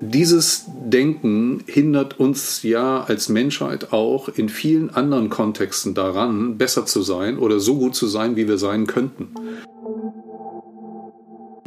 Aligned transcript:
Dieses 0.00 0.66
Denken 0.84 1.62
hindert 1.66 2.18
uns 2.18 2.62
ja 2.62 3.04
als 3.04 3.28
Menschheit 3.28 3.92
auch 3.92 4.28
in 4.28 4.48
vielen 4.48 4.90
anderen 4.90 5.30
Kontexten 5.30 5.94
daran, 5.94 6.58
besser 6.58 6.86
zu 6.86 7.02
sein 7.02 7.38
oder 7.38 7.60
so 7.60 7.78
gut 7.78 7.94
zu 7.94 8.08
sein, 8.08 8.34
wie 8.36 8.48
wir 8.48 8.58
sein 8.58 8.86
könnten. 8.86 9.28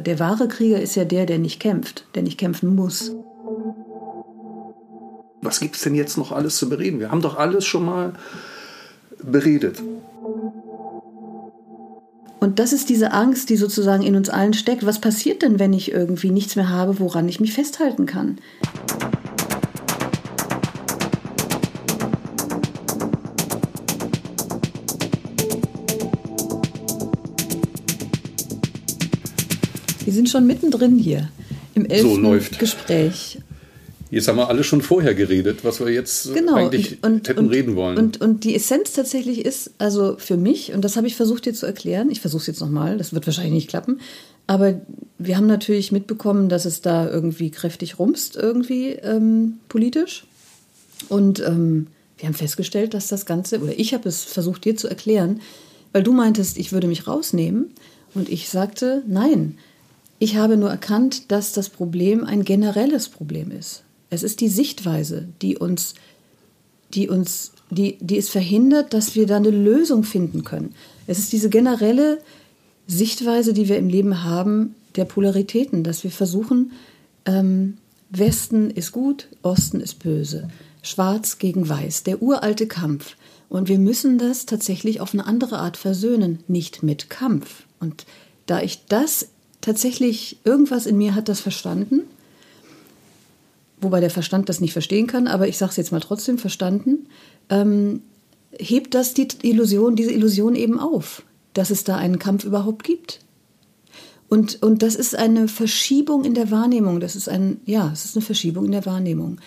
Der 0.00 0.20
wahre 0.20 0.48
Krieger 0.48 0.80
ist 0.80 0.94
ja 0.94 1.04
der, 1.04 1.26
der 1.26 1.38
nicht 1.38 1.60
kämpft, 1.60 2.06
der 2.14 2.22
nicht 2.22 2.38
kämpfen 2.38 2.74
muss. 2.74 3.16
Was 5.42 5.58
gibt 5.58 5.76
es 5.76 5.82
denn 5.82 5.94
jetzt 5.94 6.16
noch 6.16 6.30
alles 6.30 6.56
zu 6.56 6.68
bereden? 6.68 7.00
Wir 7.00 7.10
haben 7.10 7.22
doch 7.22 7.38
alles 7.38 7.64
schon 7.64 7.84
mal 7.84 8.12
beredet. 9.22 9.82
Und 12.38 12.58
das 12.58 12.72
ist 12.72 12.90
diese 12.90 13.12
Angst, 13.12 13.48
die 13.48 13.56
sozusagen 13.56 14.02
in 14.02 14.14
uns 14.14 14.28
allen 14.28 14.52
steckt. 14.52 14.84
Was 14.84 15.00
passiert 15.00 15.42
denn, 15.42 15.58
wenn 15.58 15.72
ich 15.72 15.92
irgendwie 15.92 16.30
nichts 16.30 16.54
mehr 16.56 16.68
habe, 16.68 17.00
woran 17.00 17.28
ich 17.28 17.40
mich 17.40 17.54
festhalten 17.54 18.06
kann? 18.06 18.38
Wir 30.04 30.12
sind 30.12 30.28
schon 30.28 30.46
mittendrin 30.46 30.98
hier 30.98 31.30
im 31.74 31.84
elften 31.86 32.22
so 32.22 32.58
Gespräch. 32.58 33.38
Jetzt 34.10 34.28
haben 34.28 34.36
wir 34.36 34.48
alle 34.48 34.62
schon 34.62 34.82
vorher 34.82 35.14
geredet, 35.14 35.64
was 35.64 35.80
wir 35.80 35.90
jetzt 35.90 36.32
genau. 36.32 36.54
eigentlich 36.54 37.02
und, 37.02 37.28
hätten 37.28 37.40
und, 37.40 37.48
reden 37.48 37.74
wollen. 37.74 37.98
Und, 37.98 38.20
und 38.20 38.44
die 38.44 38.54
Essenz 38.54 38.92
tatsächlich 38.92 39.44
ist, 39.44 39.72
also 39.78 40.16
für 40.18 40.36
mich, 40.36 40.72
und 40.72 40.82
das 40.82 40.96
habe 40.96 41.08
ich 41.08 41.16
versucht 41.16 41.44
dir 41.44 41.54
zu 41.54 41.66
erklären, 41.66 42.10
ich 42.10 42.20
versuche 42.20 42.42
es 42.42 42.46
jetzt 42.46 42.60
nochmal, 42.60 42.98
das 42.98 43.12
wird 43.12 43.26
wahrscheinlich 43.26 43.54
nicht 43.54 43.68
klappen, 43.68 44.00
aber 44.46 44.80
wir 45.18 45.36
haben 45.36 45.46
natürlich 45.46 45.90
mitbekommen, 45.90 46.48
dass 46.48 46.66
es 46.66 46.80
da 46.80 47.08
irgendwie 47.08 47.50
kräftig 47.50 47.98
rumst, 47.98 48.36
irgendwie 48.36 48.90
ähm, 48.90 49.58
politisch. 49.68 50.24
Und 51.08 51.40
ähm, 51.40 51.88
wir 52.18 52.28
haben 52.28 52.34
festgestellt, 52.34 52.94
dass 52.94 53.08
das 53.08 53.26
Ganze, 53.26 53.60
oder 53.60 53.78
ich 53.78 53.92
habe 53.92 54.08
es 54.08 54.22
versucht 54.22 54.64
dir 54.64 54.76
zu 54.76 54.88
erklären, 54.88 55.40
weil 55.92 56.04
du 56.04 56.12
meintest, 56.12 56.58
ich 56.58 56.72
würde 56.72 56.86
mich 56.86 57.08
rausnehmen. 57.08 57.70
Und 58.14 58.28
ich 58.30 58.48
sagte, 58.48 59.02
nein, 59.06 59.58
ich 60.18 60.36
habe 60.36 60.56
nur 60.56 60.70
erkannt, 60.70 61.30
dass 61.30 61.52
das 61.52 61.68
Problem 61.68 62.24
ein 62.24 62.44
generelles 62.44 63.08
Problem 63.08 63.50
ist. 63.50 63.82
Es 64.10 64.22
ist 64.22 64.40
die 64.40 64.48
Sichtweise, 64.48 65.28
die 65.42 65.56
uns, 65.56 65.94
die 66.94 67.08
uns, 67.08 67.52
die, 67.70 67.98
die 68.00 68.18
es 68.18 68.28
verhindert, 68.28 68.94
dass 68.94 69.14
wir 69.14 69.26
da 69.26 69.36
eine 69.36 69.50
Lösung 69.50 70.04
finden 70.04 70.44
können. 70.44 70.74
Es 71.06 71.18
ist 71.18 71.32
diese 71.32 71.50
generelle 71.50 72.18
Sichtweise, 72.86 73.52
die 73.52 73.68
wir 73.68 73.78
im 73.78 73.88
Leben 73.88 74.22
haben, 74.22 74.74
der 74.94 75.04
Polaritäten, 75.04 75.82
dass 75.82 76.04
wir 76.04 76.10
versuchen, 76.10 76.72
ähm, 77.24 77.78
Westen 78.10 78.70
ist 78.70 78.92
gut, 78.92 79.28
Osten 79.42 79.80
ist 79.80 79.98
böse, 79.98 80.48
Schwarz 80.82 81.38
gegen 81.38 81.68
Weiß, 81.68 82.04
der 82.04 82.22
uralte 82.22 82.66
Kampf. 82.66 83.16
Und 83.48 83.68
wir 83.68 83.78
müssen 83.78 84.18
das 84.18 84.46
tatsächlich 84.46 85.00
auf 85.00 85.12
eine 85.12 85.26
andere 85.26 85.58
Art 85.58 85.76
versöhnen, 85.76 86.40
nicht 86.48 86.82
mit 86.82 87.10
Kampf. 87.10 87.64
Und 87.80 88.06
da 88.46 88.62
ich 88.62 88.86
das 88.86 89.28
tatsächlich, 89.60 90.38
irgendwas 90.44 90.86
in 90.86 90.96
mir 90.96 91.14
hat 91.14 91.28
das 91.28 91.40
verstanden, 91.40 92.02
wobei 93.86 94.00
der 94.00 94.10
Verstand 94.10 94.48
das 94.48 94.60
nicht 94.60 94.72
verstehen 94.72 95.06
kann, 95.06 95.26
aber 95.28 95.48
ich 95.48 95.56
sage 95.56 95.70
es 95.70 95.76
jetzt 95.76 95.92
mal 95.92 96.00
trotzdem 96.00 96.38
verstanden, 96.38 97.06
ähm, 97.48 98.02
hebt 98.58 98.94
das 98.94 99.14
die 99.14 99.28
Illusion, 99.42 99.96
diese 99.96 100.12
Illusion 100.12 100.54
eben 100.54 100.78
auf, 100.78 101.22
dass 101.54 101.70
es 101.70 101.84
da 101.84 101.96
einen 101.96 102.18
Kampf 102.18 102.44
überhaupt 102.44 102.84
gibt. 102.84 103.20
Und, 104.28 104.62
und 104.62 104.82
das 104.82 104.96
ist 104.96 105.16
eine 105.16 105.46
Verschiebung 105.48 106.24
in 106.24 106.34
der 106.34 106.50
Wahrnehmung. 106.50 107.00
Das 107.00 107.14
ist 107.14 107.28
ein, 107.28 107.60
ja, 107.64 107.90
es 107.92 108.04
ist 108.04 108.16
eine 108.16 108.24
Verschiebung 108.24 108.64
in 108.64 108.72
der 108.72 108.84
Wahrnehmung. 108.84 109.38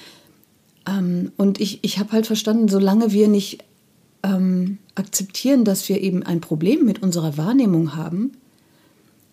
Ähm, 0.87 1.31
und 1.37 1.59
ich, 1.59 1.79
ich 1.83 1.99
habe 1.99 2.13
halt 2.13 2.27
verstanden, 2.27 2.69
solange 2.69 3.11
wir 3.11 3.27
nicht 3.27 3.63
ähm, 4.23 4.77
akzeptieren, 4.95 5.66
dass 5.66 5.89
wir 5.89 6.01
eben 6.01 6.23
ein 6.23 6.39
Problem 6.39 6.85
mit 6.85 7.03
unserer 7.03 7.38
Wahrnehmung 7.38 7.95
haben, 7.95 8.31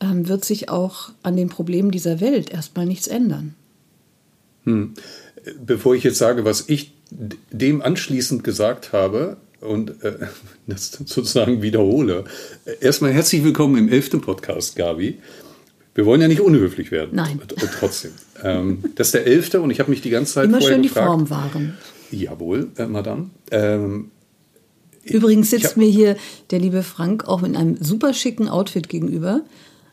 ähm, 0.01 0.29
wird 0.29 0.45
sich 0.45 0.69
auch 0.69 1.11
an 1.23 1.37
den 1.37 1.49
Problemen 1.49 1.91
dieser 1.91 2.21
Welt 2.21 2.51
erstmal 2.51 2.87
nichts 2.87 3.07
ändern. 3.07 3.55
Hm. 4.67 4.95
Bevor 5.65 5.95
ich 5.95 6.03
jetzt 6.03 6.19
sage, 6.19 6.45
was 6.45 6.65
ich 6.69 6.93
dem 7.53 7.81
anschließend 7.83 8.43
gesagt 8.43 8.93
habe 8.93 9.37
und 9.61 10.03
äh, 10.03 10.19
das 10.67 10.91
sozusagen 10.91 11.63
wiederhole, 11.63 12.25
erstmal 12.81 13.13
herzlich 13.13 13.45
willkommen 13.45 13.79
im 13.79 13.89
elften 13.89 14.21
Podcast, 14.21 14.75
Gabi. 14.75 15.19
Wir 15.95 16.05
wollen 16.05 16.21
ja 16.21 16.29
nicht 16.29 16.41
unhöflich 16.41 16.91
werden. 16.91 17.11
Nein. 17.13 17.41
Trotzdem. 17.79 18.11
Ähm, 18.43 18.85
das 18.97 19.09
ist 19.09 19.15
der 19.15 19.27
elfte 19.27 19.61
und 19.63 19.71
ich 19.71 19.81
habe 19.81 19.91
mich 19.91 20.03
die 20.03 20.11
ganze 20.11 20.35
Zeit 20.35 20.45
Immer 20.47 20.59
vorher 20.59 20.77
schön 20.77 20.83
gefragt, 20.83 21.07
die 21.07 21.09
Form 21.09 21.31
wahren. 21.31 21.79
Jawohl, 22.11 22.69
äh, 22.77 22.87
Madame. 22.87 23.31
Ähm, 23.51 24.11
Übrigens 25.05 25.51
sitzt 25.51 25.71
hab, 25.71 25.77
mir 25.77 25.89
hier 25.89 26.17
der 26.51 26.59
liebe 26.59 26.83
Frank 26.83 27.27
auch 27.27 27.45
in 27.45 27.57
einem 27.57 27.77
super 27.81 28.13
schicken 28.13 28.49
Outfit 28.49 28.89
gegenüber. 28.89 29.43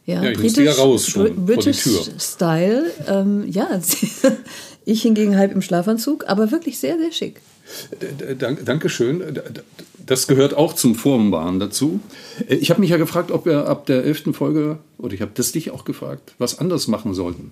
Ja, 0.05 0.23
ja 0.23 0.31
ich 0.31 0.37
British, 0.37 0.65
ja 0.65 0.73
raus 0.73 1.07
schon 1.07 1.45
British 1.45 1.87
Style. 2.19 2.91
Ähm, 3.07 3.45
ja, 3.49 3.79
ich 4.85 5.01
hingegen 5.01 5.37
halb 5.37 5.53
im 5.53 5.61
Schlafanzug, 5.61 6.25
aber 6.27 6.51
wirklich 6.51 6.79
sehr, 6.79 6.97
sehr 6.97 7.11
schick. 7.11 7.41
Dankeschön. 8.65 9.23
Das 10.05 10.27
gehört 10.27 10.53
auch 10.53 10.73
zum 10.73 10.95
Formbahn 10.95 11.59
dazu. 11.59 12.01
Äh, 12.49 12.55
ich 12.55 12.69
habe 12.69 12.81
mich 12.81 12.89
ja 12.89 12.97
gefragt, 12.97 13.31
ob 13.31 13.45
wir 13.45 13.67
ab 13.67 13.85
der 13.85 14.03
elften 14.03 14.33
Folge, 14.33 14.79
oder 14.97 15.13
ich 15.13 15.21
habe 15.21 15.31
das 15.33 15.53
dich 15.53 15.71
auch 15.71 15.85
gefragt, 15.85 16.33
was 16.37 16.59
anders 16.59 16.87
machen 16.87 17.13
sollten. 17.13 17.51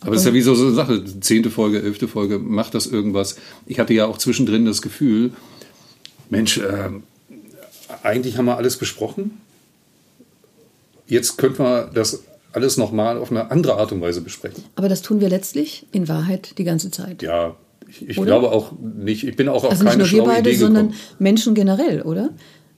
Aber 0.00 0.16
es 0.16 0.22
ist 0.22 0.26
ja 0.26 0.34
wie 0.34 0.42
so 0.42 0.54
eine 0.54 0.72
Sache, 0.72 1.04
zehnte 1.20 1.50
Folge, 1.50 1.80
elfte 1.80 2.08
Folge, 2.08 2.40
macht 2.40 2.74
das 2.74 2.88
irgendwas? 2.88 3.36
Ich 3.66 3.78
hatte 3.78 3.94
ja 3.94 4.06
auch 4.06 4.18
zwischendrin 4.18 4.64
das 4.64 4.82
Gefühl, 4.82 5.30
Mensch, 6.28 6.58
äh, 6.58 6.90
eigentlich 8.02 8.36
haben 8.36 8.46
wir 8.46 8.56
alles 8.56 8.76
besprochen 8.76 9.38
jetzt 11.12 11.38
könnten 11.38 11.62
wir 11.62 11.90
das 11.92 12.24
alles 12.52 12.76
nochmal 12.76 13.18
auf 13.18 13.30
eine 13.30 13.50
andere 13.50 13.76
Art 13.76 13.92
und 13.92 14.00
Weise 14.00 14.20
besprechen. 14.20 14.64
Aber 14.74 14.88
das 14.88 15.02
tun 15.02 15.20
wir 15.20 15.28
letztlich 15.28 15.86
in 15.92 16.08
Wahrheit 16.08 16.58
die 16.58 16.64
ganze 16.64 16.90
Zeit. 16.90 17.22
Ja, 17.22 17.56
ich, 17.88 18.08
ich 18.08 18.16
glaube 18.16 18.50
auch 18.50 18.72
nicht, 18.80 19.26
ich 19.26 19.36
bin 19.36 19.48
auch 19.48 19.64
auf 19.64 19.70
also 19.70 19.84
keine 19.84 20.02
nicht 20.02 20.12
nur 20.12 20.26
wir 20.26 20.32
beide, 20.32 20.50
Idee 20.50 20.58
sondern 20.58 20.94
Menschen 21.18 21.54
generell, 21.54 22.02
oder? 22.02 22.30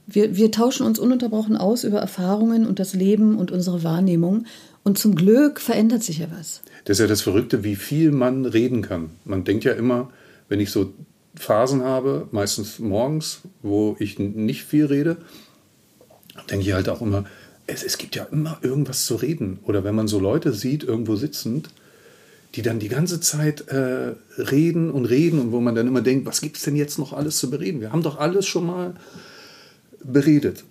Wir, 0.06 0.36
wir 0.36 0.50
tauschen 0.50 0.86
uns 0.86 0.98
ununterbrochen 0.98 1.56
aus 1.56 1.82
über 1.84 1.98
Erfahrungen 1.98 2.66
und 2.66 2.78
das 2.78 2.92
Leben 2.92 3.36
und 3.36 3.50
unsere 3.50 3.84
Wahrnehmung. 3.84 4.46
Und 4.82 4.98
zum 4.98 5.14
Glück 5.14 5.60
verändert 5.60 6.02
sich 6.02 6.18
ja 6.18 6.26
was. 6.36 6.60
Das 6.84 6.96
ist 6.98 7.00
ja 7.00 7.06
das 7.06 7.22
Verrückte, 7.22 7.64
wie 7.64 7.74
viel 7.74 8.10
man 8.10 8.44
reden 8.44 8.82
kann. 8.82 9.10
Man 9.24 9.44
denkt 9.44 9.64
ja 9.64 9.72
immer, 9.72 10.10
wenn 10.48 10.60
ich 10.60 10.70
so 10.70 10.92
Phasen 11.36 11.82
habe, 11.82 12.28
meistens 12.32 12.78
morgens, 12.78 13.40
wo 13.62 13.96
ich 13.98 14.18
nicht 14.18 14.64
viel 14.64 14.84
rede, 14.84 15.16
denke 16.50 16.66
ich 16.66 16.74
halt 16.74 16.90
auch 16.90 17.00
immer, 17.00 17.24
es, 17.66 17.82
es 17.82 17.98
gibt 17.98 18.16
ja 18.16 18.24
immer 18.24 18.58
irgendwas 18.62 19.06
zu 19.06 19.16
reden. 19.16 19.58
Oder 19.64 19.84
wenn 19.84 19.94
man 19.94 20.08
so 20.08 20.18
Leute 20.18 20.52
sieht, 20.52 20.84
irgendwo 20.84 21.16
sitzend, 21.16 21.70
die 22.54 22.62
dann 22.62 22.78
die 22.78 22.88
ganze 22.88 23.20
Zeit 23.20 23.68
äh, 23.68 24.12
reden 24.38 24.90
und 24.90 25.06
reden 25.06 25.40
und 25.40 25.52
wo 25.52 25.60
man 25.60 25.74
dann 25.74 25.88
immer 25.88 26.02
denkt, 26.02 26.26
was 26.26 26.40
gibt 26.40 26.56
es 26.56 26.62
denn 26.62 26.76
jetzt 26.76 26.98
noch 26.98 27.12
alles 27.12 27.38
zu 27.38 27.50
bereden? 27.50 27.80
Wir 27.80 27.92
haben 27.92 28.02
doch 28.02 28.18
alles 28.18 28.46
schon 28.46 28.66
mal 28.66 28.94
beredet. 30.02 30.64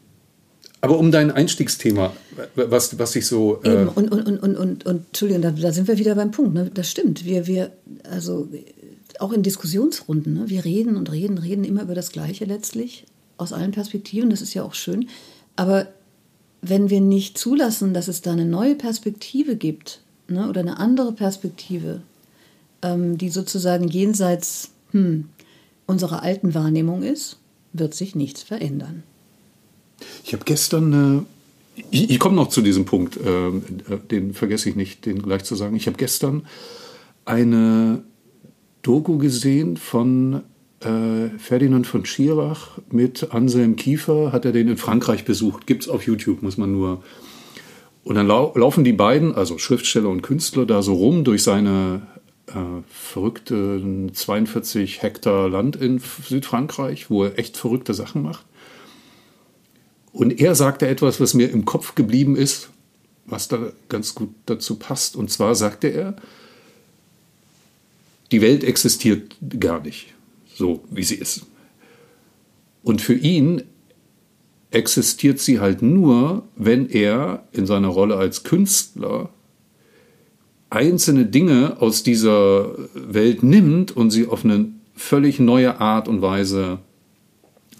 Aber 0.79 0.97
um 0.97 1.11
dein 1.11 1.31
Einstiegsthema, 1.31 2.13
was, 2.55 2.99
was 2.99 3.15
ich 3.15 3.25
so. 3.25 3.61
Äh 3.63 3.71
Eben, 3.71 3.87
und, 3.89 4.11
und, 4.11 4.27
und, 4.27 4.37
und, 4.37 4.57
und, 4.57 4.85
und 4.85 5.05
Entschuldigung, 5.07 5.41
da, 5.41 5.51
da, 5.51 5.71
sind 5.71 5.87
wir 5.87 5.97
wieder 5.97 6.15
beim 6.15 6.31
Punkt. 6.31 6.53
Ne? 6.53 6.69
Das 6.73 6.89
stimmt. 6.89 7.25
Wir, 7.25 7.47
wir, 7.47 7.71
also 8.09 8.49
auch 9.19 9.31
in 9.31 9.43
Diskussionsrunden, 9.43 10.33
ne? 10.33 10.43
wir 10.47 10.65
reden 10.65 10.97
und 10.97 11.11
reden, 11.11 11.37
reden 11.37 11.63
immer 11.63 11.83
über 11.83 11.95
das 11.95 12.11
Gleiche 12.11 12.45
letztlich, 12.45 13.05
aus 13.37 13.53
allen 13.53 13.71
Perspektiven, 13.71 14.29
das 14.29 14.41
ist 14.41 14.53
ja 14.53 14.63
auch 14.63 14.73
schön. 14.73 15.07
Aber 15.55 15.87
wenn 16.63 16.89
wir 16.89 17.01
nicht 17.01 17.37
zulassen, 17.37 17.93
dass 17.93 18.07
es 18.07 18.21
da 18.21 18.31
eine 18.31 18.45
neue 18.45 18.75
Perspektive 18.75 19.57
gibt 19.57 19.99
ne, 20.27 20.49
oder 20.49 20.61
eine 20.61 20.79
andere 20.79 21.11
Perspektive, 21.11 22.01
ähm, 22.81 23.17
die 23.17 23.29
sozusagen 23.29 23.87
jenseits 23.87 24.71
hm, 24.91 25.25
unserer 25.85 26.23
alten 26.23 26.53
Wahrnehmung 26.53 27.03
ist, 27.03 27.37
wird 27.73 27.93
sich 27.93 28.15
nichts 28.15 28.43
verändern. 28.43 29.03
Ich 30.23 30.33
habe 30.33 30.45
gestern, 30.45 31.25
äh, 31.75 31.81
ich, 31.91 32.09
ich 32.09 32.19
komme 32.19 32.37
noch 32.37 32.49
zu 32.49 32.61
diesem 32.61 32.85
Punkt, 32.85 33.17
äh, 33.17 33.51
den 34.09 34.33
vergesse 34.33 34.69
ich 34.69 34.75
nicht, 34.75 35.05
den 35.05 35.21
gleich 35.21 35.43
zu 35.43 35.55
sagen. 35.55 35.75
Ich 35.75 35.87
habe 35.87 35.97
gestern 35.97 36.45
eine 37.25 38.03
Doku 38.83 39.17
gesehen 39.17 39.75
von 39.75 40.43
Ferdinand 41.37 41.87
von 41.87 42.05
Schirach 42.05 42.77
mit 42.89 43.33
Anselm 43.33 43.75
Kiefer 43.75 44.31
hat 44.31 44.45
er 44.45 44.51
den 44.51 44.67
in 44.67 44.77
Frankreich 44.77 45.25
besucht. 45.25 45.67
Gibt 45.67 45.83
es 45.83 45.89
auf 45.89 46.03
YouTube, 46.05 46.41
muss 46.41 46.57
man 46.57 46.71
nur. 46.71 47.03
Und 48.03 48.15
dann 48.15 48.27
lau 48.27 48.53
laufen 48.55 48.83
die 48.83 48.93
beiden, 48.93 49.33
also 49.33 49.57
Schriftsteller 49.57 50.09
und 50.09 50.21
Künstler, 50.21 50.65
da 50.65 50.81
so 50.81 50.93
rum 50.93 51.23
durch 51.23 51.43
seine 51.43 52.01
äh, 52.47 52.53
verrückte 52.89 53.81
42 54.11 55.01
Hektar 55.01 55.49
Land 55.49 55.75
in 55.75 55.99
Südfrankreich, 55.99 57.09
wo 57.09 57.23
er 57.23 57.39
echt 57.39 57.57
verrückte 57.57 57.93
Sachen 57.93 58.21
macht. 58.21 58.45
Und 60.11 60.39
er 60.39 60.53
sagte 60.53 60.87
etwas, 60.87 61.19
was 61.19 61.33
mir 61.33 61.49
im 61.49 61.65
Kopf 61.65 61.95
geblieben 61.95 62.35
ist. 62.35 62.69
was 63.25 63.47
da 63.47 63.71
ganz 63.87 64.15
gut 64.15 64.29
dazu 64.45 64.75
passt. 64.75 65.15
Und 65.15 65.31
zwar 65.31 65.55
sagte 65.55 65.87
er, 65.87 66.15
die 68.31 68.41
Welt 68.41 68.63
existiert 68.63 69.35
gar 69.59 69.79
nicht, 69.81 70.13
so 70.55 70.83
wie 70.89 71.03
sie 71.03 71.15
ist. 71.15 71.45
Und 72.83 73.01
für 73.01 73.13
ihn 73.13 73.63
existiert 74.71 75.39
sie 75.39 75.59
halt 75.59 75.81
nur, 75.81 76.43
wenn 76.55 76.89
er 76.89 77.47
in 77.51 77.65
seiner 77.65 77.89
Rolle 77.89 78.17
als 78.17 78.43
Künstler 78.43 79.29
einzelne 80.69 81.25
Dinge 81.25 81.77
aus 81.79 82.03
dieser 82.03 82.71
Welt 82.95 83.43
nimmt 83.43 83.95
und 83.95 84.09
sie 84.09 84.27
auf 84.27 84.43
eine 84.43 84.69
völlig 84.95 85.39
neue 85.39 85.79
Art 85.79 86.07
und 86.07 86.21
Weise 86.21 86.79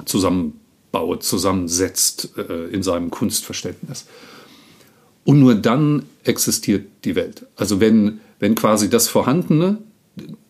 zusammenbaut, 0.05 1.23
zusammensetzt 1.23 2.37
äh, 2.37 2.65
in 2.67 2.83
seinem 2.83 3.09
Kunstverständnis. 3.09 4.05
Und 5.25 5.39
nur 5.39 5.55
dann 5.55 6.03
existiert 6.23 6.85
die 7.05 7.15
Welt. 7.15 7.45
Also 7.55 7.79
wenn, 7.79 8.19
wenn 8.39 8.55
quasi 8.55 8.89
das 8.89 9.07
Vorhandene, 9.07 9.79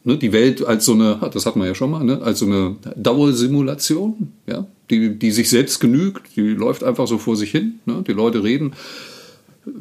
ne, 0.03 0.17
die 0.17 0.33
Welt 0.33 0.65
als 0.65 0.85
so 0.85 0.93
eine, 0.93 1.19
das 1.33 1.45
hat 1.45 1.55
man 1.55 1.67
ja 1.67 1.75
schon 1.75 1.91
mal, 1.91 2.03
ne, 2.03 2.21
als 2.21 2.39
so 2.39 2.45
eine 2.45 2.75
Dauersimulation, 2.95 4.33
ja, 4.47 4.65
die, 4.89 5.17
die 5.17 5.31
sich 5.31 5.49
selbst 5.49 5.79
genügt, 5.79 6.35
die 6.35 6.41
läuft 6.41 6.83
einfach 6.83 7.07
so 7.07 7.17
vor 7.17 7.35
sich 7.35 7.51
hin. 7.51 7.79
Ne, 7.85 8.03
die 8.05 8.13
Leute 8.13 8.43
reden 8.43 8.73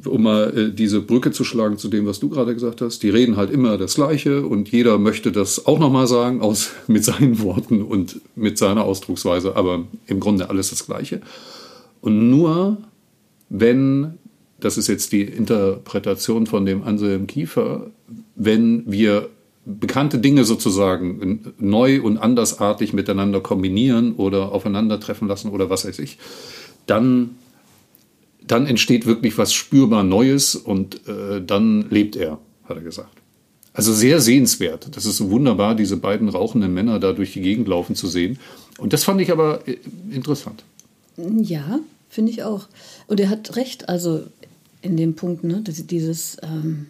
um 0.05 0.23
mal 0.23 0.57
äh, 0.57 0.73
diese 0.73 1.01
Brücke 1.01 1.33
zu 1.33 1.45
schlagen 1.45 1.79
zu 1.79 1.89
dem, 1.89 2.07
was 2.07 2.21
du 2.21 2.29
gerade 2.29 2.55
gesagt 2.55 2.81
hast, 2.81 3.03
die 3.03 3.11
reden 3.11 3.37
halt 3.37 3.51
immer 3.51 3.79
das 3.79 3.95
Gleiche 3.95 4.47
und 4.47 4.71
jeder 4.71 4.99
möchte 4.99 5.33
das 5.33 5.67
auch 5.67 5.79
nochmal 5.79 6.07
sagen, 6.07 6.41
aus, 6.41 6.71
mit 6.87 7.05
seinen 7.05 7.41
Worten 7.41 7.83
und 7.83 8.21
mit 8.37 8.59
seiner 8.59 8.85
Ausdrucksweise, 8.85 9.57
aber 9.57 9.85
im 10.07 10.21
Grunde 10.21 10.51
alles 10.51 10.71
das 10.71 10.87
Gleiche. 10.87 11.21
Und 12.01 12.31
nur 12.31 12.79
wenn, 13.49 14.15
das 14.61 14.79
ist 14.79 14.89
jetzt 14.89 15.13
die 15.13 15.23
Interpretation 15.23 16.47
von 16.47 16.65
dem 16.65 16.83
Anselm 16.83 17.27
Kiefer, 17.27 17.91
wenn 18.35 18.85
wir 18.87 19.29
bekannte 19.64 20.19
Dinge 20.19 20.44
sozusagen 20.44 21.55
neu 21.59 22.03
und 22.03 22.19
andersartig 22.19 22.93
miteinander 22.93 23.41
kombinieren 23.41 24.14
oder 24.17 24.53
aufeinandertreffen 24.53 25.29
lassen 25.29 25.50
oder 25.50 25.70
was 25.70 25.85
weiß 25.85 25.99
ich, 26.00 26.19
dann 26.87 27.37
dann 28.47 28.67
entsteht 28.67 29.06
wirklich 29.06 29.38
was 29.38 29.53
spürbar 29.53 30.03
Neues 30.03 30.56
und 30.56 31.06
äh, 31.06 31.41
dann 31.44 31.88
lebt 31.91 32.17
er, 32.17 32.38
hat 32.64 32.76
er 32.76 32.82
gesagt. 32.82 33.23
Also 33.75 33.93
sehr 33.93 34.20
sehenswert. 34.20 34.88
Das 34.97 35.06
ist 35.06 35.17
so 35.17 35.31
wunderbar, 35.31 35.75
diese 35.75 35.97
beiden 35.97 36.29
rauchenden 36.29 36.75
Männer 36.75 36.99
da 36.99 37.12
durch 37.12 37.32
die 37.32 37.41
Gegend 37.41 37.69
laufen 37.69 37.94
zu 37.94 38.06
sehen. 38.06 38.38
Und 38.79 38.93
das 38.93 39.05
fand 39.05 39.20
ich 39.20 39.31
aber 39.31 39.67
äh, 39.67 39.79
interessant. 40.11 40.64
Ja, 41.17 41.81
finde 42.09 42.32
ich 42.32 42.43
auch. 42.43 42.69
Und 43.06 43.20
er 43.20 43.31
hat 43.31 43.56
recht, 43.56 43.88
also 43.88 44.25
in 44.82 44.97
dem 44.97 45.14
Punkt, 45.14 45.44
ne, 45.44 45.62
dieses, 45.62 46.37
ähm, 46.43 46.87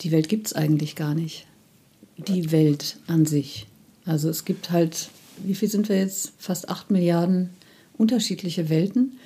die 0.00 0.10
Welt 0.10 0.28
gibt 0.28 0.48
es 0.48 0.52
eigentlich 0.54 0.96
gar 0.96 1.14
nicht. 1.14 1.46
Die 2.16 2.52
Welt 2.52 2.96
an 3.06 3.26
sich. 3.26 3.66
Also 4.04 4.28
es 4.28 4.44
gibt 4.44 4.70
halt, 4.70 5.08
wie 5.42 5.54
viel 5.54 5.68
sind 5.68 5.88
wir 5.88 5.98
jetzt? 5.98 6.32
Fast 6.38 6.68
acht 6.68 6.90
Milliarden 6.90 7.50
unterschiedliche 7.96 8.68
Welten. 8.68 9.18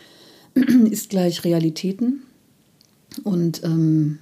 ist 0.90 1.10
gleich 1.10 1.44
Realitäten. 1.44 2.22
Und, 3.24 3.62
ähm, 3.64 4.18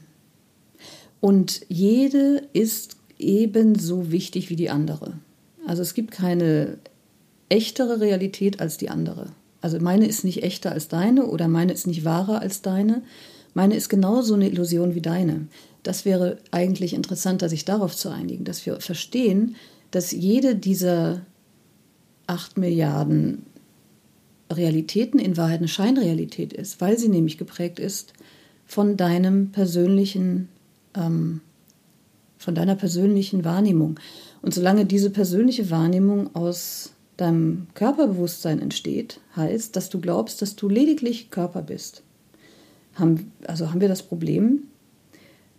und 1.20 1.62
jede 1.68 2.42
ist 2.52 2.96
ebenso 3.18 4.10
wichtig 4.10 4.50
wie 4.50 4.56
die 4.56 4.70
andere. 4.70 5.14
Also 5.66 5.82
es 5.82 5.94
gibt 5.94 6.10
keine 6.10 6.78
echtere 7.48 8.00
Realität 8.00 8.60
als 8.60 8.76
die 8.76 8.90
andere. 8.90 9.32
Also 9.60 9.78
meine 9.80 10.06
ist 10.06 10.24
nicht 10.24 10.42
echter 10.42 10.72
als 10.72 10.88
deine 10.88 11.26
oder 11.26 11.48
meine 11.48 11.72
ist 11.72 11.86
nicht 11.86 12.04
wahrer 12.04 12.40
als 12.40 12.62
deine. 12.62 13.02
Meine 13.54 13.74
ist 13.74 13.88
genauso 13.88 14.34
eine 14.34 14.48
Illusion 14.48 14.94
wie 14.94 15.00
deine. 15.00 15.48
Das 15.87 16.05
wäre 16.05 16.38
eigentlich 16.50 16.94
interessanter, 16.94 17.49
sich 17.49 17.65
darauf 17.65 17.94
zu 17.94 18.09
einigen, 18.09 18.43
dass 18.43 18.67
wir 18.67 18.81
verstehen, 18.81 19.55
dass 19.93 20.11
jede 20.11 20.56
dieser 20.56 21.21
acht 22.27 22.59
Milliarden 22.59 23.47
Realitäten 24.50 25.21
in 25.21 25.37
Wahrheit 25.37 25.61
eine 25.61 25.69
Scheinrealität 25.69 26.53
ist, 26.53 26.81
weil 26.81 26.99
sie 26.99 27.09
nämlich 27.09 27.38
geprägt 27.38 27.79
ist 27.79 28.15
von 28.67 28.97
deinem 28.97 29.53
persönlichen, 29.53 30.49
ähm, 30.97 31.41
von 32.37 32.56
deiner 32.56 32.75
persönlichen 32.75 33.44
Wahrnehmung. 33.44 34.00
Und 34.43 34.55
solange 34.55 34.87
diese 34.87 35.11
persönliche 35.11 35.71
Wahrnehmung 35.71 36.35
aus 36.35 36.94
deinem 37.17 37.69
Körperbewusstsein 37.75 38.61
entsteht, 38.61 39.21
heißt, 39.37 39.77
dass 39.77 39.88
du 39.88 40.00
glaubst, 40.00 40.43
dass 40.43 40.56
du 40.56 40.69
lediglich 40.69 41.31
Körper 41.31 41.62
bist. 41.62 42.03
Haben, 42.94 43.31
also 43.47 43.71
haben 43.71 43.81
wir 43.81 43.88
das 43.88 44.03
Problem, 44.03 44.65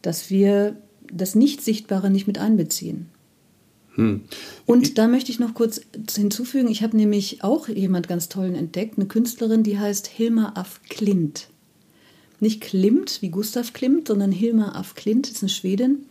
dass 0.01 0.29
wir 0.29 0.77
das 1.11 1.35
Nicht-Sichtbare 1.35 2.09
nicht 2.09 2.27
mit 2.27 2.37
einbeziehen. 2.37 3.07
Hm. 3.95 4.21
Und 4.65 4.97
da 4.97 5.07
möchte 5.07 5.31
ich 5.31 5.39
noch 5.39 5.53
kurz 5.53 5.81
hinzufügen, 6.15 6.69
ich 6.69 6.83
habe 6.83 6.95
nämlich 6.95 7.43
auch 7.43 7.67
jemand 7.67 8.07
ganz 8.07 8.29
tollen 8.29 8.55
entdeckt, 8.55 8.97
eine 8.97 9.07
Künstlerin, 9.07 9.63
die 9.63 9.79
heißt 9.79 10.07
Hilma 10.07 10.53
af 10.55 10.81
Klint. 10.87 11.47
Nicht 12.39 12.61
Klimt 12.61 13.21
wie 13.21 13.29
Gustav 13.29 13.73
Klimt, 13.73 14.07
sondern 14.07 14.31
Hilma 14.31 14.73
af 14.73 14.93
Klint 14.93 15.29
ist 15.29 15.41
eine 15.41 15.49
Schwedin, 15.49 16.05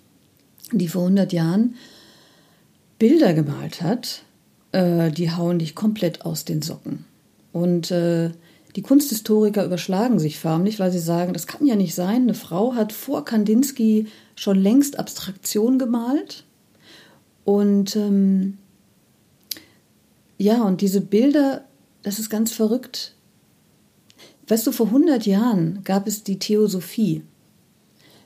die 0.73 0.89
vor 0.89 1.03
100 1.03 1.32
Jahren 1.32 1.77
Bilder 2.99 3.35
gemalt 3.35 3.82
hat, 3.82 4.23
äh, 4.73 5.12
die 5.12 5.31
hauen 5.31 5.61
dich 5.61 5.77
komplett 5.77 6.23
aus 6.23 6.44
den 6.44 6.62
Socken. 6.62 7.05
Und 7.53 7.91
äh, 7.93 8.31
die 8.76 8.82
Kunsthistoriker 8.82 9.64
überschlagen 9.64 10.19
sich 10.19 10.38
förmlich, 10.38 10.78
weil 10.78 10.93
sie 10.93 10.99
sagen, 10.99 11.32
das 11.32 11.46
kann 11.46 11.67
ja 11.67 11.76
nicht 11.76 11.94
sein. 11.94 12.23
Eine 12.23 12.34
Frau 12.34 12.75
hat 12.75 12.93
vor 12.93 13.25
Kandinsky 13.25 14.06
schon 14.37 14.58
längst 14.58 14.99
Abstraktion 14.99 15.78
gemalt 15.78 16.44
und 17.44 17.96
ähm, 17.96 18.58
ja, 20.38 20.62
und 20.62 20.82
diese 20.82 21.00
Bilder, 21.00 21.64
das 22.02 22.19
ist 22.19 22.28
ganz 22.28 22.52
verrückt. 22.52 23.14
Weißt 24.49 24.67
du, 24.67 24.73
vor 24.73 24.87
100 24.87 25.25
Jahren 25.25 25.81
gab 25.82 26.06
es 26.06 26.22
die 26.22 26.38
Theosophie. 26.38 27.22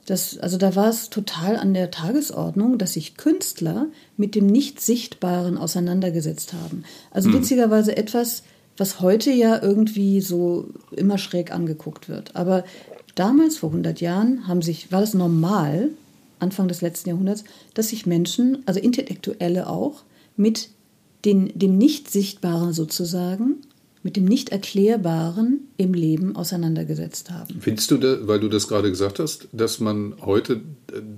Das, 0.06 0.38
also 0.38 0.58
da 0.58 0.74
war 0.74 0.88
es 0.88 1.10
total 1.10 1.56
an 1.56 1.72
der 1.72 1.92
Tagesordnung, 1.92 2.78
dass 2.78 2.94
sich 2.94 3.16
Künstler 3.16 3.86
mit 4.16 4.34
dem 4.34 4.46
Nicht-Sichtbaren 4.46 5.56
auseinandergesetzt 5.56 6.52
haben. 6.52 6.82
Also 7.12 7.28
mhm. 7.28 7.34
witzigerweise 7.34 7.96
etwas, 7.96 8.42
was 8.80 9.00
heute 9.00 9.30
ja 9.30 9.62
irgendwie 9.62 10.22
so 10.22 10.70
immer 10.96 11.18
schräg 11.18 11.52
angeguckt 11.52 12.08
wird. 12.08 12.34
Aber 12.34 12.64
damals, 13.14 13.58
vor 13.58 13.68
100 13.68 14.00
Jahren, 14.00 14.48
haben 14.48 14.62
sich, 14.62 14.90
war 14.90 15.00
das 15.00 15.12
normal, 15.12 15.90
Anfang 16.38 16.66
des 16.66 16.80
letzten 16.80 17.10
Jahrhunderts, 17.10 17.44
dass 17.74 17.90
sich 17.90 18.06
Menschen, 18.06 18.62
also 18.64 18.80
Intellektuelle 18.80 19.68
auch, 19.68 20.04
mit 20.36 20.70
den, 21.26 21.52
dem 21.54 21.76
Nicht-Sichtbaren 21.76 22.72
sozusagen, 22.72 23.56
mit 24.02 24.16
dem 24.16 24.24
Nicht-Erklärbaren 24.24 25.68
im 25.76 25.92
Leben 25.92 26.34
auseinandergesetzt 26.34 27.30
haben. 27.30 27.58
Findest 27.60 27.90
du, 27.90 27.98
da, 27.98 28.26
weil 28.26 28.40
du 28.40 28.48
das 28.48 28.66
gerade 28.66 28.88
gesagt 28.88 29.18
hast, 29.18 29.48
dass 29.52 29.80
man 29.80 30.14
heute 30.22 30.62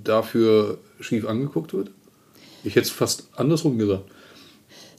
dafür 0.03 0.79
schief 0.99 1.25
angeguckt 1.25 1.73
wird? 1.73 1.91
Ich 2.65 2.75
hätte 2.75 2.87
es 2.87 2.91
fast 2.91 3.29
andersrum 3.37 3.77
gesagt. 3.77 4.03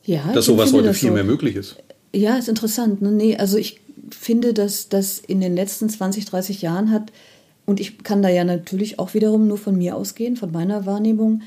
Ja, 0.07 0.33
dass 0.33 0.47
sowas 0.47 0.73
heute 0.73 0.95
viel 0.95 1.11
so. 1.11 1.15
mehr 1.15 1.25
möglich 1.25 1.57
ist. 1.57 1.77
Ja, 2.15 2.37
ist 2.37 2.49
interessant. 2.49 3.03
Ne? 3.03 3.11
Nee, 3.11 3.37
also 3.37 3.59
ich 3.59 3.81
finde, 4.11 4.55
dass 4.55 4.89
das 4.89 5.19
in 5.19 5.41
den 5.41 5.55
letzten 5.55 5.89
20, 5.89 6.25
30 6.25 6.63
Jahren 6.63 6.91
hat 6.91 7.13
und 7.67 7.81
ich 7.81 7.99
kann 8.03 8.23
da 8.23 8.29
ja 8.29 8.45
natürlich 8.45 8.99
auch 8.99 9.15
wiederum 9.15 9.49
nur 9.49 9.59
von 9.59 9.77
mir 9.77 9.97
ausgehen, 9.97 10.37
von 10.37 10.53
meiner 10.53 10.87
Wahrnehmung. 10.87 11.43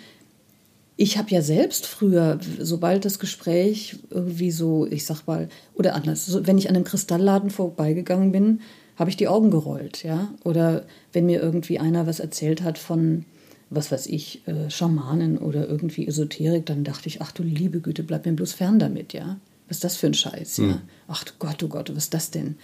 Ich 0.96 1.18
habe 1.18 1.30
ja 1.30 1.42
selbst 1.42 1.86
früher, 1.86 2.40
sobald 2.60 3.06
das 3.06 3.20
Gespräch 3.20 3.98
irgendwie 4.10 4.50
so, 4.52 4.88
ich 4.88 5.06
sag 5.06 5.28
mal, 5.28 5.48
oder 5.76 5.94
anders, 5.94 6.26
so, 6.26 6.48
wenn 6.48 6.58
ich 6.58 6.70
an 6.70 6.76
einem 6.76 6.86
Kristallladen 6.86 7.52
vorbeigegangen 7.52 8.32
bin, 8.32 8.62
habe 8.96 9.12
ich 9.12 9.18
die 9.18 9.28
Augen 9.28 9.52
gerollt, 9.52 10.04
ja. 10.04 10.30
Oder 10.44 10.86
wenn 11.14 11.28
mir 11.28 11.40
irgendwie 11.40 11.78
einer 11.78 12.08
was 12.08 12.20
erzählt 12.20 12.64
hat 12.64 12.80
von, 12.80 13.26
was 13.70 13.92
weiß 13.92 14.08
ich, 14.08 14.42
äh, 14.48 14.72
Schamanen 14.72 15.38
oder 15.38 15.68
irgendwie 15.70 16.08
Esoterik, 16.08 16.66
dann 16.66 16.84
dachte 16.84 17.08
ich, 17.08 17.22
ach 17.22 17.32
du 17.32 17.44
liebe 17.44 17.80
Güte, 17.80 18.02
bleib 18.02 18.26
mir 18.26 18.34
bloß 18.34 18.54
fern 18.54 18.80
damit, 18.80 19.14
ja. 19.14 19.38
Was 19.68 19.78
ist 19.78 19.84
das 19.84 19.98
für 19.98 20.08
ein 20.08 20.14
Scheiß, 20.14 20.58
hm. 20.58 20.70
ja? 20.70 20.82
Ach 21.08 21.24
du 21.24 21.34
Gott, 21.40 21.62
du 21.62 21.68
Gott, 21.68 21.90
was 21.90 22.06
ist 22.06 22.14
das 22.14 22.32
denn? 22.32 22.56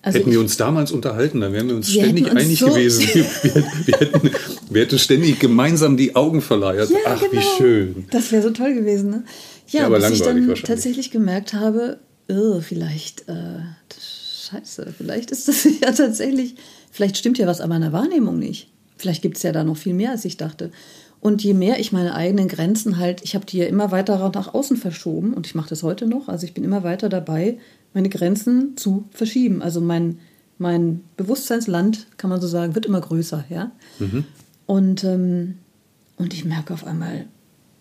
Also 0.00 0.20
hätten 0.20 0.30
wir 0.30 0.40
uns 0.40 0.56
damals 0.56 0.92
unterhalten, 0.92 1.40
dann 1.40 1.52
wären 1.52 1.68
wir 1.68 1.74
uns 1.74 1.92
wir 1.92 2.02
ständig 2.02 2.30
uns 2.30 2.40
einig 2.40 2.58
so 2.60 2.66
gewesen. 2.66 3.02
Wir, 3.14 3.24
wir, 3.84 3.98
hätten, 3.98 4.30
wir, 4.70 4.82
hätten, 4.82 4.98
ständig 4.98 5.40
gemeinsam 5.40 5.96
die 5.96 6.14
Augen 6.14 6.40
verleiert. 6.40 6.88
Ja, 6.88 6.98
Ach, 7.06 7.20
genau. 7.20 7.32
wie 7.32 7.44
schön. 7.56 8.06
Das 8.12 8.30
wäre 8.30 8.42
so 8.42 8.50
toll 8.50 8.74
gewesen. 8.74 9.10
Ne? 9.10 9.24
Ja, 9.68 9.80
ja 9.80 9.86
aber 9.86 9.98
bis 9.98 10.10
ich 10.10 10.22
dann 10.22 10.54
tatsächlich 10.54 11.10
gemerkt 11.10 11.52
habe, 11.52 11.98
oh, 12.28 12.60
vielleicht, 12.60 13.28
äh, 13.28 13.60
scheiße, 14.50 14.94
vielleicht 14.96 15.32
ist 15.32 15.48
das 15.48 15.64
ja 15.82 15.90
tatsächlich, 15.90 16.54
vielleicht 16.92 17.16
stimmt 17.16 17.38
ja 17.38 17.48
was 17.48 17.60
an 17.60 17.68
meiner 17.68 17.92
Wahrnehmung 17.92 18.38
nicht. 18.38 18.68
Vielleicht 18.96 19.22
gibt 19.22 19.36
es 19.36 19.42
ja 19.42 19.52
da 19.52 19.64
noch 19.64 19.76
viel 19.76 19.94
mehr, 19.94 20.12
als 20.12 20.24
ich 20.24 20.36
dachte. 20.36 20.70
Und 21.20 21.42
je 21.42 21.54
mehr 21.54 21.80
ich 21.80 21.92
meine 21.92 22.14
eigenen 22.14 22.48
Grenzen 22.48 22.98
halt, 22.98 23.22
ich 23.22 23.34
habe 23.34 23.44
die 23.44 23.58
ja 23.58 23.66
immer 23.66 23.90
weiter 23.90 24.30
nach 24.34 24.54
außen 24.54 24.76
verschoben 24.76 25.34
und 25.34 25.46
ich 25.46 25.54
mache 25.54 25.68
das 25.68 25.82
heute 25.82 26.06
noch, 26.06 26.28
also 26.28 26.46
ich 26.46 26.54
bin 26.54 26.64
immer 26.64 26.84
weiter 26.84 27.08
dabei, 27.08 27.58
meine 27.92 28.08
Grenzen 28.08 28.76
zu 28.76 29.04
verschieben. 29.10 29.62
Also 29.62 29.80
mein, 29.80 30.18
mein 30.58 31.00
Bewusstseinsland, 31.16 32.06
kann 32.16 32.30
man 32.30 32.40
so 32.40 32.46
sagen, 32.46 32.74
wird 32.74 32.86
immer 32.86 33.00
größer, 33.00 33.44
ja. 33.48 33.72
Mhm. 33.98 34.24
Und, 34.66 35.04
ähm, 35.04 35.58
und 36.16 36.34
ich 36.34 36.44
merke 36.44 36.74
auf 36.74 36.86
einmal, 36.86 37.26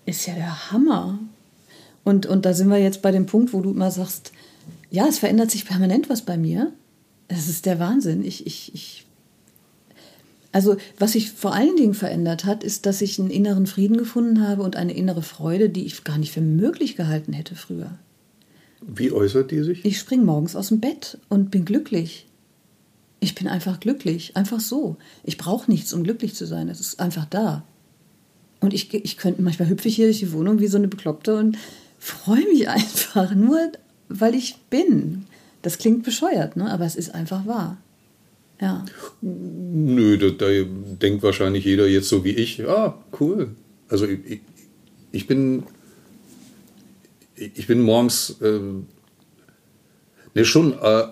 ist 0.06 0.26
ja 0.26 0.34
der 0.34 0.72
Hammer. 0.72 1.20
Und, 2.04 2.26
und 2.26 2.46
da 2.46 2.54
sind 2.54 2.70
wir 2.70 2.78
jetzt 2.78 3.02
bei 3.02 3.12
dem 3.12 3.26
Punkt, 3.26 3.54
wo 3.54 3.62
du 3.62 3.72
immer 3.72 3.92
sagst, 3.92 4.32
ja, 4.90 5.06
es 5.08 5.20
verändert 5.20 5.52
sich 5.52 5.66
permanent 5.66 6.10
was 6.10 6.22
bei 6.22 6.38
mir. 6.38 6.72
Das 7.28 7.50
ist 7.50 7.66
der 7.66 7.80
Wahnsinn. 7.80 8.24
Ich, 8.24 8.48
ich, 8.48 8.74
ich 8.74 9.07
also 10.52 10.78
was 10.98 11.14
sich 11.14 11.32
vor 11.32 11.54
allen 11.54 11.76
Dingen 11.76 11.94
verändert 11.94 12.46
hat, 12.46 12.64
ist, 12.64 12.86
dass 12.86 13.02
ich 13.02 13.20
einen 13.20 13.30
inneren 13.30 13.68
Frieden 13.68 13.98
gefunden 13.98 14.48
habe 14.48 14.64
und 14.64 14.76
eine 14.76 14.94
innere 14.94 15.22
Freude, 15.22 15.70
die 15.70 15.86
ich 15.86 16.04
gar 16.04 16.18
nicht 16.18 16.32
für 16.32 16.42
möglich 16.42 16.96
gehalten 16.96 17.34
hätte 17.34 17.56
früher. 17.56 17.92
Wie 18.82 19.12
äußert 19.12 19.52
die 19.52 19.64
sich? 19.64 19.84
Ich 19.86 20.00
springe 20.00 20.24
morgens 20.24 20.56
aus 20.56 20.70
dem 20.70 20.80
Bett 20.80 21.18
und 21.30 21.52
bin 21.52 21.66
glücklich. 21.66 22.28
Ich 23.20 23.36
bin 23.36 23.48
einfach 23.48 23.80
glücklich, 23.80 24.38
einfach 24.38 24.60
so. 24.60 24.98
Ich 25.24 25.38
brauche 25.38 25.70
nichts, 25.70 25.94
um 25.94 26.04
glücklich 26.04 26.36
zu 26.36 26.46
sein. 26.46 26.70
Es 26.70 26.80
ist 26.80 27.00
einfach 27.00 27.26
da. 27.26 27.64
Und 28.60 28.74
ich, 28.74 28.94
ich 28.94 29.18
könnte, 29.18 29.42
manchmal 29.42 29.70
hüpfe 29.70 29.88
ich 29.88 29.96
hier 29.96 30.08
durch 30.08 30.20
die 30.20 30.32
Wohnung 30.32 30.60
wie 30.60 30.68
so 30.68 30.78
eine 30.78 30.88
Bekloppte 30.88 31.36
und 31.36 31.58
freue 32.00 32.46
mich 32.46 32.70
einfach, 32.70 33.34
nur 33.34 33.72
weil 34.10 34.36
ich 34.36 34.58
bin. 34.70 35.26
Das 35.62 35.78
klingt 35.78 36.04
bescheuert, 36.04 36.56
ne? 36.56 36.72
aber 36.72 36.86
es 36.86 36.96
ist 36.96 37.14
einfach 37.14 37.46
wahr. 37.46 37.78
Ja. 38.60 38.86
Nö, 39.22 40.18
da, 40.18 40.30
da 40.30 40.48
denkt 41.02 41.24
wahrscheinlich 41.24 41.66
jeder 41.66 41.88
jetzt 41.88 42.10
so 42.10 42.24
wie 42.24 42.32
ich, 42.32 42.68
ah, 42.68 42.98
cool. 43.20 43.50
Also 43.88 44.06
ich, 44.08 44.42
ich 45.12 45.28
bin 45.28 45.64
ich 47.38 47.68
bin 47.68 47.82
morgens 47.82 48.36
äh, 48.42 48.60
ne, 50.34 50.46
schon 50.46 50.74
äh, 50.82 51.04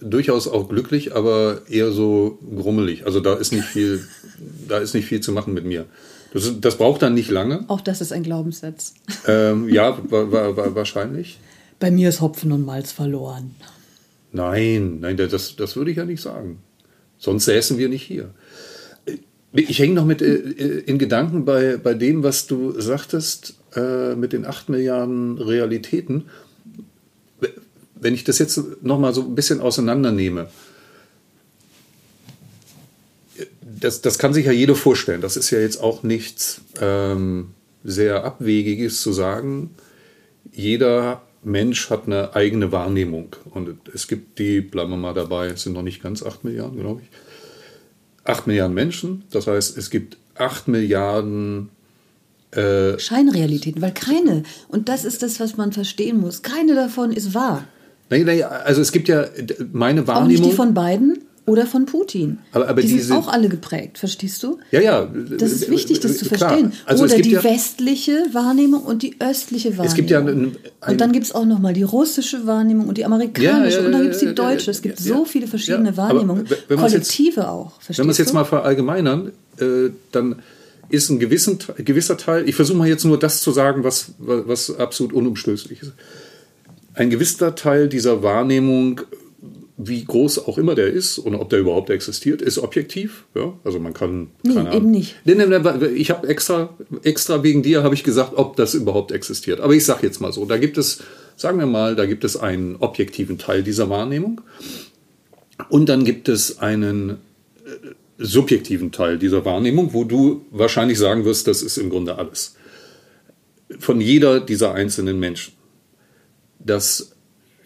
durchaus 0.00 0.48
auch 0.48 0.68
glücklich, 0.68 1.14
aber 1.14 1.62
eher 1.68 1.92
so 1.92 2.38
grummelig. 2.56 3.06
Also 3.06 3.20
da 3.20 3.34
ist 3.34 3.52
nicht 3.52 3.64
viel, 3.64 4.06
da 4.68 4.78
ist 4.78 4.94
nicht 4.94 5.06
viel 5.06 5.20
zu 5.20 5.32
machen 5.32 5.54
mit 5.54 5.64
mir. 5.64 5.86
Das, 6.32 6.60
das 6.60 6.78
braucht 6.78 7.02
dann 7.02 7.14
nicht 7.14 7.30
lange. 7.30 7.64
Auch 7.68 7.80
das 7.80 8.00
ist 8.00 8.12
ein 8.12 8.22
Glaubenssatz. 8.22 8.94
Ähm, 9.26 9.68
ja, 9.68 9.98
wa, 10.08 10.30
wa, 10.30 10.56
wa, 10.56 10.74
wahrscheinlich. 10.74 11.38
Bei 11.78 11.90
mir 11.90 12.08
ist 12.08 12.20
Hopfen 12.20 12.52
und 12.52 12.64
Malz 12.64 12.92
verloren. 12.92 13.54
Nein, 14.32 15.00
nein, 15.00 15.16
das, 15.16 15.56
das 15.56 15.76
würde 15.76 15.90
ich 15.90 15.96
ja 15.96 16.04
nicht 16.04 16.22
sagen. 16.22 16.58
Sonst 17.20 17.44
säßen 17.44 17.78
wir 17.78 17.88
nicht 17.88 18.02
hier. 18.02 18.30
Ich 19.52 19.78
hänge 19.78 19.94
noch 19.94 20.06
mit 20.06 20.22
äh, 20.22 20.34
in 20.34 20.98
Gedanken 20.98 21.44
bei, 21.44 21.76
bei 21.76 21.94
dem, 21.94 22.22
was 22.22 22.46
du 22.46 22.80
sagtest 22.80 23.54
äh, 23.76 24.14
mit 24.14 24.32
den 24.32 24.46
8 24.46 24.68
Milliarden 24.70 25.38
Realitäten. 25.38 26.24
Wenn 27.94 28.14
ich 28.14 28.24
das 28.24 28.38
jetzt 28.38 28.58
noch 28.82 28.98
mal 28.98 29.12
so 29.12 29.22
ein 29.22 29.34
bisschen 29.34 29.60
auseinandernehme, 29.60 30.48
das, 33.60 34.00
das 34.00 34.18
kann 34.18 34.32
sich 34.32 34.46
ja 34.46 34.52
jeder 34.52 34.74
vorstellen. 34.74 35.20
Das 35.20 35.36
ist 35.36 35.50
ja 35.50 35.58
jetzt 35.58 35.80
auch 35.80 36.02
nichts 36.02 36.62
ähm, 36.80 37.50
sehr 37.84 38.24
Abwegiges 38.24 39.02
zu 39.02 39.12
sagen. 39.12 39.70
Jeder 40.52 41.22
Mensch 41.42 41.90
hat 41.90 42.06
eine 42.06 42.34
eigene 42.34 42.72
Wahrnehmung. 42.72 43.36
Und 43.50 43.76
es 43.94 44.08
gibt 44.08 44.38
die, 44.38 44.60
bleiben 44.60 44.90
wir 44.90 44.96
mal 44.96 45.14
dabei, 45.14 45.46
es 45.46 45.62
sind 45.62 45.72
noch 45.72 45.82
nicht 45.82 46.02
ganz 46.02 46.22
8 46.22 46.44
Milliarden, 46.44 46.78
glaube 46.78 47.02
ich. 47.02 47.08
8 48.24 48.46
Milliarden 48.46 48.74
Menschen. 48.74 49.24
Das 49.30 49.46
heißt, 49.46 49.76
es 49.76 49.90
gibt 49.90 50.18
8 50.36 50.68
Milliarden 50.68 51.70
äh, 52.52 52.98
Scheinrealitäten, 52.98 53.80
weil 53.80 53.94
keine, 53.94 54.42
und 54.68 54.88
das 54.88 55.04
ist 55.04 55.22
das, 55.22 55.40
was 55.40 55.56
man 55.56 55.72
verstehen 55.72 56.18
muss, 56.20 56.42
keine 56.42 56.74
davon 56.74 57.12
ist 57.12 57.34
wahr. 57.34 57.64
Nein, 58.10 58.24
nein, 58.24 58.42
also 58.42 58.80
es 58.80 58.90
gibt 58.90 59.08
ja 59.08 59.26
meine 59.72 60.06
Wahrnehmung. 60.06 60.24
Auch 60.24 60.28
nicht 60.28 60.44
die 60.44 60.56
von 60.56 60.74
beiden? 60.74 61.24
Oder 61.50 61.66
von 61.66 61.84
Putin. 61.84 62.38
Aber, 62.52 62.68
aber 62.68 62.80
die 62.80 62.86
diese, 62.86 63.08
sind 63.08 63.16
auch 63.16 63.26
alle 63.26 63.48
geprägt, 63.48 63.98
verstehst 63.98 64.40
du? 64.44 64.58
Ja, 64.70 64.80
ja. 64.80 65.10
Das 65.36 65.50
ist 65.50 65.68
wichtig, 65.68 65.98
das 65.98 66.18
zu 66.18 66.26
klar. 66.26 66.50
verstehen. 66.50 66.72
Also 66.86 67.04
oder 67.04 67.18
die 67.18 67.32
ja, 67.32 67.42
westliche 67.42 68.24
Wahrnehmung 68.32 68.82
und 68.84 69.02
die 69.02 69.16
östliche 69.20 69.70
Wahrnehmung. 69.70 69.86
Es 69.86 69.94
gibt 69.94 70.10
ja 70.10 70.20
ein, 70.20 70.28
ein, 70.28 70.56
und 70.92 71.00
dann 71.00 71.10
gibt 71.10 71.26
es 71.26 71.32
auch 71.32 71.44
nochmal 71.44 71.72
die 71.72 71.82
russische 71.82 72.46
Wahrnehmung 72.46 72.86
und 72.86 72.98
die 72.98 73.04
amerikanische 73.04 73.78
ja, 73.78 73.80
ja, 73.80 73.86
und 73.86 73.92
dann 73.92 74.02
gibt 74.02 74.14
es 74.14 74.20
die 74.20 74.32
deutsche. 74.32 74.70
Es 74.70 74.80
gibt 74.80 75.00
so 75.00 75.24
viele 75.24 75.48
verschiedene 75.48 75.96
Wahrnehmungen, 75.96 76.46
kollektive 76.68 77.40
jetzt, 77.40 77.48
auch. 77.48 77.72
Wenn 77.88 78.06
wir 78.06 78.12
es 78.12 78.18
jetzt 78.18 78.32
mal 78.32 78.44
verallgemeinern, 78.44 79.32
äh, 79.58 79.90
dann 80.12 80.36
ist 80.88 81.10
ein 81.10 81.18
gewissen, 81.18 81.58
gewisser 81.78 82.16
Teil, 82.16 82.48
ich 82.48 82.54
versuche 82.54 82.78
mal 82.78 82.86
jetzt 82.86 83.04
nur 83.04 83.18
das 83.18 83.42
zu 83.42 83.50
sagen, 83.50 83.82
was, 83.82 84.12
was 84.18 84.76
absolut 84.76 85.12
unumstößlich 85.12 85.82
ist. 85.82 85.92
Ein 86.94 87.10
gewisser 87.10 87.56
Teil 87.56 87.88
dieser 87.88 88.22
Wahrnehmung 88.22 89.00
wie 89.82 90.04
groß 90.04 90.46
auch 90.46 90.58
immer 90.58 90.74
der 90.74 90.88
ist 90.88 91.18
und 91.18 91.34
ob 91.34 91.48
der 91.48 91.60
überhaupt 91.60 91.90
existiert, 91.90 92.42
ist 92.42 92.58
objektiv. 92.58 93.24
Ja? 93.34 93.54
Also 93.64 93.78
man 93.78 93.94
kann. 93.94 94.28
Nee, 94.42 94.76
eben 94.76 94.90
nicht. 94.90 95.16
Nee, 95.24 95.34
nee, 95.34 95.46
nee, 95.46 95.86
ich 95.94 96.10
habe 96.10 96.28
extra, 96.28 96.76
extra 97.02 97.42
wegen 97.42 97.62
dir 97.62 97.82
habe 97.82 97.94
ich 97.94 98.04
gesagt, 98.04 98.32
ob 98.36 98.56
das 98.56 98.74
überhaupt 98.74 99.12
existiert. 99.12 99.60
Aber 99.60 99.74
ich 99.74 99.84
sage 99.84 100.06
jetzt 100.06 100.20
mal 100.20 100.32
so, 100.32 100.44
da 100.44 100.58
gibt 100.58 100.76
es, 100.76 101.02
sagen 101.36 101.58
wir 101.58 101.66
mal, 101.66 101.96
da 101.96 102.06
gibt 102.06 102.24
es 102.24 102.36
einen 102.36 102.76
objektiven 102.76 103.38
Teil 103.38 103.62
dieser 103.62 103.88
Wahrnehmung 103.88 104.42
und 105.68 105.88
dann 105.88 106.04
gibt 106.04 106.28
es 106.28 106.58
einen 106.58 107.10
äh, 107.10 107.16
subjektiven 108.18 108.92
Teil 108.92 109.18
dieser 109.18 109.44
Wahrnehmung, 109.44 109.94
wo 109.94 110.04
du 110.04 110.44
wahrscheinlich 110.50 110.98
sagen 110.98 111.24
wirst, 111.24 111.46
das 111.46 111.62
ist 111.62 111.78
im 111.78 111.88
Grunde 111.88 112.18
alles. 112.18 112.56
Von 113.78 114.00
jeder 114.00 114.40
dieser 114.40 114.74
einzelnen 114.74 115.18
Menschen. 115.18 115.54
Das 116.58 117.12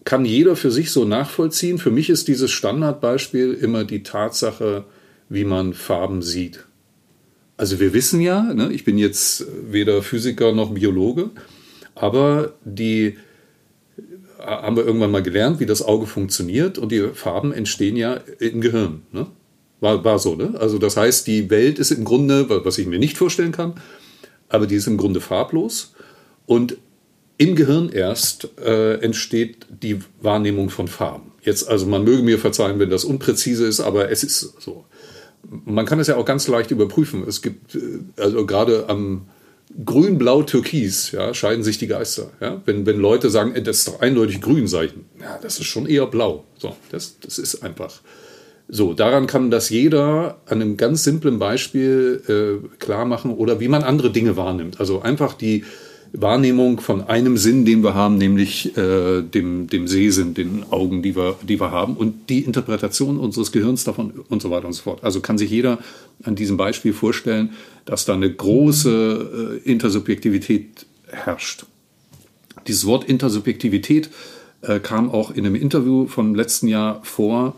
kann 0.05 0.25
jeder 0.25 0.57
für 0.57 0.71
sich 0.71 0.91
so 0.91 1.05
nachvollziehen. 1.05 1.79
Für 1.79 1.91
mich 1.91 2.11
ist 2.11 2.29
dieses 2.29 2.51
Standardbeispiel 2.51 3.55
immer 3.55 3.85
die 3.85 4.03
Tatsache, 4.03 4.85
wie 5.29 5.45
man 5.45 5.73
Farben 5.73 6.23
sieht. 6.23 6.67
Also 7.57 7.81
wir 7.81 7.95
wissen 7.95 8.21
ja, 8.21 8.43
ne, 8.43 8.71
ich 8.73 8.85
bin 8.85 8.99
jetzt 8.99 9.47
weder 9.71 10.03
Physiker 10.03 10.53
noch 10.53 10.75
Biologe, 10.75 11.31
aber 11.95 12.53
die 12.65 13.17
äh, 13.97 14.45
haben 14.45 14.77
wir 14.77 14.85
irgendwann 14.85 15.13
mal 15.13 15.23
gelernt, 15.23 15.61
wie 15.61 15.67
das 15.67 15.81
Auge 15.81 16.07
funktioniert 16.07 16.79
und 16.79 16.91
die 16.91 17.09
Farben 17.15 17.53
entstehen 17.53 17.97
ja 17.97 18.15
im 18.41 18.61
Gehirn. 18.61 19.03
Ne? 19.13 19.27
War, 19.81 20.05
war 20.05 20.19
so, 20.19 20.35
ne? 20.35 20.55
Also 20.59 20.79
das 20.79 20.97
heißt, 20.97 21.27
die 21.27 21.49
Welt 21.51 21.79
ist 21.79 21.93
im 21.93 22.05
Grunde, 22.05 22.49
was 22.65 22.79
ich 22.79 22.87
mir 22.87 22.99
nicht 22.99 23.17
vorstellen 23.17 23.53
kann, 23.53 23.75
aber 24.49 24.67
die 24.67 24.77
ist 24.77 24.89
im 24.89 24.97
Grunde 24.97 25.21
farblos 25.21 25.95
und 26.47 26.77
im 27.37 27.57
Gehirn 27.57 27.89
erst 27.89 28.49
äh, 28.59 28.95
entsteht 29.01 29.67
die 29.83 30.01
Wahrnehmung 30.21 30.71
von 30.71 30.89
Farben. 30.89 31.33
Jetzt, 31.43 31.69
also 31.69 31.87
man 31.87 32.05
möge 32.05 32.23
mir 32.23 32.39
verzeihen, 32.39 32.79
wenn 32.79 32.91
das 32.91 33.05
unpräzise 33.05 33.67
ist, 33.67 33.81
aber 33.81 34.11
es 34.11 34.23
ist 34.25 34.55
so. 34.61 34.85
Man 35.67 35.85
kann 35.85 36.01
es 36.01 36.07
ja 36.07 36.17
auch 36.17 36.25
ganz 36.25 36.49
leicht 36.49 36.71
überprüfen. 36.71 37.25
Es 37.27 37.43
gibt, 37.43 37.75
äh, 37.75 38.01
also 38.17 38.47
gerade 38.47 38.89
am 38.89 39.27
Grün, 39.85 40.19
Blau, 40.19 40.43
Türkis, 40.43 41.11
ja, 41.11 41.35
scheiden 41.35 41.65
sich 41.65 41.79
die 41.79 41.87
Geister. 41.87 42.31
Ja? 42.41 42.63
Wenn, 42.65 42.87
wenn 42.87 42.99
Leute 42.99 43.31
sagen, 43.31 43.55
das 43.65 43.79
ist 43.79 43.89
doch 43.89 44.01
eindeutig 44.01 44.41
grün, 44.41 44.69
sage 44.69 44.87
ich, 44.87 44.93
ja, 45.21 45.39
das 45.43 45.59
ist 45.59 45.67
schon 45.67 45.87
eher 45.87 46.07
blau. 46.07 46.45
So, 46.59 46.77
das, 46.91 47.19
das 47.21 47.39
ist 47.39 47.63
einfach. 47.63 48.01
So, 48.69 48.95
daran 48.95 49.27
kann 49.27 49.51
das 49.51 49.71
jeder 49.71 50.39
an 50.47 50.63
einem 50.63 50.77
ganz 50.77 51.05
simplen 51.05 51.39
Beispiel 51.39 52.23
äh, 52.29 52.79
klar 52.79 53.05
machen 53.05 53.33
oder 53.33 53.61
wie 53.61 53.69
man 53.69 53.83
andere 53.83 54.11
Dinge 54.11 54.37
wahrnimmt. 54.37 54.81
Also 54.81 55.03
einfach 55.03 55.35
die, 55.35 55.65
Wahrnehmung 56.17 56.81
von 56.81 57.03
einem 57.03 57.37
Sinn, 57.37 57.65
den 57.65 57.83
wir 57.83 57.95
haben, 57.95 58.19
nämlich 58.19 58.77
äh, 58.77 59.23
dem, 59.23 59.67
dem 59.67 59.89
Sehsinn, 59.89 60.33
den 60.33 60.65
Augen, 60.71 61.03
die 61.03 61.17
wir, 61.17 61.37
die 61.43 61.61
wir 61.61 61.73
haben 61.73 61.97
und 61.97 62.31
die 62.31 62.41
Interpretation 62.41 63.19
unseres 63.19 63.51
Gehirns 63.51 63.83
davon 63.83 64.13
und 64.29 64.41
so 64.41 64.51
weiter 64.51 64.67
und 64.67 64.75
so 64.75 64.83
fort. 64.83 65.03
Also 65.03 65.21
kann 65.21 65.39
sich 65.39 65.51
jeder 65.51 65.79
an 66.23 66.37
diesem 66.37 66.57
Beispiel 66.57 66.93
vorstellen, 66.93 67.51
dass 67.85 68.05
da 68.05 68.15
eine 68.15 68.33
große 68.33 69.61
äh, 69.65 69.71
Intersubjektivität 69.71 70.87
herrscht. 71.09 71.67
Dieses 72.69 72.87
Wort 72.87 73.05
Intersubjektivität 73.05 74.09
äh, 74.63 74.79
kam 74.79 75.11
auch 75.11 75.33
in 75.33 75.45
einem 75.45 75.57
Interview 75.57 76.07
vom 76.07 76.37
letzten 76.37 76.69
Jahr 76.69 77.01
vor. 77.03 77.57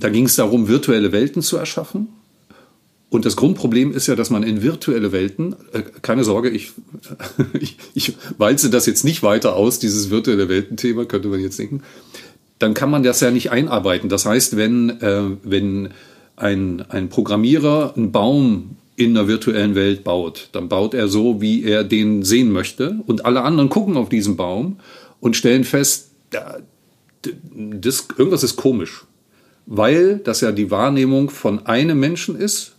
Da 0.00 0.08
ging 0.08 0.24
es 0.24 0.36
darum, 0.36 0.66
virtuelle 0.66 1.12
Welten 1.12 1.42
zu 1.42 1.58
erschaffen 1.58 2.08
und 3.10 3.24
das 3.24 3.36
Grundproblem 3.36 3.92
ist 3.92 4.06
ja, 4.06 4.16
dass 4.16 4.28
man 4.28 4.42
in 4.42 4.62
virtuelle 4.62 5.12
Welten, 5.12 5.56
äh, 5.72 5.82
keine 6.02 6.24
Sorge, 6.24 6.50
ich, 6.50 6.72
ich, 7.58 7.78
ich 7.94 8.16
walze 8.36 8.70
das 8.70 8.86
jetzt 8.86 9.04
nicht 9.04 9.22
weiter 9.22 9.56
aus, 9.56 9.78
dieses 9.78 10.10
virtuelle 10.10 10.48
Weltenthema, 10.48 11.04
könnte 11.04 11.28
man 11.28 11.40
jetzt 11.40 11.58
denken, 11.58 11.82
dann 12.58 12.74
kann 12.74 12.90
man 12.90 13.02
das 13.02 13.20
ja 13.20 13.30
nicht 13.30 13.50
einarbeiten. 13.50 14.08
Das 14.08 14.26
heißt, 14.26 14.56
wenn, 14.56 14.90
äh, 15.00 15.22
wenn 15.42 15.90
ein, 16.36 16.82
ein 16.88 17.08
Programmierer 17.08 17.94
einen 17.96 18.12
Baum 18.12 18.76
in 18.96 19.16
einer 19.16 19.28
virtuellen 19.28 19.74
Welt 19.74 20.04
baut, 20.04 20.48
dann 20.52 20.68
baut 20.68 20.92
er 20.92 21.08
so, 21.08 21.40
wie 21.40 21.62
er 21.64 21.84
den 21.84 22.24
sehen 22.24 22.50
möchte. 22.50 22.98
Und 23.06 23.24
alle 23.24 23.42
anderen 23.42 23.68
gucken 23.68 23.96
auf 23.96 24.08
diesen 24.08 24.36
Baum 24.36 24.80
und 25.20 25.36
stellen 25.36 25.64
fest, 25.64 26.10
das, 27.22 28.08
irgendwas 28.16 28.42
ist 28.42 28.56
komisch. 28.56 29.04
Weil 29.66 30.18
das 30.18 30.40
ja 30.40 30.50
die 30.50 30.70
Wahrnehmung 30.70 31.30
von 31.30 31.66
einem 31.66 32.00
Menschen 32.00 32.36
ist, 32.36 32.74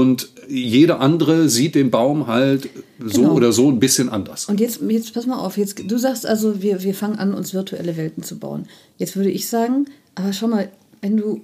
und 0.00 0.28
jeder 0.48 1.00
andere 1.00 1.48
sieht 1.48 1.74
den 1.74 1.90
Baum 1.90 2.26
halt 2.26 2.68
so 3.04 3.22
Genau. 3.22 3.34
oder 3.34 3.52
so 3.52 3.70
ein 3.70 3.80
bisschen 3.80 4.08
anders. 4.08 4.46
Und 4.46 4.60
jetzt, 4.60 4.80
jetzt 4.88 5.14
pass 5.14 5.26
mal 5.26 5.38
auf, 5.38 5.56
jetzt, 5.56 5.78
du 5.90 5.98
sagst 5.98 6.26
also, 6.26 6.62
wir, 6.62 6.82
wir 6.82 6.94
fangen 6.94 7.18
an, 7.18 7.34
uns 7.34 7.54
virtuelle 7.54 7.96
Welten 7.96 8.22
zu 8.22 8.38
bauen. 8.38 8.66
Jetzt 8.98 9.16
würde 9.16 9.30
ich 9.30 9.48
sagen, 9.48 9.86
aber 10.14 10.32
schau 10.32 10.48
mal, 10.48 10.68
wenn 11.00 11.16
du, 11.16 11.40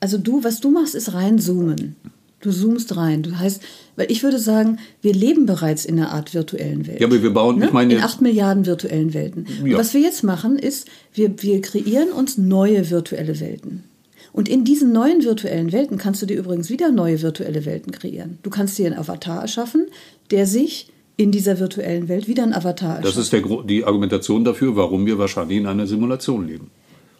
also 0.00 0.18
du, 0.18 0.42
was 0.44 0.60
du 0.60 0.70
machst, 0.70 0.94
ist 0.94 1.12
reinzoomen. 1.12 1.96
Du 2.42 2.50
zoomst 2.50 2.96
rein. 2.96 3.22
Du 3.22 3.38
heißt, 3.38 3.60
weil 3.96 4.10
ich 4.10 4.22
würde 4.22 4.38
sagen, 4.38 4.78
wir 5.02 5.12
leben 5.12 5.44
bereits 5.44 5.84
in 5.84 5.98
einer 5.98 6.10
Art 6.12 6.32
virtuellen 6.32 6.86
Welt. 6.86 6.98
Ja, 6.98 7.06
aber 7.06 7.22
wir 7.22 7.34
bauen- 7.34 7.58
ne? 7.58 7.66
ich 7.66 7.72
meine 7.72 7.94
in 7.94 8.00
acht 8.00 8.22
Milliarden 8.22 8.64
virtuellen 8.64 9.12
Welten. 9.12 9.46
Ja. 9.64 9.76
was 9.76 9.92
wir 9.92 10.00
jetzt 10.00 10.24
machen, 10.24 10.58
ist, 10.58 10.88
wir, 11.12 11.42
wir 11.42 11.60
kreieren 11.60 12.10
uns 12.12 12.38
neue 12.38 12.88
virtuelle 12.88 13.38
Welten. 13.40 13.84
Und 14.32 14.48
in 14.48 14.64
diesen 14.64 14.92
neuen 14.92 15.24
virtuellen 15.24 15.72
Welten 15.72 15.98
kannst 15.98 16.22
du 16.22 16.26
dir 16.26 16.38
übrigens 16.38 16.70
wieder 16.70 16.90
neue 16.92 17.20
virtuelle 17.20 17.64
Welten 17.64 17.92
kreieren. 17.92 18.38
Du 18.42 18.50
kannst 18.50 18.78
dir 18.78 18.86
einen 18.86 18.98
Avatar 18.98 19.42
erschaffen, 19.42 19.86
der 20.30 20.46
sich 20.46 20.90
in 21.16 21.32
dieser 21.32 21.58
virtuellen 21.58 22.08
Welt 22.08 22.28
wieder 22.28 22.44
einen 22.44 22.54
Avatar 22.54 22.96
erschafft. 22.96 23.16
Das 23.16 23.22
ist 23.22 23.32
der, 23.32 23.42
die 23.64 23.84
Argumentation 23.84 24.44
dafür, 24.44 24.76
warum 24.76 25.04
wir 25.04 25.18
wahrscheinlich 25.18 25.58
in 25.58 25.66
einer 25.66 25.86
Simulation 25.86 26.46
leben. 26.46 26.70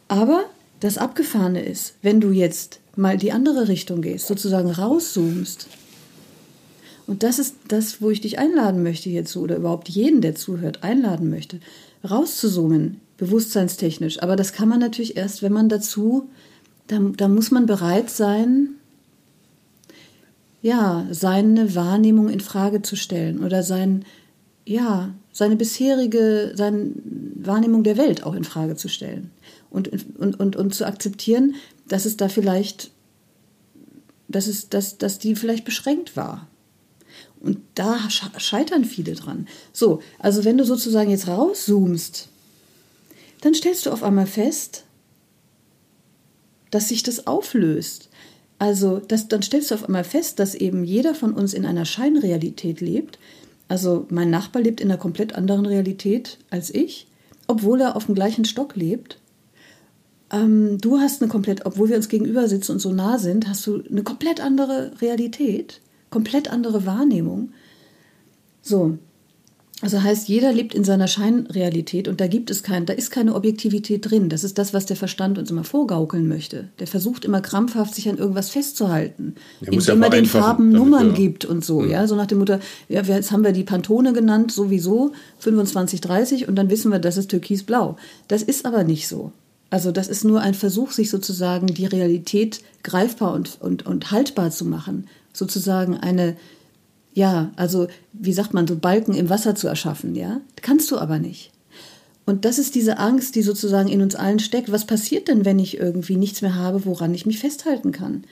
Aber 0.08 0.44
das 0.80 0.96
Abgefahrene 0.96 1.62
ist, 1.62 1.94
wenn 2.00 2.20
du 2.20 2.30
jetzt 2.30 2.80
mal 2.96 3.18
die 3.18 3.32
andere 3.32 3.68
Richtung 3.68 4.00
gehst, 4.00 4.26
sozusagen 4.26 4.70
rauszoomst, 4.70 5.66
und 7.06 7.24
das 7.24 7.38
ist 7.38 7.56
das, 7.68 8.00
wo 8.00 8.10
ich 8.10 8.20
dich 8.20 8.38
einladen 8.38 8.82
möchte 8.82 9.10
hierzu, 9.10 9.40
oder 9.42 9.56
überhaupt 9.56 9.88
jeden, 9.88 10.20
der 10.20 10.36
zuhört, 10.36 10.84
einladen 10.84 11.28
möchte, 11.28 11.58
rauszuzoomen, 12.08 13.00
bewusstseinstechnisch. 13.18 14.22
Aber 14.22 14.36
das 14.36 14.52
kann 14.52 14.68
man 14.68 14.78
natürlich 14.78 15.16
erst, 15.16 15.42
wenn 15.42 15.52
man 15.52 15.68
dazu, 15.68 16.30
da, 16.90 16.98
da 16.98 17.28
muss 17.28 17.50
man 17.50 17.66
bereit 17.66 18.10
sein, 18.10 18.70
ja, 20.60 21.06
seine 21.10 21.74
Wahrnehmung 21.74 22.28
in 22.28 22.40
Frage 22.40 22.82
zu 22.82 22.96
stellen 22.96 23.42
oder 23.44 23.62
sein, 23.62 24.04
ja, 24.66 25.14
seine 25.32 25.56
bisherige 25.56 26.52
seine 26.54 26.90
Wahrnehmung 27.36 27.84
der 27.84 27.96
Welt 27.96 28.24
auch 28.24 28.34
in 28.34 28.44
Frage 28.44 28.76
zu 28.76 28.88
stellen 28.88 29.30
und, 29.70 29.88
und, 30.18 30.38
und, 30.38 30.56
und 30.56 30.74
zu 30.74 30.84
akzeptieren, 30.84 31.54
dass 31.86 32.04
es 32.04 32.16
da 32.16 32.28
vielleicht, 32.28 32.90
dass, 34.28 34.48
es, 34.48 34.68
dass, 34.68 34.98
dass 34.98 35.18
die 35.18 35.36
vielleicht 35.36 35.64
beschränkt 35.64 36.16
war. 36.16 36.48
Und 37.40 37.58
da 37.74 37.96
sche- 38.08 38.38
scheitern 38.38 38.84
viele 38.84 39.14
dran. 39.14 39.46
So, 39.72 40.02
also 40.18 40.44
wenn 40.44 40.58
du 40.58 40.64
sozusagen 40.64 41.10
jetzt 41.10 41.28
rauszoomst, 41.28 42.28
dann 43.40 43.54
stellst 43.54 43.86
du 43.86 43.90
auf 43.92 44.02
einmal 44.02 44.26
fest, 44.26 44.84
dass 46.70 46.88
sich 46.88 47.02
das 47.02 47.26
auflöst. 47.26 48.08
Also 48.58 48.98
das, 48.98 49.28
dann 49.28 49.42
stellst 49.42 49.70
du 49.70 49.74
auf 49.74 49.84
einmal 49.84 50.04
fest, 50.04 50.38
dass 50.38 50.54
eben 50.54 50.84
jeder 50.84 51.14
von 51.14 51.32
uns 51.32 51.54
in 51.54 51.64
einer 51.64 51.84
Scheinrealität 51.84 52.80
lebt. 52.80 53.18
Also 53.68 54.06
mein 54.10 54.30
Nachbar 54.30 54.62
lebt 54.62 54.80
in 54.80 54.90
einer 54.90 54.98
komplett 54.98 55.34
anderen 55.34 55.64
Realität 55.64 56.38
als 56.50 56.72
ich, 56.72 57.06
obwohl 57.46 57.80
er 57.80 57.96
auf 57.96 58.06
dem 58.06 58.14
gleichen 58.14 58.44
Stock 58.44 58.76
lebt. 58.76 59.18
Ähm, 60.30 60.78
du 60.78 60.98
hast 60.98 61.22
eine 61.22 61.30
komplett, 61.30 61.66
obwohl 61.66 61.88
wir 61.88 61.96
uns 61.96 62.08
gegenüber 62.08 62.48
sitzen 62.48 62.72
und 62.72 62.78
so 62.80 62.92
nah 62.92 63.18
sind, 63.18 63.48
hast 63.48 63.66
du 63.66 63.82
eine 63.82 64.02
komplett 64.02 64.40
andere 64.40 64.92
Realität, 65.00 65.80
komplett 66.10 66.48
andere 66.48 66.86
Wahrnehmung. 66.86 67.52
So, 68.62 68.98
also 69.82 70.02
heißt, 70.02 70.28
jeder 70.28 70.52
lebt 70.52 70.74
in 70.74 70.84
seiner 70.84 71.08
Scheinrealität 71.08 72.06
und 72.06 72.20
da 72.20 72.26
gibt 72.26 72.50
es 72.50 72.62
kein, 72.62 72.84
da 72.86 72.92
ist 72.92 73.10
keine 73.10 73.34
Objektivität 73.34 74.10
drin. 74.10 74.28
Das 74.28 74.44
ist 74.44 74.58
das, 74.58 74.74
was 74.74 74.84
der 74.86 74.96
Verstand 74.96 75.38
uns 75.38 75.50
immer 75.50 75.64
vorgaukeln 75.64 76.28
möchte. 76.28 76.68
Der 76.78 76.86
versucht 76.86 77.24
immer 77.24 77.40
krampfhaft, 77.40 77.94
sich 77.94 78.08
an 78.08 78.18
irgendwas 78.18 78.50
festzuhalten, 78.50 79.36
Der 79.60 79.72
muss 79.72 79.86
ja 79.86 79.94
indem 79.94 80.04
er 80.04 80.10
den 80.10 80.26
Farben 80.26 80.68
Nummern 80.70 81.08
wir- 81.08 81.14
gibt 81.14 81.44
und 81.46 81.64
so. 81.64 81.84
Ja, 81.84 82.06
so 82.06 82.14
nach 82.14 82.26
dem 82.26 82.38
Mutter, 82.38 82.60
ja, 82.88 83.00
jetzt 83.02 83.32
haben 83.32 83.42
wir 83.44 83.52
die 83.52 83.64
Pantone 83.64 84.12
genannt, 84.12 84.52
sowieso 84.52 85.12
25, 85.38 86.00
30 86.02 86.48
und 86.48 86.56
dann 86.56 86.68
wissen 86.68 86.90
wir, 86.92 86.98
das 86.98 87.16
ist 87.16 87.30
türkisblau. 87.30 87.96
Das 88.28 88.42
ist 88.42 88.66
aber 88.66 88.84
nicht 88.84 89.08
so. 89.08 89.32
Also 89.70 89.92
das 89.92 90.08
ist 90.08 90.24
nur 90.24 90.40
ein 90.40 90.54
Versuch, 90.54 90.90
sich 90.90 91.10
sozusagen 91.10 91.68
die 91.68 91.86
Realität 91.86 92.60
greifbar 92.82 93.32
und, 93.34 93.58
und, 93.60 93.86
und 93.86 94.10
haltbar 94.10 94.50
zu 94.50 94.64
machen. 94.64 95.06
Sozusagen 95.32 95.96
eine, 95.96 96.36
ja, 97.12 97.50
also 97.56 97.88
wie 98.12 98.32
sagt 98.32 98.54
man, 98.54 98.66
so 98.66 98.76
Balken 98.76 99.14
im 99.14 99.28
Wasser 99.28 99.54
zu 99.54 99.68
erschaffen, 99.68 100.14
ja? 100.14 100.40
Kannst 100.62 100.90
du 100.90 100.98
aber 100.98 101.18
nicht. 101.18 101.50
Und 102.26 102.44
das 102.44 102.58
ist 102.58 102.74
diese 102.74 102.98
Angst, 102.98 103.34
die 103.34 103.42
sozusagen 103.42 103.88
in 103.88 104.02
uns 104.02 104.14
allen 104.14 104.38
steckt. 104.38 104.70
Was 104.70 104.86
passiert 104.86 105.28
denn, 105.28 105.44
wenn 105.44 105.58
ich 105.58 105.78
irgendwie 105.78 106.16
nichts 106.16 106.42
mehr 106.42 106.54
habe, 106.54 106.84
woran 106.84 107.12
ich 107.14 107.26
mich 107.26 107.40
festhalten 107.40 107.90
kann? 107.90 108.24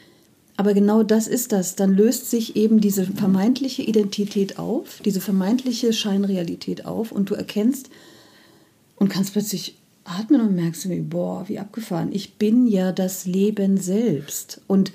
Aber 0.56 0.74
genau 0.74 1.02
das 1.02 1.26
ist 1.26 1.52
das. 1.52 1.74
Dann 1.74 1.94
löst 1.94 2.30
sich 2.30 2.56
eben 2.56 2.80
diese 2.80 3.06
vermeintliche 3.06 3.82
Identität 3.82 4.58
auf, 4.58 5.00
diese 5.04 5.20
vermeintliche 5.20 5.92
Scheinrealität 5.92 6.84
auf 6.84 7.12
und 7.12 7.30
du 7.30 7.34
erkennst 7.34 7.90
und 8.96 9.08
kannst 9.08 9.32
plötzlich 9.32 9.78
atmen 10.04 10.40
und 10.40 10.54
merkst 10.54 10.84
du, 10.84 11.02
boah, 11.02 11.48
wie 11.48 11.58
abgefahren. 11.58 12.10
Ich 12.12 12.34
bin 12.34 12.66
ja 12.66 12.92
das 12.92 13.24
Leben 13.26 13.78
selbst. 13.78 14.60
Und 14.66 14.92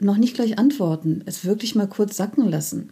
noch 0.00 0.16
nicht 0.16 0.34
gleich 0.34 0.58
antworten, 0.58 1.22
es 1.26 1.44
wirklich 1.44 1.74
mal 1.74 1.88
kurz 1.88 2.16
sacken 2.16 2.48
lassen. 2.50 2.90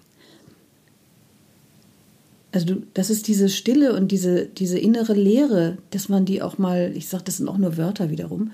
Also 2.55 2.67
du, 2.67 2.83
das 2.95 3.11
ist 3.11 3.27
diese 3.27 3.49
Stille 3.49 3.97
und 3.97 4.13
diese, 4.13 4.47
diese 4.47 4.79
innere 4.79 5.15
Leere, 5.15 5.77
dass 5.91 6.09
man 6.09 6.25
die 6.25 6.41
auch 6.41 6.57
mal, 6.57 6.93
ich 6.95 7.09
sage, 7.09 7.25
das 7.25 7.39
sind 7.39 7.49
auch 7.49 7.59
nur 7.59 7.77
Wörter 7.77 8.11
wiederum, 8.11 8.53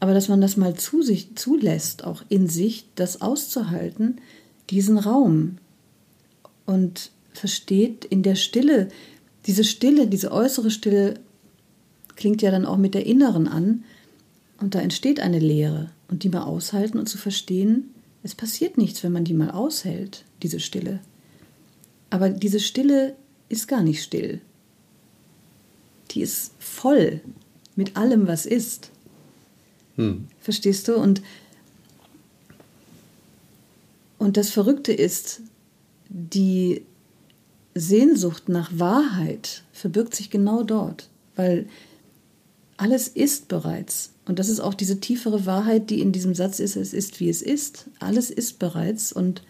aber 0.00 0.14
dass 0.14 0.26
man 0.26 0.40
das 0.40 0.56
mal 0.56 0.74
zu 0.74 1.00
sich 1.00 1.36
zulässt, 1.36 2.02
auch 2.02 2.24
in 2.28 2.48
sich, 2.48 2.86
das 2.96 3.22
auszuhalten, 3.22 4.16
diesen 4.68 4.98
Raum. 4.98 5.58
Und 6.66 7.12
versteht 7.34 8.04
in 8.04 8.24
der 8.24 8.34
Stille, 8.34 8.88
diese 9.46 9.62
Stille, 9.62 10.08
diese 10.08 10.32
äußere 10.32 10.72
Stille 10.72 11.14
klingt 12.16 12.42
ja 12.42 12.50
dann 12.50 12.66
auch 12.66 12.78
mit 12.78 12.94
der 12.94 13.06
inneren 13.06 13.46
an. 13.46 13.84
Und 14.60 14.74
da 14.74 14.80
entsteht 14.80 15.20
eine 15.20 15.38
Leere. 15.38 15.90
Und 16.08 16.24
die 16.24 16.30
mal 16.30 16.42
aushalten 16.42 16.98
und 16.98 17.08
zu 17.08 17.16
verstehen, 17.16 17.94
es 18.24 18.34
passiert 18.34 18.76
nichts, 18.76 19.04
wenn 19.04 19.12
man 19.12 19.22
die 19.22 19.34
mal 19.34 19.52
aushält, 19.52 20.24
diese 20.42 20.58
Stille. 20.58 20.98
Aber 22.10 22.28
diese 22.28 22.58
Stille 22.58 23.14
ist 23.48 23.68
gar 23.68 23.82
nicht 23.82 24.02
still. 24.02 24.40
Die 26.10 26.22
ist 26.22 26.52
voll 26.58 27.20
mit 27.74 27.96
allem, 27.96 28.26
was 28.26 28.46
ist. 28.46 28.90
Verstehst 30.40 30.88
du? 30.88 30.96
Und, 30.96 31.22
und 34.18 34.36
das 34.36 34.50
Verrückte 34.50 34.92
ist, 34.92 35.40
die 36.08 36.82
Sehnsucht 37.74 38.48
nach 38.48 38.70
Wahrheit 38.78 39.62
verbirgt 39.72 40.14
sich 40.14 40.30
genau 40.30 40.62
dort, 40.62 41.08
weil 41.34 41.66
alles 42.78 43.08
ist 43.08 43.48
bereits. 43.48 44.12
Und 44.26 44.38
das 44.38 44.48
ist 44.48 44.60
auch 44.60 44.74
diese 44.74 45.00
tiefere 45.00 45.46
Wahrheit, 45.46 45.90
die 45.90 46.00
in 46.00 46.12
diesem 46.12 46.34
Satz 46.34 46.58
ist, 46.58 46.76
es 46.76 46.92
ist, 46.92 47.20
wie 47.20 47.28
es 47.28 47.42
ist. 47.42 47.86
Alles 48.00 48.30
ist 48.30 48.58
bereits 48.58 49.12
und 49.12 49.42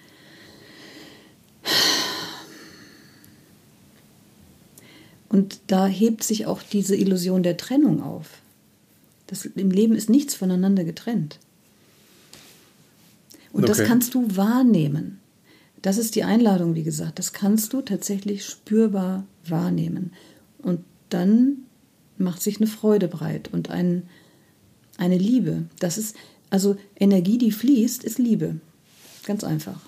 Und 5.36 5.60
da 5.66 5.86
hebt 5.86 6.24
sich 6.24 6.46
auch 6.46 6.62
diese 6.62 6.96
Illusion 6.96 7.42
der 7.42 7.58
Trennung 7.58 8.02
auf. 8.02 8.38
Das, 9.26 9.44
Im 9.44 9.70
Leben 9.70 9.94
ist 9.94 10.08
nichts 10.08 10.34
voneinander 10.34 10.82
getrennt. 10.82 11.38
Und 13.52 13.68
das 13.68 13.80
Okay. 13.80 13.86
kannst 13.86 14.14
du 14.14 14.34
wahrnehmen. 14.34 15.18
Das 15.82 15.98
ist 15.98 16.14
die 16.14 16.24
Einladung, 16.24 16.74
wie 16.74 16.84
gesagt. 16.84 17.18
Das 17.18 17.34
kannst 17.34 17.74
du 17.74 17.82
tatsächlich 17.82 18.46
spürbar 18.46 19.26
wahrnehmen. 19.46 20.14
Und 20.62 20.80
dann 21.10 21.66
macht 22.16 22.40
sich 22.40 22.56
eine 22.56 22.66
Freude 22.66 23.06
breit 23.06 23.50
und 23.52 23.68
ein, 23.68 24.04
eine 24.96 25.18
Liebe. 25.18 25.64
Das 25.80 25.98
ist, 25.98 26.16
also 26.48 26.76
Energie, 26.98 27.36
die 27.36 27.52
fließt, 27.52 28.04
ist 28.04 28.18
Liebe. 28.18 28.56
Ganz 29.26 29.44
einfach. 29.44 29.80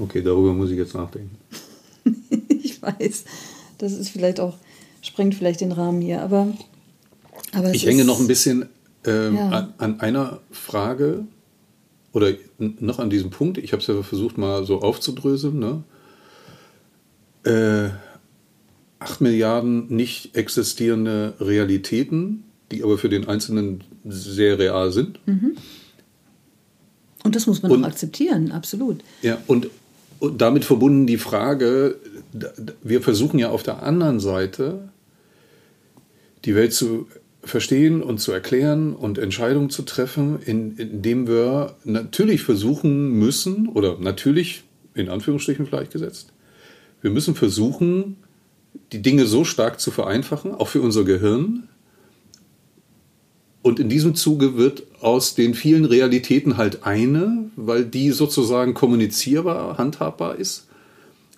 Okay, 0.00 0.22
darüber 0.22 0.54
muss 0.54 0.70
ich 0.70 0.78
jetzt 0.78 0.94
nachdenken. 0.94 1.36
Weiß, 2.86 3.24
das 3.78 3.92
ist 3.92 4.08
vielleicht 4.10 4.40
auch, 4.40 4.54
sprengt 5.02 5.34
vielleicht 5.34 5.60
den 5.60 5.72
Rahmen 5.72 6.00
hier, 6.00 6.22
aber. 6.22 6.48
aber 7.52 7.72
Ich 7.74 7.86
hänge 7.86 8.02
ist- 8.02 8.06
noch 8.06 8.20
ein 8.20 8.26
bisschen 8.26 8.68
ähm, 9.04 9.36
Ja. 9.36 9.48
an, 9.50 9.74
an 9.78 10.00
einer 10.00 10.40
Frage 10.50 11.24
oder 12.12 12.32
noch 12.58 12.98
an 12.98 13.10
diesem 13.10 13.30
Punkt. 13.30 13.58
Ich 13.58 13.72
habe 13.72 13.80
es 13.80 13.86
ja 13.86 14.02
versucht 14.02 14.36
mal 14.38 14.64
so 14.66 14.80
aufzudröseln. 14.82 15.58
Ne? 15.58 15.82
Äh, 17.44 17.90
8 18.98 19.20
Milliarden 19.20 19.86
nicht 19.94 20.34
existierende 20.34 21.34
Realitäten, 21.38 22.42
die 22.72 22.82
aber 22.82 22.96
für 22.98 23.08
den 23.10 23.28
Einzelnen 23.28 23.84
sehr 24.04 24.58
real 24.58 24.90
sind. 24.90 25.20
Und 27.22 27.36
das 27.36 27.46
muss 27.46 27.62
man 27.62 27.70
Und- 27.70 27.84
auch 27.84 27.88
akzeptieren, 27.88 28.50
absolut. 28.52 29.04
Ja, 29.22 29.38
und, 29.46 29.68
und 30.18 30.40
damit 30.40 30.64
verbunden 30.64 31.06
die 31.06 31.18
Frage, 31.18 31.96
wir 32.82 33.02
versuchen 33.02 33.38
ja 33.38 33.50
auf 33.50 33.62
der 33.62 33.82
anderen 33.82 34.20
Seite 34.20 34.88
die 36.44 36.54
Welt 36.54 36.72
zu 36.72 37.06
verstehen 37.42 38.02
und 38.02 38.18
zu 38.18 38.32
erklären 38.32 38.94
und 38.94 39.18
Entscheidungen 39.18 39.70
zu 39.70 39.82
treffen, 39.82 40.38
in, 40.44 40.76
indem 40.76 41.28
wir 41.28 41.76
natürlich 41.84 42.42
versuchen 42.42 43.10
müssen, 43.12 43.68
oder 43.68 43.98
natürlich 43.98 44.64
in 44.94 45.08
Anführungsstrichen 45.08 45.66
vielleicht 45.66 45.92
gesetzt, 45.92 46.32
wir 47.02 47.10
müssen 47.10 47.34
versuchen, 47.34 48.16
die 48.92 49.02
Dinge 49.02 49.26
so 49.26 49.44
stark 49.44 49.80
zu 49.80 49.90
vereinfachen, 49.90 50.54
auch 50.54 50.68
für 50.68 50.80
unser 50.80 51.04
Gehirn. 51.04 51.68
Und 53.66 53.80
in 53.80 53.88
diesem 53.88 54.14
Zuge 54.14 54.56
wird 54.56 54.84
aus 55.00 55.34
den 55.34 55.54
vielen 55.54 55.86
Realitäten 55.86 56.56
halt 56.56 56.86
eine, 56.86 57.50
weil 57.56 57.84
die 57.84 58.12
sozusagen 58.12 58.74
kommunizierbar, 58.74 59.76
handhabbar 59.76 60.36
ist. 60.36 60.66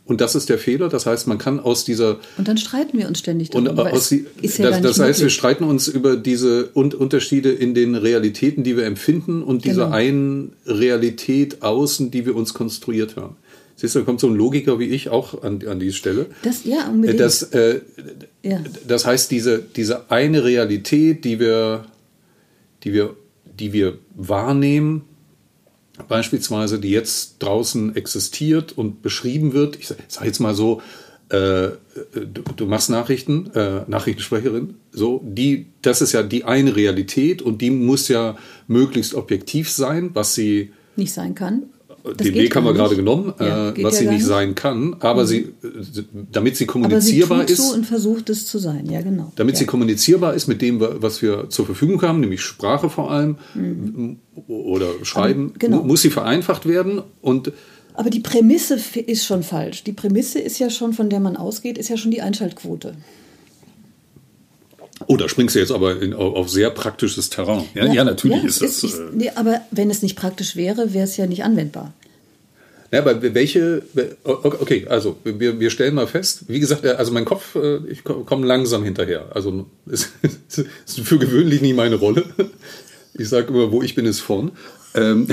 Und 0.04 0.20
das 0.20 0.34
ist 0.34 0.50
der 0.50 0.58
Fehler. 0.58 0.90
Das 0.90 1.06
heißt, 1.06 1.26
man 1.26 1.38
kann 1.38 1.58
aus 1.58 1.86
dieser. 1.86 2.18
Und 2.36 2.46
dann 2.46 2.58
streiten 2.58 2.98
wir 2.98 3.08
uns 3.08 3.20
ständig 3.20 3.48
darüber. 3.48 3.70
Und 3.70 3.92
aus 3.92 4.10
die, 4.10 4.26
ja 4.42 4.70
das, 4.70 4.82
das 4.82 4.98
heißt, 4.98 5.22
wir 5.22 5.30
streiten 5.30 5.64
uns 5.64 5.88
über 5.88 6.16
diese 6.16 6.66
Unterschiede 6.74 7.50
in 7.50 7.72
den 7.72 7.94
Realitäten, 7.94 8.62
die 8.62 8.76
wir 8.76 8.84
empfinden 8.84 9.42
und 9.42 9.62
genau. 9.62 9.74
dieser 9.74 9.92
einen 9.92 10.52
Realität 10.66 11.62
außen, 11.62 12.10
die 12.10 12.26
wir 12.26 12.36
uns 12.36 12.52
konstruiert 12.52 13.16
haben. 13.16 13.36
Siehst 13.76 13.94
du, 13.94 14.00
da 14.00 14.04
kommt 14.04 14.20
so 14.20 14.26
ein 14.26 14.34
Logiker 14.34 14.78
wie 14.78 14.88
ich 14.88 15.08
auch 15.08 15.42
an, 15.42 15.66
an 15.66 15.80
die 15.80 15.94
Stelle. 15.94 16.26
Das, 16.42 16.64
ja, 16.64 16.88
unbedingt. 16.90 17.20
Das, 17.20 17.42
äh, 17.44 17.80
ja. 18.42 18.60
das 18.86 19.06
heißt, 19.06 19.30
diese, 19.30 19.62
diese 19.76 20.10
eine 20.10 20.44
Realität, 20.44 21.24
die 21.24 21.40
wir, 21.40 21.86
die 22.84 22.92
wir, 22.92 23.16
die 23.44 23.72
wir 23.72 23.98
wahrnehmen, 24.14 25.04
beispielsweise, 26.06 26.78
die 26.78 26.90
jetzt 26.90 27.38
draußen 27.40 27.96
existiert 27.96 28.72
und 28.72 29.02
beschrieben 29.02 29.52
wird, 29.52 29.76
ich 29.76 29.88
sage 29.88 30.26
jetzt 30.26 30.38
mal 30.38 30.54
so, 30.54 30.80
äh, 31.30 31.70
du, 32.14 32.42
du, 32.56 32.66
machst 32.66 32.88
Nachrichten, 32.88 33.50
äh, 33.54 33.82
Nachrichtensprecherin, 33.86 34.74
so, 34.92 35.20
die, 35.24 35.66
das 35.82 36.00
ist 36.00 36.12
ja 36.12 36.22
die 36.22 36.44
eine 36.44 36.74
Realität 36.76 37.42
und 37.42 37.60
die 37.60 37.70
muss 37.70 38.08
ja 38.08 38.36
möglichst 38.66 39.14
objektiv 39.14 39.70
sein, 39.70 40.10
was 40.14 40.34
sie 40.34 40.72
nicht 40.96 41.12
sein 41.12 41.34
kann. 41.34 41.64
Den 42.14 42.34
Weg 42.34 42.54
haben 42.54 42.64
wir 42.64 42.74
gerade 42.74 42.96
genommen, 42.96 43.32
ja, 43.40 43.70
äh, 43.70 43.82
was 43.82 43.94
ja 43.94 44.00
sie 44.00 44.04
nicht, 44.06 44.14
nicht 44.18 44.26
sein 44.26 44.54
kann, 44.54 44.96
aber 45.00 45.22
mhm. 45.22 45.26
sie, 45.26 45.48
damit 46.32 46.56
sie 46.56 46.66
kommunizierbar 46.66 47.38
aber 47.38 47.48
sie 47.48 47.54
tut 47.54 47.58
ist. 47.58 47.68
So 47.68 47.74
und 47.74 47.86
versucht 47.86 48.30
es 48.30 48.46
zu 48.46 48.58
sein, 48.58 48.88
ja 48.90 49.00
genau. 49.00 49.32
Damit 49.36 49.54
ja. 49.54 49.60
sie 49.60 49.66
kommunizierbar 49.66 50.34
ist 50.34 50.46
mit 50.46 50.62
dem, 50.62 50.80
was 50.80 51.22
wir 51.22 51.50
zur 51.50 51.66
Verfügung 51.66 52.02
haben, 52.02 52.20
nämlich 52.20 52.42
Sprache 52.42 52.90
vor 52.90 53.10
allem 53.10 53.36
mhm. 53.54 54.18
oder 54.46 54.88
Schreiben, 55.02 55.50
aber, 55.50 55.58
genau. 55.58 55.82
muss 55.82 56.02
sie 56.02 56.10
vereinfacht 56.10 56.66
werden 56.66 57.02
und 57.20 57.52
aber 57.94 58.10
die 58.10 58.20
Prämisse 58.20 58.78
ist 59.06 59.24
schon 59.24 59.42
falsch. 59.42 59.82
Die 59.82 59.92
Prämisse 59.92 60.38
ist 60.38 60.60
ja 60.60 60.70
schon, 60.70 60.92
von 60.92 61.10
der 61.10 61.18
man 61.18 61.36
ausgeht, 61.36 61.76
ist 61.78 61.88
ja 61.88 61.96
schon 61.96 62.12
die 62.12 62.22
Einschaltquote. 62.22 62.94
Oh, 65.06 65.16
da 65.16 65.28
springst 65.28 65.54
du 65.54 65.60
jetzt 65.60 65.70
aber 65.70 66.00
in, 66.02 66.12
auf 66.12 66.48
sehr 66.48 66.70
praktisches 66.70 67.30
Terrain. 67.30 67.64
Ja, 67.74 67.86
ja, 67.86 67.92
ja 67.94 68.04
natürlich 68.04 68.42
ja, 68.42 68.48
ist 68.48 68.62
das. 68.62 68.84
Ist, 68.84 68.98
äh, 68.98 69.06
nee, 69.12 69.30
aber 69.34 69.60
wenn 69.70 69.90
es 69.90 70.02
nicht 70.02 70.16
praktisch 70.16 70.56
wäre, 70.56 70.92
wäre 70.92 71.04
es 71.04 71.16
ja 71.16 71.26
nicht 71.26 71.44
anwendbar. 71.44 71.92
Ja, 72.90 73.00
aber 73.00 73.22
welche, 73.34 73.82
okay, 74.24 74.86
also 74.88 75.18
wir, 75.22 75.60
wir 75.60 75.70
stellen 75.70 75.94
mal 75.94 76.06
fest, 76.06 76.44
wie 76.48 76.58
gesagt, 76.58 76.86
also 76.86 77.12
mein 77.12 77.26
Kopf, 77.26 77.54
äh, 77.54 77.80
ich 77.88 78.02
komme 78.02 78.46
langsam 78.46 78.82
hinterher. 78.82 79.26
Also 79.34 79.66
es 79.86 80.10
ist 80.86 81.00
für 81.00 81.18
gewöhnlich 81.18 81.60
nie 81.60 81.74
meine 81.74 81.96
Rolle. 81.96 82.24
Ich 83.14 83.28
sage 83.28 83.48
immer, 83.48 83.72
wo 83.72 83.82
ich 83.82 83.94
bin, 83.94 84.06
ist 84.06 84.20
vorn. 84.20 84.52
Ähm, 84.94 85.28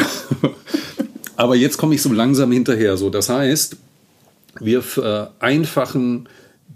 aber 1.38 1.56
jetzt 1.56 1.78
komme 1.78 1.96
ich 1.96 2.02
so 2.02 2.12
langsam 2.12 2.52
hinterher. 2.52 2.98
So, 2.98 3.10
das 3.10 3.30
heißt, 3.30 3.78
wir 4.60 4.82
vereinfachen 4.82 6.28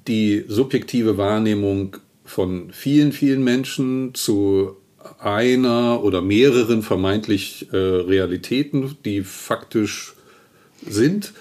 die 0.07 0.45
subjektive 0.47 1.17
Wahrnehmung 1.17 1.97
von 2.23 2.71
vielen, 2.71 3.11
vielen 3.11 3.43
Menschen 3.43 4.13
zu 4.13 4.77
einer 5.19 6.03
oder 6.03 6.21
mehreren 6.21 6.83
vermeintlich 6.83 7.67
äh, 7.71 7.77
Realitäten, 7.77 8.97
die 9.03 9.23
faktisch 9.23 10.13
sind 10.87 11.33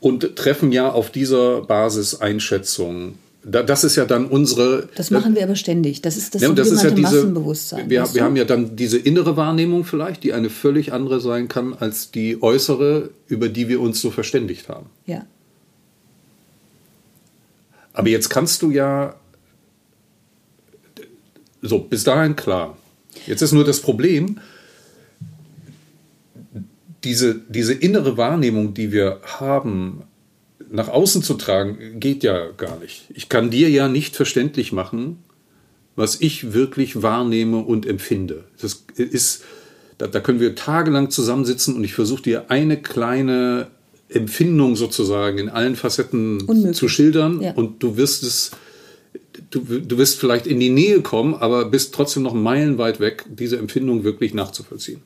und 0.00 0.36
treffen 0.36 0.72
ja 0.72 0.90
auf 0.90 1.10
dieser 1.10 1.62
Basis 1.62 2.20
Einschätzungen. 2.20 3.14
das 3.44 3.84
ist 3.84 3.96
ja 3.96 4.04
dann 4.04 4.26
unsere. 4.26 4.88
Das 4.96 5.10
machen 5.10 5.34
wir 5.34 5.42
aber 5.42 5.56
ständig. 5.56 6.02
Das 6.02 6.16
ist 6.16 6.34
das, 6.34 6.42
ja, 6.42 6.52
das 6.52 6.70
ist 6.70 6.82
ja 6.82 6.90
diese, 6.90 7.16
Massenbewusstsein. 7.16 7.90
Wir, 7.90 8.06
wir 8.14 8.22
haben 8.22 8.36
ja 8.36 8.44
dann 8.44 8.76
diese 8.76 8.98
innere 8.98 9.36
Wahrnehmung 9.36 9.84
vielleicht, 9.84 10.22
die 10.22 10.32
eine 10.32 10.50
völlig 10.50 10.92
andere 10.92 11.20
sein 11.20 11.48
kann 11.48 11.74
als 11.74 12.10
die 12.10 12.42
äußere, 12.42 13.10
über 13.26 13.48
die 13.48 13.68
wir 13.68 13.80
uns 13.80 14.00
so 14.00 14.10
verständigt 14.10 14.68
haben. 14.68 14.86
Ja. 15.06 15.26
Aber 17.92 18.08
jetzt 18.08 18.28
kannst 18.28 18.62
du 18.62 18.70
ja 18.70 19.16
so, 21.62 21.80
bis 21.80 22.04
dahin 22.04 22.36
klar. 22.36 22.76
Jetzt 23.26 23.42
ist 23.42 23.52
nur 23.52 23.64
das 23.64 23.80
Problem, 23.80 24.38
diese, 27.04 27.40
diese 27.48 27.74
innere 27.74 28.16
Wahrnehmung, 28.16 28.74
die 28.74 28.92
wir 28.92 29.20
haben, 29.22 30.02
nach 30.70 30.88
außen 30.88 31.22
zu 31.22 31.34
tragen, 31.34 32.00
geht 32.00 32.22
ja 32.22 32.50
gar 32.56 32.78
nicht. 32.78 33.04
Ich 33.14 33.28
kann 33.28 33.50
dir 33.50 33.70
ja 33.70 33.88
nicht 33.88 34.16
verständlich 34.16 34.72
machen, 34.72 35.18
was 35.96 36.20
ich 36.20 36.52
wirklich 36.52 37.02
wahrnehme 37.02 37.58
und 37.58 37.86
empfinde. 37.86 38.44
Das 38.60 38.84
ist, 38.96 39.44
da, 39.96 40.06
da 40.06 40.20
können 40.20 40.40
wir 40.40 40.54
tagelang 40.54 41.10
zusammensitzen 41.10 41.74
und 41.74 41.84
ich 41.84 41.94
versuche 41.94 42.22
dir 42.22 42.50
eine 42.50 42.80
kleine 42.80 43.68
Empfindung 44.08 44.76
sozusagen 44.76 45.38
in 45.38 45.48
allen 45.48 45.76
Facetten 45.76 46.42
Unmöglich. 46.42 46.76
zu 46.76 46.88
schildern 46.88 47.40
ja. 47.40 47.52
und 47.52 47.82
du 47.82 47.96
wirst 47.96 48.22
es 48.22 48.52
du, 49.50 49.60
du 49.60 49.98
wirst 49.98 50.18
vielleicht 50.18 50.46
in 50.46 50.60
die 50.60 50.70
Nähe 50.70 51.02
kommen, 51.02 51.34
aber 51.34 51.66
bist 51.66 51.94
trotzdem 51.94 52.22
noch 52.22 52.34
meilenweit 52.34 53.00
weg, 53.00 53.24
diese 53.28 53.58
Empfindung 53.58 54.04
wirklich 54.04 54.34
nachzuvollziehen. 54.34 55.02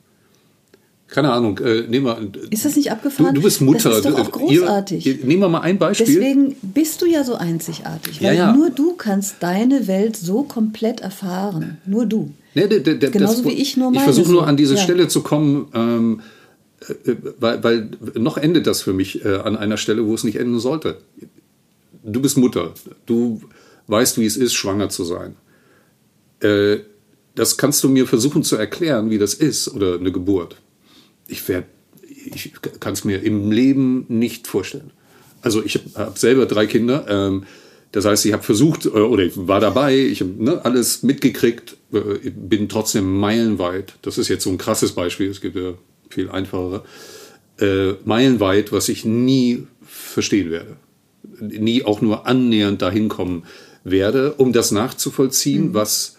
Keine 1.13 1.31
Ahnung, 1.31 1.59
äh, 1.59 1.81
nehmen 1.81 2.07
wir. 2.07 2.17
Ist 2.49 2.65
das 2.65 2.75
nicht 2.75 2.91
abgefahren? 2.91 3.35
Du, 3.35 3.41
du 3.41 3.45
bist 3.45 3.61
Mutter. 3.61 3.89
Das 3.89 3.99
ist 3.99 4.05
doch 4.05 4.19
auch 4.19 4.31
großartig. 4.31 5.05
Ihr, 5.05 5.19
ihr, 5.19 5.25
nehmen 5.25 5.43
wir 5.43 5.49
mal 5.49 5.61
ein 5.61 5.77
Beispiel. 5.77 6.07
Deswegen 6.07 6.55
bist 6.63 7.03
du 7.03 7.05
ja 7.05 7.23
so 7.23 7.35
einzigartig, 7.35 8.19
weil 8.19 8.35
ja, 8.35 8.47
ja. 8.47 8.51
nur 8.55 8.71
du 8.71 8.95
kannst 8.95 9.35
deine 9.41 9.85
Welt 9.85 10.17
so 10.17 10.41
komplett 10.41 11.01
erfahren. 11.01 11.77
Nur 11.85 12.07
du. 12.07 12.31
Nee, 12.55 12.67
de, 12.67 12.79
de, 12.79 12.97
de, 12.97 13.11
Genauso 13.11 13.43
das, 13.43 13.51
wie 13.51 13.61
ich 13.61 13.77
nur 13.77 13.91
meine. 13.91 13.97
Ich 13.97 14.03
versuche 14.05 14.31
nur 14.31 14.47
an 14.47 14.57
diese 14.57 14.73
ja. 14.73 14.81
Stelle 14.81 15.07
zu 15.07 15.21
kommen, 15.21 15.67
ähm, 15.75 16.21
äh, 17.05 17.13
weil, 17.39 17.63
weil, 17.63 17.91
noch 18.15 18.37
endet 18.37 18.65
das 18.65 18.81
für 18.81 18.93
mich 18.93 19.23
äh, 19.23 19.35
an 19.35 19.55
einer 19.55 19.77
Stelle, 19.77 20.07
wo 20.07 20.15
es 20.15 20.23
nicht 20.23 20.37
enden 20.37 20.59
sollte. 20.59 20.97
Du 22.03 22.21
bist 22.23 22.37
Mutter. 22.37 22.73
Du 23.05 23.39
weißt, 23.85 24.17
wie 24.17 24.25
es 24.25 24.35
ist, 24.35 24.55
schwanger 24.55 24.89
zu 24.89 25.03
sein. 25.03 25.35
Äh, 26.39 26.79
das 27.35 27.57
kannst 27.57 27.83
du 27.83 27.89
mir 27.89 28.07
versuchen 28.07 28.41
zu 28.41 28.55
erklären, 28.55 29.11
wie 29.11 29.19
das 29.19 29.35
ist, 29.35 29.67
oder 29.67 29.99
eine 29.99 30.11
Geburt. 30.11 30.55
Ich, 31.27 31.49
ich 31.49 32.51
kann 32.79 32.93
es 32.93 33.03
mir 33.03 33.23
im 33.23 33.51
Leben 33.51 34.05
nicht 34.09 34.47
vorstellen. 34.47 34.91
Also 35.41 35.63
ich 35.63 35.79
habe 35.95 36.17
selber 36.17 36.45
drei 36.45 36.67
Kinder. 36.67 37.05
Ähm, 37.09 37.43
das 37.91 38.05
heißt, 38.05 38.25
ich 38.25 38.33
habe 38.33 38.43
versucht, 38.43 38.85
äh, 38.85 38.89
oder 38.89 39.23
ich 39.23 39.33
war 39.35 39.59
dabei, 39.59 39.97
ich 39.97 40.21
habe 40.21 40.31
ne, 40.37 40.65
alles 40.65 41.03
mitgekriegt, 41.03 41.77
äh, 41.93 42.31
bin 42.31 42.67
trotzdem 42.67 43.17
meilenweit. 43.17 43.93
Das 44.01 44.17
ist 44.17 44.29
jetzt 44.29 44.43
so 44.43 44.49
ein 44.49 44.57
krasses 44.57 44.93
Beispiel, 44.93 45.29
es 45.29 45.41
gibt 45.41 45.55
ja 45.55 45.73
viel 46.09 46.29
einfachere. 46.29 46.83
Äh, 47.59 47.93
meilenweit, 48.03 48.71
was 48.71 48.89
ich 48.89 49.05
nie 49.05 49.67
verstehen 49.81 50.49
werde. 50.49 50.77
Nie 51.39 51.83
auch 51.83 52.01
nur 52.01 52.25
annähernd 52.25 52.81
dahin 52.81 53.09
kommen 53.09 53.43
werde, 53.83 54.33
um 54.33 54.53
das 54.53 54.71
nachzuvollziehen, 54.71 55.69
mhm. 55.69 55.73
was 55.73 56.17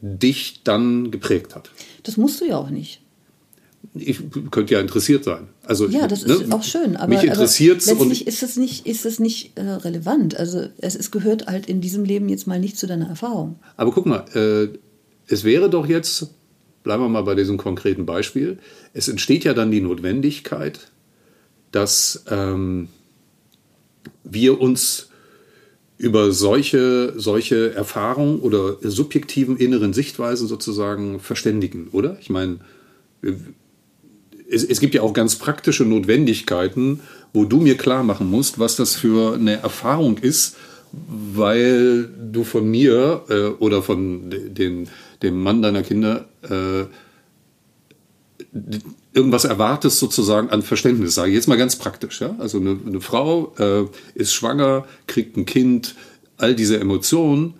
dich 0.00 0.62
dann 0.64 1.10
geprägt 1.10 1.54
hat. 1.54 1.70
Das 2.02 2.16
musst 2.16 2.40
du 2.40 2.44
ja 2.44 2.56
auch 2.56 2.70
nicht. 2.70 3.00
Ich 3.94 4.20
könnte 4.50 4.74
ja 4.74 4.80
interessiert 4.80 5.24
sein. 5.24 5.48
Also, 5.64 5.86
ja, 5.86 6.08
das 6.08 6.26
ne, 6.26 6.34
ist 6.34 6.52
auch 6.52 6.62
schön. 6.62 6.96
Aber, 6.96 7.14
mich 7.14 7.24
interessiert 7.24 7.78
es. 7.78 7.86
Letztlich 7.86 8.26
ist 8.26 8.42
es 8.42 8.56
nicht, 8.56 8.86
ist 8.86 9.04
es 9.04 9.20
nicht 9.20 9.56
äh, 9.56 9.62
relevant. 9.62 10.38
Also 10.38 10.68
es, 10.78 10.94
es 10.94 11.10
gehört 11.10 11.46
halt 11.46 11.66
in 11.66 11.80
diesem 11.80 12.04
Leben 12.04 12.28
jetzt 12.28 12.46
mal 12.46 12.58
nicht 12.58 12.78
zu 12.78 12.86
deiner 12.86 13.08
Erfahrung. 13.08 13.58
Aber 13.76 13.92
guck 13.92 14.06
mal, 14.06 14.24
äh, 14.34 14.78
es 15.26 15.44
wäre 15.44 15.70
doch 15.70 15.86
jetzt, 15.86 16.28
bleiben 16.82 17.02
wir 17.02 17.08
mal 17.08 17.22
bei 17.22 17.34
diesem 17.34 17.56
konkreten 17.56 18.06
Beispiel, 18.06 18.58
es 18.92 19.08
entsteht 19.08 19.44
ja 19.44 19.54
dann 19.54 19.70
die 19.70 19.80
Notwendigkeit, 19.80 20.90
dass 21.70 22.24
ähm, 22.30 22.88
wir 24.22 24.60
uns 24.60 25.08
über 25.96 26.32
solche, 26.32 27.14
solche 27.16 27.74
Erfahrungen 27.74 28.40
oder 28.40 28.76
subjektiven 28.82 29.56
inneren 29.56 29.92
Sichtweisen 29.92 30.48
sozusagen 30.48 31.20
verständigen, 31.20 31.88
oder? 31.92 32.18
Ich 32.20 32.30
meine, 32.30 32.58
es, 34.50 34.64
es 34.64 34.80
gibt 34.80 34.94
ja 34.94 35.02
auch 35.02 35.12
ganz 35.12 35.36
praktische 35.36 35.84
Notwendigkeiten, 35.84 37.00
wo 37.32 37.44
du 37.44 37.60
mir 37.60 37.76
klar 37.76 38.02
machen 38.02 38.30
musst, 38.30 38.58
was 38.58 38.76
das 38.76 38.96
für 38.96 39.34
eine 39.34 39.60
Erfahrung 39.60 40.18
ist, 40.18 40.56
weil 40.92 42.08
du 42.32 42.44
von 42.44 42.70
mir 42.70 43.22
äh, 43.28 43.46
oder 43.62 43.82
von 43.82 44.30
den, 44.30 44.88
dem 45.22 45.42
Mann 45.42 45.62
deiner 45.62 45.82
Kinder 45.82 46.26
äh, 46.42 46.84
irgendwas 49.12 49.44
erwartest 49.44 49.98
sozusagen 49.98 50.50
an 50.50 50.62
Verständnis, 50.62 51.14
sage 51.14 51.30
ich 51.30 51.34
jetzt 51.34 51.48
mal 51.48 51.58
ganz 51.58 51.76
praktisch. 51.76 52.20
Ja? 52.20 52.36
Also 52.38 52.58
eine, 52.58 52.78
eine 52.86 53.00
Frau 53.00 53.54
äh, 53.58 53.84
ist 54.14 54.34
schwanger, 54.34 54.86
kriegt 55.06 55.36
ein 55.36 55.46
Kind, 55.46 55.94
all 56.36 56.54
diese 56.54 56.78
Emotionen 56.78 57.54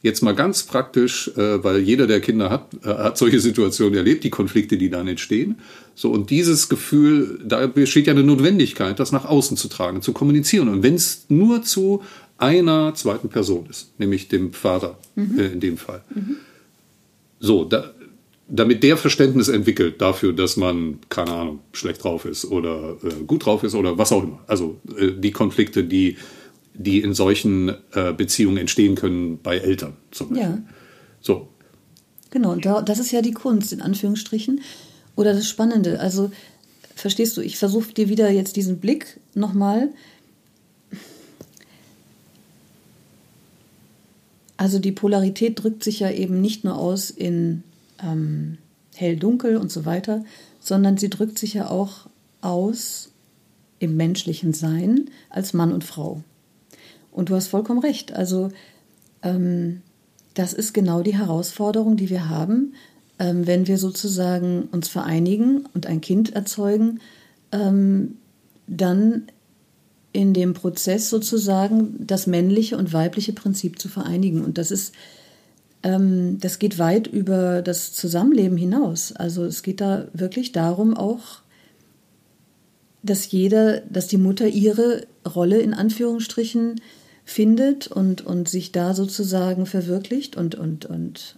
Jetzt 0.00 0.22
mal 0.22 0.34
ganz 0.34 0.62
praktisch, 0.62 1.28
äh, 1.36 1.62
weil 1.64 1.80
jeder, 1.80 2.06
der 2.06 2.20
Kinder 2.20 2.50
hat, 2.50 2.68
äh, 2.84 2.88
hat 2.88 3.18
solche 3.18 3.40
Situationen 3.40 3.94
erlebt, 3.94 4.22
die 4.22 4.30
Konflikte, 4.30 4.78
die 4.78 4.90
dann 4.90 5.08
entstehen. 5.08 5.56
So, 5.94 6.10
und 6.10 6.30
dieses 6.30 6.68
Gefühl, 6.68 7.40
da 7.44 7.66
besteht 7.66 8.06
ja 8.06 8.12
eine 8.12 8.22
Notwendigkeit, 8.22 9.00
das 9.00 9.10
nach 9.10 9.24
außen 9.24 9.56
zu 9.56 9.68
tragen, 9.68 10.00
zu 10.00 10.12
kommunizieren. 10.12 10.68
Und 10.68 10.84
wenn 10.84 10.94
es 10.94 11.24
nur 11.28 11.62
zu 11.62 12.02
einer 12.38 12.94
zweiten 12.94 13.28
Person 13.28 13.66
ist, 13.68 13.98
nämlich 13.98 14.28
dem 14.28 14.52
Vater 14.52 14.98
mhm. 15.16 15.38
äh, 15.38 15.46
in 15.46 15.60
dem 15.60 15.76
Fall. 15.76 16.02
Mhm. 16.14 16.36
So, 17.40 17.64
da, 17.64 17.92
damit 18.48 18.82
der 18.82 18.96
Verständnis 18.96 19.48
entwickelt 19.48 20.00
dafür, 20.00 20.32
dass 20.32 20.56
man, 20.56 20.98
keine 21.08 21.32
Ahnung, 21.32 21.58
schlecht 21.72 22.02
drauf 22.02 22.24
ist 22.24 22.44
oder 22.44 22.96
äh, 23.02 23.24
gut 23.26 23.44
drauf 23.44 23.64
ist 23.64 23.74
oder 23.74 23.98
was 23.98 24.12
auch 24.12 24.22
immer. 24.22 24.38
Also 24.46 24.80
äh, 24.96 25.10
die 25.12 25.32
Konflikte, 25.32 25.82
die, 25.82 26.16
die 26.78 27.00
in 27.00 27.12
solchen 27.12 27.74
äh, 27.92 28.12
Beziehungen 28.12 28.56
entstehen 28.56 28.94
können 28.94 29.40
bei 29.42 29.58
Eltern 29.58 29.96
zum 30.10 30.30
Beispiel. 30.30 30.44
Ja. 30.44 30.58
So. 31.20 31.48
Genau, 32.30 32.52
und 32.52 32.64
da, 32.64 32.82
das 32.82 32.98
ist 32.98 33.10
ja 33.10 33.20
die 33.20 33.32
Kunst, 33.32 33.72
in 33.72 33.82
Anführungsstrichen. 33.82 34.60
Oder 35.16 35.34
das 35.34 35.48
Spannende. 35.48 35.98
Also, 36.00 36.30
verstehst 36.94 37.36
du, 37.36 37.40
ich 37.40 37.58
versuche 37.58 37.92
dir 37.92 38.08
wieder 38.08 38.30
jetzt 38.30 38.56
diesen 38.56 38.78
Blick 38.78 39.18
nochmal. 39.34 39.90
Also 44.56 44.78
die 44.80 44.92
Polarität 44.92 45.62
drückt 45.62 45.84
sich 45.84 46.00
ja 46.00 46.10
eben 46.10 46.40
nicht 46.40 46.64
nur 46.64 46.76
aus 46.76 47.10
in 47.10 47.62
ähm, 48.02 48.58
hell-dunkel 48.94 49.56
und 49.56 49.70
so 49.70 49.84
weiter, 49.84 50.24
sondern 50.60 50.96
sie 50.98 51.10
drückt 51.10 51.38
sich 51.38 51.54
ja 51.54 51.70
auch 51.70 52.08
aus 52.40 53.10
im 53.78 53.96
menschlichen 53.96 54.52
Sein 54.52 55.10
als 55.30 55.52
Mann 55.52 55.72
und 55.72 55.84
Frau. 55.84 56.22
Und 57.18 57.30
du 57.30 57.34
hast 57.34 57.48
vollkommen 57.48 57.80
recht. 57.80 58.12
Also 58.12 58.50
ähm, 59.24 59.82
das 60.34 60.52
ist 60.52 60.72
genau 60.72 61.02
die 61.02 61.18
Herausforderung, 61.18 61.96
die 61.96 62.10
wir 62.10 62.28
haben, 62.28 62.74
ähm, 63.18 63.44
wenn 63.44 63.66
wir 63.66 63.76
sozusagen 63.76 64.68
uns 64.70 64.86
vereinigen 64.86 65.66
und 65.74 65.86
ein 65.86 66.00
Kind 66.00 66.36
erzeugen, 66.36 67.00
ähm, 67.50 68.18
dann 68.68 69.24
in 70.12 70.32
dem 70.32 70.54
Prozess 70.54 71.10
sozusagen 71.10 72.06
das 72.06 72.28
männliche 72.28 72.78
und 72.78 72.92
weibliche 72.92 73.32
Prinzip 73.32 73.80
zu 73.80 73.88
vereinigen. 73.88 74.44
Und 74.44 74.56
das 74.56 74.70
ist 74.70 74.94
ähm, 75.82 76.38
das 76.38 76.60
geht 76.60 76.78
weit 76.78 77.08
über 77.08 77.62
das 77.62 77.92
Zusammenleben 77.94 78.56
hinaus. 78.56 79.12
Also 79.12 79.44
es 79.44 79.64
geht 79.64 79.80
da 79.80 80.06
wirklich 80.12 80.52
darum 80.52 80.96
auch, 80.96 81.40
dass 83.02 83.28
jeder, 83.30 83.80
dass 83.80 84.06
die 84.06 84.18
Mutter 84.18 84.46
ihre 84.46 85.06
Rolle 85.26 85.58
in 85.58 85.74
Anführungsstrichen 85.74 86.80
findet 87.28 87.88
und, 87.88 88.24
und 88.24 88.48
sich 88.48 88.72
da 88.72 88.94
sozusagen 88.94 89.66
verwirklicht 89.66 90.34
und, 90.36 90.54
und, 90.54 90.86
und 90.86 91.36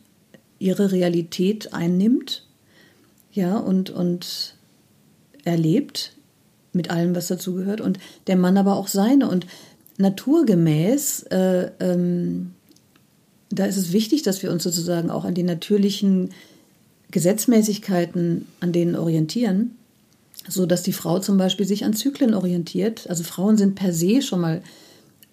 ihre 0.60 0.92
Realität 0.92 1.74
einnimmt, 1.74 2.46
ja, 3.32 3.58
und, 3.58 3.90
und 3.90 4.54
erlebt 5.44 6.12
mit 6.72 6.90
allem, 6.90 7.16
was 7.16 7.26
dazugehört, 7.26 7.80
und 7.80 7.98
der 8.28 8.36
Mann 8.36 8.56
aber 8.56 8.76
auch 8.76 8.86
seine. 8.86 9.28
Und 9.28 9.46
naturgemäß 9.98 11.24
äh, 11.24 11.70
ähm, 11.80 12.52
da 13.50 13.64
ist 13.64 13.76
es 13.76 13.92
wichtig, 13.92 14.22
dass 14.22 14.44
wir 14.44 14.52
uns 14.52 14.62
sozusagen 14.62 15.10
auch 15.10 15.24
an 15.24 15.34
den 15.34 15.46
natürlichen 15.46 16.30
Gesetzmäßigkeiten, 17.10 18.46
an 18.60 18.72
denen 18.72 18.94
orientieren, 18.94 19.72
so 20.48 20.66
dass 20.66 20.84
die 20.84 20.92
Frau 20.92 21.18
zum 21.18 21.36
Beispiel 21.36 21.66
sich 21.66 21.84
an 21.84 21.94
Zyklen 21.94 22.34
orientiert. 22.34 23.10
Also 23.10 23.24
Frauen 23.24 23.56
sind 23.56 23.74
per 23.74 23.92
se 23.92 24.22
schon 24.22 24.40
mal 24.40 24.62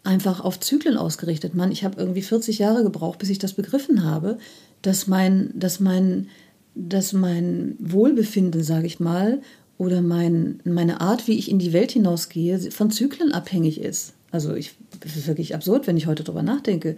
einfach 0.07 0.39
auf 0.39 0.59
Zyklen 0.59 0.97
ausgerichtet. 0.97 1.53
Mann, 1.53 1.71
ich 1.71 1.83
habe 1.83 1.99
irgendwie 1.99 2.21
40 2.21 2.57
Jahre 2.57 2.83
gebraucht, 2.83 3.19
bis 3.19 3.29
ich 3.29 3.39
das 3.39 3.53
begriffen 3.53 4.03
habe, 4.03 4.39
dass 4.81 5.07
mein, 5.07 5.51
dass 5.53 5.79
mein, 5.79 6.27
dass 6.73 7.13
mein 7.13 7.75
Wohlbefinden, 7.79 8.63
sage 8.63 8.87
ich 8.87 8.99
mal, 8.99 9.41
oder 9.77 10.01
mein, 10.01 10.59
meine 10.63 11.01
Art, 11.01 11.27
wie 11.27 11.37
ich 11.37 11.51
in 11.51 11.59
die 11.59 11.73
Welt 11.73 11.91
hinausgehe, 11.91 12.71
von 12.71 12.89
Zyklen 12.89 13.31
abhängig 13.33 13.81
ist. 13.81 14.13
Also 14.31 14.55
ich, 14.55 14.75
das 15.01 15.15
ist 15.15 15.27
wirklich 15.27 15.53
absurd, 15.53 15.87
wenn 15.87 15.97
ich 15.97 16.07
heute 16.07 16.23
darüber 16.23 16.41
nachdenke. 16.41 16.95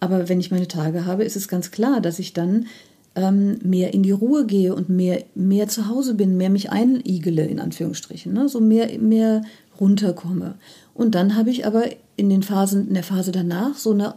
Aber 0.00 0.28
wenn 0.28 0.40
ich 0.40 0.50
meine 0.50 0.68
Tage 0.68 1.04
habe, 1.04 1.24
ist 1.24 1.36
es 1.36 1.48
ganz 1.48 1.70
klar, 1.70 2.00
dass 2.00 2.18
ich 2.18 2.32
dann 2.32 2.66
ähm, 3.14 3.58
mehr 3.62 3.94
in 3.94 4.02
die 4.02 4.10
Ruhe 4.10 4.46
gehe 4.46 4.74
und 4.74 4.88
mehr, 4.88 5.24
mehr 5.34 5.68
zu 5.68 5.88
Hause 5.88 6.14
bin, 6.14 6.36
mehr 6.36 6.50
mich 6.50 6.70
einigele, 6.70 7.46
in 7.46 7.60
Anführungsstrichen, 7.60 8.32
ne? 8.32 8.48
so 8.48 8.60
mehr, 8.60 8.98
mehr 8.98 9.42
runterkomme. 9.80 10.54
Und 10.94 11.14
dann 11.14 11.36
habe 11.36 11.50
ich 11.50 11.66
aber 11.66 11.84
in 12.16 12.30
den 12.30 12.42
Phasen, 12.42 12.88
in 12.88 12.94
der 12.94 13.02
Phase 13.02 13.32
danach 13.32 13.76
so 13.76 13.92
eine 13.92 14.14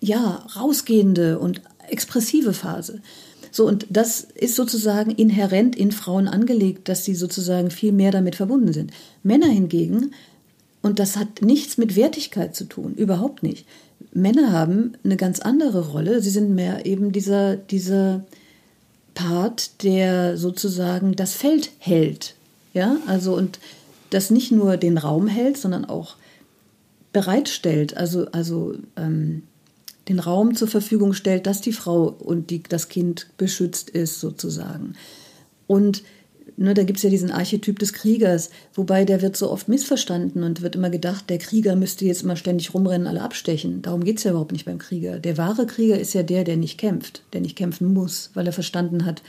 ja, 0.00 0.46
rausgehende 0.56 1.38
und 1.38 1.62
expressive 1.88 2.52
Phase. 2.52 3.00
So, 3.50 3.66
und 3.66 3.86
das 3.88 4.20
ist 4.34 4.56
sozusagen 4.56 5.12
inhärent 5.12 5.76
in 5.76 5.92
Frauen 5.92 6.28
angelegt, 6.28 6.88
dass 6.88 7.04
sie 7.04 7.14
sozusagen 7.14 7.70
viel 7.70 7.92
mehr 7.92 8.10
damit 8.10 8.34
verbunden 8.34 8.72
sind. 8.72 8.92
Männer 9.22 9.46
hingegen, 9.46 10.12
und 10.82 10.98
das 10.98 11.16
hat 11.16 11.40
nichts 11.40 11.78
mit 11.78 11.96
Wertigkeit 11.96 12.54
zu 12.54 12.64
tun, 12.64 12.94
überhaupt 12.94 13.42
nicht. 13.42 13.64
Männer 14.12 14.52
haben 14.52 14.94
eine 15.04 15.16
ganz 15.16 15.40
andere 15.40 15.88
Rolle. 15.88 16.20
Sie 16.20 16.30
sind 16.30 16.54
mehr 16.54 16.84
eben 16.84 17.12
dieser, 17.12 17.56
dieser 17.56 18.24
Part, 19.14 19.82
der 19.82 20.36
sozusagen 20.36 21.14
das 21.16 21.34
Feld 21.34 21.70
hält. 21.78 22.34
Ja, 22.74 22.96
also 23.06 23.36
und 23.36 23.60
das 24.14 24.30
nicht 24.30 24.52
nur 24.52 24.76
den 24.76 24.96
Raum 24.96 25.26
hält, 25.26 25.56
sondern 25.56 25.84
auch 25.84 26.16
bereitstellt, 27.12 27.96
also, 27.96 28.26
also 28.32 28.74
ähm, 28.96 29.42
den 30.08 30.18
Raum 30.18 30.54
zur 30.54 30.68
Verfügung 30.68 31.14
stellt, 31.14 31.46
dass 31.46 31.60
die 31.60 31.72
Frau 31.72 32.08
und 32.08 32.50
die, 32.50 32.62
das 32.62 32.88
Kind 32.88 33.28
beschützt 33.38 33.90
ist, 33.90 34.20
sozusagen. 34.20 34.94
Und 35.66 36.02
ne, 36.56 36.74
da 36.74 36.82
gibt 36.84 36.98
es 36.98 37.02
ja 37.02 37.10
diesen 37.10 37.30
Archetyp 37.30 37.78
des 37.78 37.92
Kriegers, 37.92 38.50
wobei 38.74 39.04
der 39.04 39.22
wird 39.22 39.36
so 39.36 39.50
oft 39.50 39.68
missverstanden 39.68 40.42
und 40.42 40.62
wird 40.62 40.76
immer 40.76 40.90
gedacht, 40.90 41.30
der 41.30 41.38
Krieger 41.38 41.74
müsste 41.74 42.04
jetzt 42.04 42.22
immer 42.22 42.36
ständig 42.36 42.74
rumrennen, 42.74 43.06
alle 43.06 43.22
abstechen. 43.22 43.82
Darum 43.82 44.04
geht 44.04 44.18
es 44.18 44.24
ja 44.24 44.30
überhaupt 44.30 44.52
nicht 44.52 44.66
beim 44.66 44.78
Krieger. 44.78 45.18
Der 45.18 45.38
wahre 45.38 45.66
Krieger 45.66 45.98
ist 45.98 46.12
ja 46.12 46.22
der, 46.22 46.44
der 46.44 46.56
nicht 46.56 46.78
kämpft, 46.78 47.22
der 47.32 47.40
nicht 47.40 47.56
kämpfen 47.56 47.92
muss, 47.92 48.30
weil 48.34 48.46
er 48.46 48.52
verstanden 48.52 49.06
hat, 49.06 49.22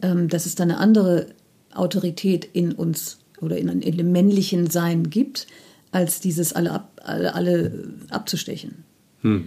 ähm, 0.00 0.28
dass 0.28 0.46
es 0.46 0.54
da 0.54 0.64
eine 0.64 0.78
andere 0.78 1.26
Autorität 1.74 2.48
in 2.52 2.72
uns 2.72 3.18
oder 3.42 3.58
in, 3.58 3.68
in 3.82 3.96
dem 3.96 4.12
männlichen 4.12 4.70
Sein 4.70 5.10
gibt, 5.10 5.46
als 5.90 6.20
dieses 6.20 6.52
alle, 6.52 6.72
ab, 6.72 7.00
alle, 7.04 7.34
alle 7.34 7.92
abzustechen. 8.08 8.84
Hm. 9.22 9.46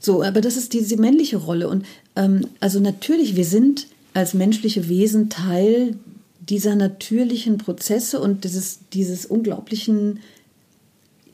So, 0.00 0.22
aber 0.22 0.40
das 0.40 0.56
ist 0.56 0.72
diese 0.72 0.96
männliche 0.96 1.36
Rolle. 1.36 1.68
Und 1.68 1.86
ähm, 2.16 2.46
also 2.60 2.80
natürlich, 2.80 3.36
wir 3.36 3.44
sind 3.44 3.86
als 4.14 4.34
menschliche 4.34 4.88
Wesen 4.88 5.28
Teil 5.28 5.96
dieser 6.40 6.74
natürlichen 6.74 7.58
Prozesse 7.58 8.20
und 8.20 8.44
dieses, 8.44 8.80
dieses 8.92 9.26
unglaublichen 9.26 10.18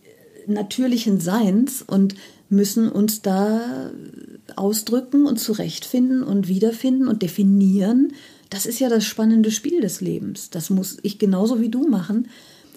äh, 0.02 0.52
natürlichen 0.52 1.20
Seins 1.20 1.82
und 1.82 2.14
müssen 2.50 2.90
uns 2.90 3.22
da 3.22 3.90
ausdrücken 4.56 5.26
und 5.26 5.38
zurechtfinden 5.38 6.22
und 6.22 6.48
wiederfinden 6.48 7.08
und 7.08 7.22
definieren. 7.22 8.12
Das 8.50 8.66
ist 8.66 8.78
ja 8.80 8.88
das 8.88 9.04
spannende 9.04 9.50
Spiel 9.50 9.80
des 9.80 10.00
Lebens. 10.00 10.50
Das 10.50 10.70
muss 10.70 10.98
ich 11.02 11.18
genauso 11.18 11.60
wie 11.60 11.68
du 11.68 11.86
machen. 11.86 12.28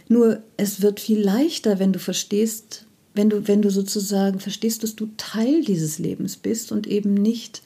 Nur 0.10 0.44
es 0.58 0.82
wird 0.82 1.00
viel 1.00 1.22
leichter, 1.22 1.80
wenn 1.80 1.94
du 1.94 2.00
verstehst, 2.00 2.86
wenn 3.14 3.30
du, 3.30 3.48
wenn 3.48 3.62
du 3.62 3.70
sozusagen 3.70 4.40
verstehst, 4.40 4.84
dass 4.84 4.96
du 4.96 5.10
Teil 5.18 5.64
dieses 5.64 6.00
Lebens 6.00 6.38
bist 6.38 6.72
und 6.72 6.88
eben 6.88 7.14
nicht 7.14 7.62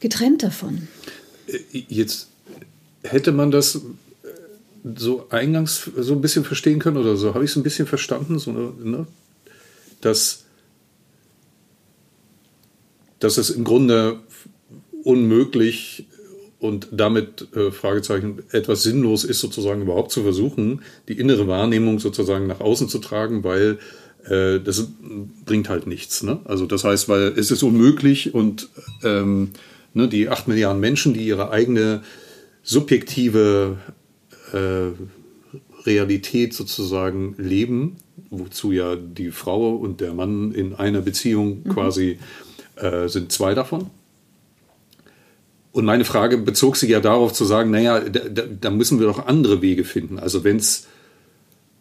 getrennt 0.00 0.42
davon. 0.42 0.88
Äh, 1.46 1.58
jetzt 1.88 2.28
hätte 3.02 3.32
man 3.32 3.50
das 3.50 3.76
äh, 3.76 3.80
so 4.96 5.28
eingangs 5.30 5.90
so 5.96 6.14
ein 6.14 6.20
bisschen 6.20 6.44
verstehen 6.44 6.78
können 6.78 6.96
oder 6.96 7.16
so, 7.16 7.34
habe 7.34 7.44
ich 7.44 7.50
es 7.50 7.56
ein 7.56 7.62
bisschen 7.62 7.86
verstanden, 7.86 8.38
so, 8.38 8.52
ne, 8.52 9.06
dass, 10.00 10.44
dass 13.18 13.38
es 13.38 13.50
im 13.50 13.64
Grunde 13.64 14.20
unmöglich 15.04 16.06
und 16.62 16.88
damit 16.92 17.48
äh, 17.56 17.72
Fragezeichen 17.72 18.44
etwas 18.52 18.84
sinnlos 18.84 19.24
ist, 19.24 19.40
sozusagen 19.40 19.82
überhaupt 19.82 20.12
zu 20.12 20.22
versuchen, 20.22 20.82
die 21.08 21.18
innere 21.18 21.48
Wahrnehmung 21.48 21.98
sozusagen 21.98 22.46
nach 22.46 22.60
außen 22.60 22.88
zu 22.88 23.00
tragen, 23.00 23.42
weil 23.42 23.78
äh, 24.28 24.60
das 24.60 24.86
bringt 25.44 25.68
halt 25.68 25.88
nichts. 25.88 26.22
Ne? 26.22 26.38
Also 26.44 26.66
das 26.66 26.84
heißt, 26.84 27.08
weil 27.08 27.34
es 27.36 27.50
ist 27.50 27.64
unmöglich 27.64 28.32
und 28.32 28.68
ähm, 29.02 29.50
ne, 29.92 30.06
die 30.06 30.28
acht 30.28 30.46
Milliarden 30.46 30.80
Menschen, 30.80 31.14
die 31.14 31.26
ihre 31.26 31.50
eigene 31.50 32.02
subjektive 32.62 33.78
äh, 34.52 34.92
Realität 35.84 36.54
sozusagen 36.54 37.34
leben, 37.38 37.96
wozu 38.30 38.70
ja 38.70 38.94
die 38.94 39.32
Frau 39.32 39.74
und 39.74 40.00
der 40.00 40.14
Mann 40.14 40.52
in 40.52 40.74
einer 40.74 41.00
Beziehung 41.00 41.62
mhm. 41.64 41.70
quasi 41.70 42.18
äh, 42.76 43.08
sind 43.08 43.32
zwei 43.32 43.54
davon. 43.54 43.90
Und 45.72 45.84
meine 45.86 46.04
Frage 46.04 46.38
bezog 46.38 46.76
sich 46.76 46.90
ja 46.90 47.00
darauf 47.00 47.32
zu 47.32 47.44
sagen, 47.44 47.70
naja, 47.70 48.00
da, 48.00 48.42
da 48.60 48.70
müssen 48.70 49.00
wir 49.00 49.06
doch 49.06 49.26
andere 49.26 49.62
Wege 49.62 49.84
finden. 49.84 50.18
Also 50.18 50.44
wenn 50.44 50.56
es 50.56 50.86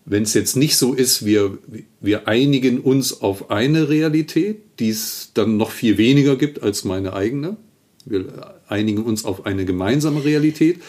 wenn 0.05 0.23
es 0.23 0.33
jetzt 0.33 0.55
nicht 0.55 0.77
so 0.77 0.93
ist, 0.93 1.25
wir, 1.25 1.57
wir 1.99 2.27
einigen 2.27 2.79
uns 2.79 3.21
auf 3.21 3.51
eine 3.51 3.89
Realität, 3.89 4.57
die 4.79 4.89
es 4.89 5.31
dann 5.33 5.57
noch 5.57 5.71
viel 5.71 5.97
weniger 5.97 6.35
gibt 6.35 6.63
als 6.63 6.83
meine 6.83 7.13
eigene. 7.13 7.57
Wir 8.05 8.55
einigen 8.67 9.03
uns 9.03 9.25
auf 9.25 9.45
eine 9.45 9.63
gemeinsame 9.63 10.23
Realität. 10.23 10.81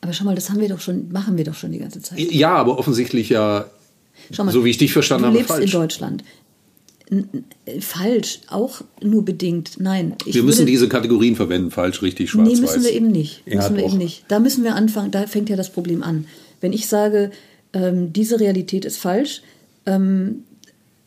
Aber 0.00 0.12
schau 0.12 0.24
mal, 0.24 0.34
das 0.34 0.48
haben 0.50 0.60
wir 0.60 0.68
doch 0.68 0.80
schon, 0.80 1.12
machen 1.12 1.36
wir 1.36 1.44
doch 1.44 1.54
schon 1.54 1.70
die 1.70 1.78
ganze 1.78 2.00
Zeit. 2.00 2.18
Ja, 2.18 2.54
aber 2.54 2.78
offensichtlich 2.78 3.28
ja, 3.28 3.66
mal, 4.38 4.50
so 4.50 4.64
wie 4.64 4.70
ich 4.70 4.78
dich 4.78 4.92
verstanden 4.92 5.24
du 5.24 5.28
habe, 5.28 5.38
lebst 5.38 5.52
falsch. 5.52 5.66
in 5.66 5.70
Deutschland. 5.70 6.24
Falsch, 7.80 8.40
auch 8.48 8.82
nur 9.02 9.24
bedingt. 9.24 9.78
Nein. 9.78 10.16
wir 10.24 10.42
müssen 10.42 10.66
diese 10.66 10.88
Kategorien 10.88 11.36
verwenden, 11.36 11.70
falsch, 11.70 12.00
richtig, 12.02 12.30
schwarz, 12.30 12.48
Nee, 12.48 12.60
müssen 12.60 12.76
weiß. 12.76 12.84
wir 12.84 12.92
eben 12.92 13.10
nicht. 13.10 13.42
Ja, 13.46 13.56
müssen 13.56 13.76
wir 13.76 13.84
eben 13.84 13.98
nicht. 13.98 14.24
Da 14.28 14.38
müssen 14.38 14.64
wir 14.64 14.74
anfangen, 14.74 15.10
da 15.10 15.26
fängt 15.26 15.50
ja 15.50 15.56
das 15.56 15.70
Problem 15.70 16.02
an. 16.02 16.26
Wenn 16.60 16.72
ich 16.72 16.86
sage, 16.86 17.30
ähm, 17.72 18.12
diese 18.12 18.40
Realität 18.40 18.84
ist 18.84 18.98
falsch, 18.98 19.42
ähm, 19.84 20.44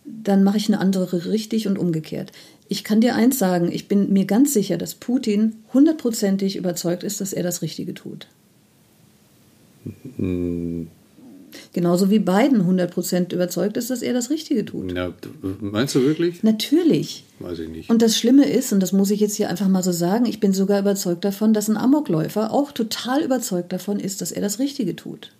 dann 0.06 0.44
mache 0.44 0.58
ich 0.58 0.68
eine 0.68 0.80
andere 0.80 1.26
richtig 1.26 1.68
und 1.68 1.80
umgekehrt. 1.80 2.32
Ich 2.68 2.84
kann 2.84 3.02
dir 3.02 3.16
eins 3.16 3.40
sagen, 3.40 3.72
ich 3.72 3.88
bin 3.88 4.14
mir 4.14 4.26
ganz 4.26 4.54
sicher, 4.54 4.78
dass 4.78 4.96
Putin 4.96 5.56
hundertprozentig 5.74 6.56
überzeugt 6.56 7.04
ist, 7.04 7.22
dass 7.22 7.34
er 7.34 7.44
das 7.44 7.62
Richtige 7.62 7.94
tut. 7.94 8.28
Hm. 10.18 10.88
Genauso 11.74 12.10
wie 12.10 12.20
Biden 12.20 12.66
hundertprozentig 12.66 13.36
überzeugt 13.36 13.78
ist, 13.78 13.90
dass 13.90 14.02
er 14.02 14.14
das 14.14 14.30
Richtige 14.30 14.66
tut. 14.66 14.92
Ja, 14.94 15.14
meinst 15.60 15.96
du 15.96 16.04
wirklich? 16.04 16.44
Natürlich. 16.44 17.24
Weiß 17.40 17.60
ich 17.60 17.70
nicht. 17.70 17.90
Und 17.90 18.02
das 18.02 18.18
Schlimme 18.18 18.50
ist, 18.50 18.72
und 18.72 18.80
das 18.80 18.94
muss 18.94 19.12
ich 19.12 19.20
jetzt 19.20 19.36
hier 19.36 19.50
einfach 19.50 19.68
mal 19.68 19.84
so 19.84 19.92
sagen, 19.92 20.26
ich 20.26 20.40
bin 20.40 20.54
sogar 20.54 20.80
überzeugt 20.80 21.26
davon, 21.26 21.54
dass 21.54 21.68
ein 21.68 21.78
Amokläufer 21.78 22.52
auch 22.52 22.72
total 22.72 23.24
überzeugt 23.24 23.74
davon 23.74 24.00
ist, 24.00 24.22
dass 24.22 24.32
er 24.32 24.42
das 24.42 24.60
Richtige 24.60 24.96
tut. 24.96 25.32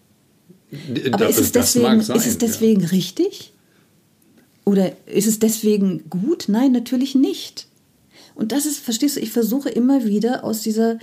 Aber 1.12 1.30
ist 1.30 1.40
es 1.40 1.52
deswegen, 1.52 2.02
sein, 2.02 2.18
ist 2.18 2.28
es 2.28 2.38
deswegen 2.38 2.82
ja. 2.82 2.88
richtig? 2.90 3.54
Oder 4.66 4.94
ist 5.06 5.28
es 5.28 5.40
deswegen 5.40 6.10
gut? 6.10 6.46
Nein, 6.48 6.72
natürlich 6.72 7.16
nicht. 7.16 7.68
Und 8.34 8.52
das 8.52 8.66
ist, 8.66 8.80
verstehst 8.80 9.16
du, 9.16 9.22
ich 9.22 9.32
versuche 9.32 9.70
immer 9.70 10.06
wieder 10.06 10.44
aus 10.44 10.62
dieser, 10.62 11.00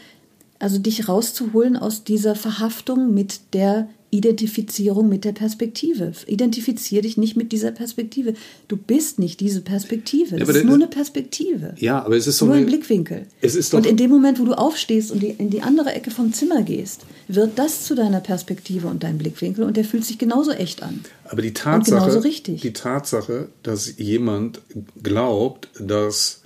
also 0.59 0.79
dich 0.79 1.09
rauszuholen 1.09 1.77
aus 1.77 2.05
dieser 2.05 2.35
Verhaftung 2.35 3.15
mit 3.15 3.55
der 3.55 3.89
Identifizierung 4.13 5.09
mit 5.09 5.25
der 5.25 5.33
Perspektive. 5.33 6.13
Identifiziere 6.27 7.01
dich 7.01 7.17
nicht 7.17 7.35
mit 7.35 7.51
dieser 7.51 7.71
Perspektive. 7.71 8.35
Du 8.69 8.77
bist 8.77 9.19
nicht 9.19 9.41
diese 9.41 9.63
Perspektive. 9.63 10.37
Ja, 10.37 10.47
ist 10.47 10.65
nur 10.65 10.75
eine 10.75 10.87
Perspektive. 10.87 11.75
Ja, 11.79 12.05
aber 12.05 12.17
es 12.17 12.27
ist 12.27 12.37
so 12.37 12.45
nur 12.45 12.57
ein 12.57 12.67
Blickwinkel. 12.67 13.27
Es 13.41 13.55
ist 13.55 13.73
doch 13.73 13.79
und 13.79 13.87
in 13.87 13.97
dem 13.97 14.11
Moment, 14.11 14.39
wo 14.39 14.45
du 14.45 14.53
aufstehst 14.53 15.13
und 15.13 15.23
in 15.23 15.49
die 15.49 15.63
andere 15.63 15.95
Ecke 15.95 16.11
vom 16.11 16.35
Zimmer 16.35 16.63
gehst, 16.63 17.07
wird 17.27 17.59
das 17.59 17.85
zu 17.85 17.95
deiner 17.95 18.21
Perspektive 18.21 18.87
und 18.89 19.03
deinem 19.03 19.17
Blickwinkel 19.17 19.65
und 19.65 19.79
der 19.79 19.85
fühlt 19.85 20.05
sich 20.05 20.19
genauso 20.19 20.51
echt 20.51 20.83
an. 20.83 21.01
Aber 21.25 21.41
die 21.41 21.55
Tatsache, 21.55 22.21
die 22.21 22.73
Tatsache, 22.75 23.49
dass 23.63 23.97
jemand 23.97 24.61
glaubt, 25.03 25.71
dass 25.81 26.43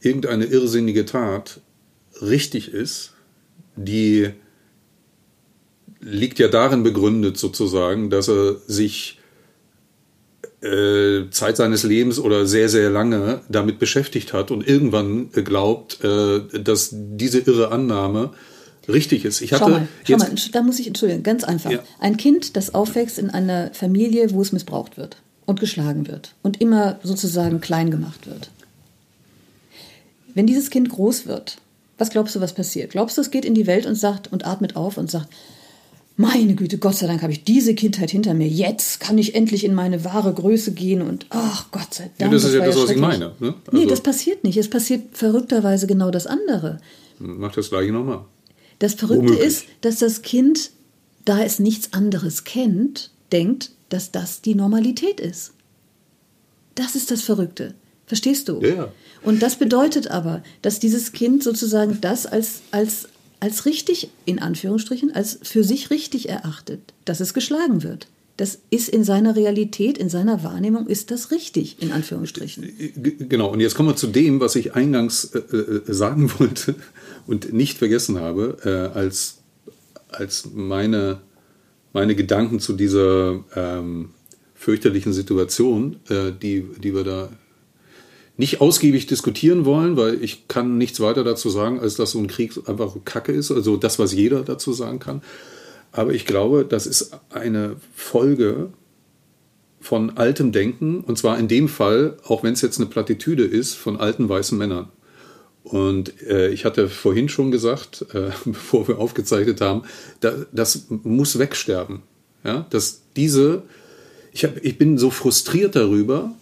irgendeine 0.00 0.44
irrsinnige 0.44 1.04
Tat 1.04 1.60
richtig 2.20 2.72
ist, 2.72 3.12
die 3.74 4.30
liegt 6.02 6.38
ja 6.38 6.48
darin 6.48 6.82
begründet 6.82 7.38
sozusagen, 7.38 8.10
dass 8.10 8.28
er 8.28 8.56
sich 8.66 9.18
äh, 10.62 11.30
Zeit 11.30 11.56
seines 11.56 11.82
Lebens 11.82 12.18
oder 12.18 12.46
sehr, 12.46 12.68
sehr 12.68 12.90
lange 12.90 13.40
damit 13.48 13.78
beschäftigt 13.78 14.32
hat 14.32 14.50
und 14.50 14.66
irgendwann 14.66 15.30
glaubt, 15.32 16.02
äh, 16.04 16.40
dass 16.60 16.90
diese 16.92 17.38
irre 17.40 17.70
Annahme 17.72 18.30
richtig 18.88 19.24
ist. 19.24 19.40
Ich 19.40 19.52
hatte 19.52 19.64
schau 19.64 19.70
mal, 19.70 19.88
schau 20.06 20.16
mal, 20.16 20.30
da 20.52 20.62
muss 20.62 20.78
ich 20.78 20.86
entschuldigen, 20.86 21.22
ganz 21.22 21.44
einfach. 21.44 21.70
Ja. 21.70 21.80
Ein 22.00 22.16
Kind, 22.16 22.56
das 22.56 22.74
aufwächst 22.74 23.18
in 23.18 23.30
einer 23.30 23.72
Familie, 23.72 24.30
wo 24.32 24.42
es 24.42 24.52
missbraucht 24.52 24.96
wird 24.96 25.16
und 25.46 25.60
geschlagen 25.60 26.08
wird 26.08 26.34
und 26.42 26.60
immer 26.60 26.98
sozusagen 27.02 27.60
klein 27.60 27.90
gemacht 27.90 28.26
wird. 28.26 28.50
Wenn 30.34 30.46
dieses 30.46 30.70
Kind 30.70 30.88
groß 30.88 31.26
wird, 31.26 31.58
was 31.98 32.10
glaubst 32.10 32.34
du, 32.34 32.40
was 32.40 32.54
passiert? 32.54 32.90
Glaubst 32.90 33.16
du, 33.16 33.20
es 33.20 33.30
geht 33.30 33.44
in 33.44 33.54
die 33.54 33.66
Welt 33.66 33.86
und 33.86 33.94
sagt 33.94 34.32
und 34.32 34.46
atmet 34.46 34.76
auf 34.76 34.96
und 34.96 35.10
sagt, 35.10 35.28
meine 36.16 36.54
Güte, 36.54 36.78
Gott 36.78 36.96
sei 36.96 37.06
Dank 37.06 37.22
habe 37.22 37.32
ich 37.32 37.44
diese 37.44 37.74
Kindheit 37.74 38.10
hinter 38.10 38.34
mir. 38.34 38.46
Jetzt 38.46 39.00
kann 39.00 39.18
ich 39.18 39.34
endlich 39.34 39.64
in 39.64 39.74
meine 39.74 40.04
wahre 40.04 40.32
Größe 40.32 40.72
gehen 40.72 41.02
und 41.02 41.26
ach 41.30 41.70
Gott 41.70 41.94
sei 41.94 42.10
Dank. 42.18 42.20
Ja, 42.20 42.28
das 42.28 42.44
ist 42.44 42.54
ja 42.54 42.64
das, 42.64 42.76
was 42.76 42.90
ich 42.90 42.98
meine. 42.98 43.32
Ne? 43.40 43.54
Also 43.66 43.78
nee, 43.78 43.86
das 43.86 44.00
passiert 44.00 44.44
nicht. 44.44 44.56
Es 44.56 44.68
passiert 44.68 45.16
verrückterweise 45.16 45.86
genau 45.86 46.10
das 46.10 46.26
andere. 46.26 46.78
Mach 47.18 47.52
das 47.52 47.70
gleiche 47.70 47.92
nochmal. 47.92 48.24
Das 48.78 48.94
Verrückte 48.94 49.28
Womöglich. 49.28 49.46
ist, 49.46 49.64
dass 49.80 49.98
das 50.00 50.22
Kind, 50.22 50.70
da 51.24 51.42
es 51.42 51.58
nichts 51.58 51.92
anderes 51.92 52.44
kennt, 52.44 53.10
denkt, 53.30 53.70
dass 53.88 54.10
das 54.10 54.42
die 54.42 54.54
Normalität 54.54 55.20
ist. 55.20 55.52
Das 56.74 56.94
ist 56.94 57.10
das 57.10 57.22
Verrückte. 57.22 57.74
Verstehst 58.06 58.48
du? 58.48 58.60
Ja. 58.60 58.92
Und 59.22 59.42
das 59.42 59.56
bedeutet 59.56 60.08
aber, 60.08 60.42
dass 60.60 60.80
dieses 60.80 61.12
Kind 61.12 61.42
sozusagen 61.42 61.98
das 62.00 62.26
als, 62.26 62.62
als 62.70 63.08
als 63.42 63.66
richtig, 63.66 64.08
in 64.24 64.38
Anführungsstrichen, 64.38 65.10
als 65.10 65.40
für 65.42 65.64
sich 65.64 65.90
richtig 65.90 66.28
erachtet, 66.28 66.80
dass 67.04 67.18
es 67.18 67.34
geschlagen 67.34 67.82
wird. 67.82 68.06
Das 68.36 68.60
ist 68.70 68.88
in 68.88 69.02
seiner 69.02 69.34
Realität, 69.34 69.98
in 69.98 70.08
seiner 70.08 70.44
Wahrnehmung, 70.44 70.86
ist 70.86 71.10
das 71.10 71.32
richtig, 71.32 71.82
in 71.82 71.90
Anführungsstrichen. 71.90 72.72
Genau, 73.28 73.50
und 73.50 73.58
jetzt 73.58 73.74
kommen 73.74 73.88
wir 73.88 73.96
zu 73.96 74.06
dem, 74.06 74.38
was 74.38 74.54
ich 74.54 74.74
eingangs 74.76 75.24
äh, 75.34 75.38
äh 75.56 75.92
sagen 75.92 76.30
wollte 76.38 76.76
und 77.26 77.52
nicht 77.52 77.78
vergessen 77.78 78.20
habe, 78.20 78.58
äh, 78.64 78.96
als, 78.96 79.38
als 80.08 80.48
meine, 80.54 81.18
meine 81.92 82.14
Gedanken 82.14 82.60
zu 82.60 82.74
dieser 82.74 83.42
ähm, 83.56 84.10
fürchterlichen 84.54 85.12
Situation, 85.12 85.96
äh, 86.08 86.30
die, 86.30 86.64
die 86.80 86.94
wir 86.94 87.02
da 87.02 87.28
nicht 88.36 88.60
ausgiebig 88.60 89.06
diskutieren 89.06 89.64
wollen, 89.64 89.96
weil 89.96 90.22
ich 90.22 90.48
kann 90.48 90.78
nichts 90.78 91.00
weiter 91.00 91.24
dazu 91.24 91.50
sagen, 91.50 91.80
als 91.80 91.96
dass 91.96 92.12
so 92.12 92.18
ein 92.18 92.28
Krieg 92.28 92.52
einfach 92.66 92.96
Kacke 93.04 93.32
ist, 93.32 93.50
also 93.50 93.76
das, 93.76 93.98
was 93.98 94.12
jeder 94.12 94.42
dazu 94.42 94.72
sagen 94.72 94.98
kann. 94.98 95.22
Aber 95.92 96.12
ich 96.14 96.24
glaube, 96.24 96.64
das 96.64 96.86
ist 96.86 97.12
eine 97.30 97.76
Folge 97.94 98.70
von 99.80 100.16
altem 100.16 100.52
Denken, 100.52 101.00
und 101.00 101.18
zwar 101.18 101.38
in 101.38 101.48
dem 101.48 101.68
Fall, 101.68 102.16
auch 102.24 102.42
wenn 102.42 102.54
es 102.54 102.62
jetzt 102.62 102.78
eine 102.78 102.86
Plattitüde 102.86 103.44
ist, 103.44 103.74
von 103.74 103.98
alten 103.98 104.28
weißen 104.28 104.56
Männern. 104.56 104.88
Und 105.64 106.20
äh, 106.22 106.48
ich 106.48 106.64
hatte 106.64 106.88
vorhin 106.88 107.28
schon 107.28 107.50
gesagt, 107.50 108.06
äh, 108.14 108.30
bevor 108.44 108.88
wir 108.88 108.98
aufgezeichnet 108.98 109.60
haben, 109.60 109.82
da, 110.20 110.32
das 110.52 110.86
muss 110.88 111.38
wegsterben. 111.38 112.02
Ja, 112.44 112.66
dass 112.70 113.02
diese, 113.14 113.62
ich, 114.32 114.44
hab, 114.44 114.64
ich 114.64 114.76
bin 114.76 114.98
so 114.98 115.10
frustriert 115.10 115.76
darüber, 115.76 116.32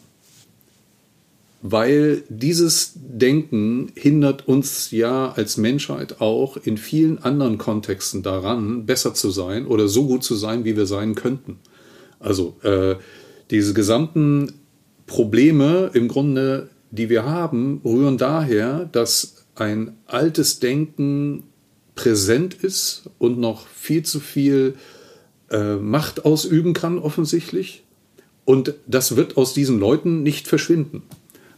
weil 1.62 2.22
dieses 2.28 2.92
Denken 2.96 3.92
hindert 3.94 4.48
uns 4.48 4.90
ja 4.90 5.32
als 5.32 5.56
Menschheit 5.58 6.20
auch 6.20 6.56
in 6.56 6.78
vielen 6.78 7.18
anderen 7.18 7.58
Kontexten 7.58 8.22
daran, 8.22 8.86
besser 8.86 9.12
zu 9.14 9.30
sein 9.30 9.66
oder 9.66 9.86
so 9.86 10.06
gut 10.06 10.24
zu 10.24 10.34
sein, 10.36 10.64
wie 10.64 10.76
wir 10.76 10.86
sein 10.86 11.14
könnten. 11.14 11.58
Also 12.18 12.56
äh, 12.62 12.96
diese 13.50 13.74
gesamten 13.74 14.52
Probleme 15.06 15.90
im 15.92 16.08
Grunde, 16.08 16.70
die 16.90 17.10
wir 17.10 17.24
haben, 17.24 17.80
rühren 17.84 18.16
daher, 18.16 18.88
dass 18.90 19.44
ein 19.54 19.96
altes 20.06 20.60
Denken 20.60 21.44
präsent 21.94 22.54
ist 22.54 23.10
und 23.18 23.38
noch 23.38 23.66
viel 23.66 24.02
zu 24.02 24.20
viel 24.20 24.76
äh, 25.50 25.76
Macht 25.76 26.24
ausüben 26.24 26.72
kann, 26.72 26.98
offensichtlich. 26.98 27.84
Und 28.46 28.74
das 28.86 29.16
wird 29.16 29.36
aus 29.36 29.52
diesen 29.52 29.78
Leuten 29.78 30.22
nicht 30.22 30.48
verschwinden. 30.48 31.02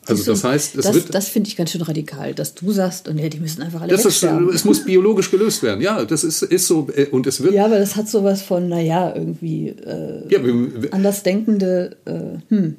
Also 0.06 0.24
das 0.24 0.42
heißt, 0.42 0.74
es 0.76 0.84
das, 0.84 0.94
wird. 0.94 1.14
Das 1.14 1.28
finde 1.28 1.48
ich 1.48 1.56
ganz 1.56 1.70
schön 1.70 1.82
radikal, 1.82 2.34
dass 2.34 2.54
du 2.54 2.72
sagst, 2.72 3.06
und 3.06 3.18
ja, 3.18 3.28
die 3.28 3.38
müssen 3.38 3.62
einfach 3.62 3.82
alle 3.82 3.92
das 3.92 4.04
ist, 4.04 4.22
Es 4.22 4.64
muss 4.64 4.84
biologisch 4.84 5.30
gelöst 5.30 5.62
werden. 5.62 5.80
Ja, 5.80 6.04
das 6.04 6.24
ist, 6.24 6.42
ist 6.42 6.66
so 6.66 6.88
äh, 6.94 7.06
und 7.06 7.26
es 7.28 7.40
wird. 7.40 7.54
Ja, 7.54 7.66
aber 7.66 7.78
das 7.78 7.94
hat 7.94 8.08
sowas 8.08 8.42
von, 8.42 8.68
naja, 8.68 9.14
irgendwie 9.14 9.68
äh, 9.68 10.24
ja, 10.28 10.44
wir, 10.44 10.92
andersdenkende. 10.92 11.96
Äh, 12.04 12.52
hm. 12.52 12.76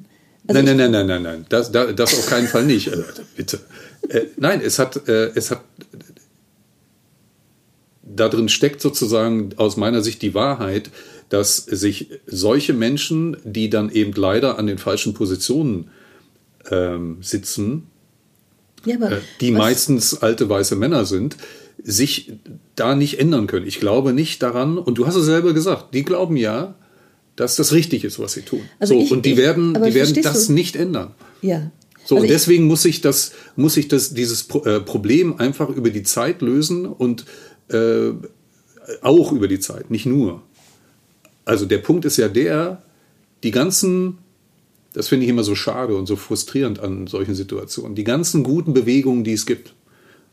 Also 0.48 0.62
nein, 0.62 0.76
nein, 0.76 0.92
nein, 0.92 0.92
nein, 0.92 1.08
nein, 1.08 1.24
nein, 1.24 1.46
das, 1.48 1.72
das, 1.72 2.14
auf 2.20 2.28
keinen 2.28 2.48
Fall 2.48 2.66
nicht. 2.66 2.90
Also, 2.90 3.04
bitte. 3.38 3.62
Äh, 4.10 4.24
nein, 4.36 4.60
es 4.62 4.78
hat, 4.78 5.08
äh, 5.08 5.32
es 5.36 5.52
hat. 5.52 5.62
Da 8.04 8.28
drin 8.28 8.50
steckt 8.50 8.82
sozusagen 8.82 9.52
aus 9.56 9.78
meiner 9.78 10.02
Sicht 10.02 10.22
die 10.22 10.34
Wahrheit, 10.34 10.92
dass 11.30 11.56
sich 11.56 12.10
solche 12.28 12.74
Menschen, 12.74 13.38
die 13.46 13.70
dann 13.70 13.90
eben 13.90 14.12
leider 14.12 14.60
an 14.60 14.68
den 14.68 14.78
falschen 14.78 15.14
Positionen 15.14 15.90
ähm, 16.72 17.18
sitzen, 17.22 17.88
ja, 18.86 18.96
äh, 18.96 19.22
die 19.42 19.52
meistens 19.52 20.22
alte 20.22 20.50
weiße 20.50 20.76
Männer 20.76 21.06
sind, 21.06 21.38
sich 21.82 22.34
da 22.76 22.96
nicht 22.96 23.20
ändern 23.20 23.48
können. 23.48 23.66
Ich 23.66 23.80
glaube 23.80 24.14
nicht 24.14 24.44
daran, 24.44 24.78
und 24.78 24.98
du 24.98 25.08
hast 25.08 25.16
es 25.16 25.26
selber 25.26 25.54
gesagt, 25.54 25.94
die 25.94 26.04
glauben 26.04 26.38
ja, 26.38 26.76
dass 27.36 27.56
das 27.56 27.74
richtig 27.74 28.04
ist, 28.04 28.20
was 28.20 28.34
sie 28.34 28.42
tun. 28.42 28.62
Also 28.80 28.96
so, 28.96 29.02
ich, 29.02 29.12
und 29.12 29.26
die 29.26 29.32
ich, 29.32 29.38
werden, 29.38 29.74
die 29.74 29.94
werden 29.94 30.22
das 30.22 30.48
du? 30.48 30.54
nicht 30.54 30.76
ändern. 30.76 31.14
Ja. 31.42 31.72
So, 32.06 32.16
also 32.16 32.24
und 32.24 32.30
deswegen 32.30 32.66
muss 32.66 32.86
ich 32.86 33.02
das, 33.02 33.32
muss 33.56 33.78
ich 33.78 33.88
das, 33.88 34.14
dieses 34.14 34.50
äh, 34.66 34.80
Problem 34.82 35.40
einfach 35.40 35.70
über 35.70 35.90
die 35.90 36.04
Zeit 36.04 36.42
lösen 36.42 36.86
und 36.86 37.26
äh, 37.70 38.12
auch 39.02 39.32
über 39.32 39.48
die 39.48 39.60
Zeit, 39.60 39.90
nicht 39.90 40.06
nur. 40.06 40.44
Also 41.46 41.66
der 41.66 41.78
Punkt 41.78 42.06
ist 42.06 42.18
ja 42.18 42.28
der, 42.28 42.82
die 43.44 43.52
ganzen, 43.52 44.18
das 44.94 45.08
finde 45.08 45.26
ich 45.26 45.30
immer 45.30 45.44
so 45.44 45.56
schade 45.56 45.96
und 45.96 46.06
so 46.06 46.16
frustrierend 46.16 46.80
an 46.80 47.08
solchen 47.08 47.36
Situationen, 47.36 47.96
die 47.96 48.04
ganzen 48.04 48.44
guten 48.44 48.74
Bewegungen, 48.74 49.24
die 49.24 49.34
es 49.34 49.46
gibt, 49.46 49.74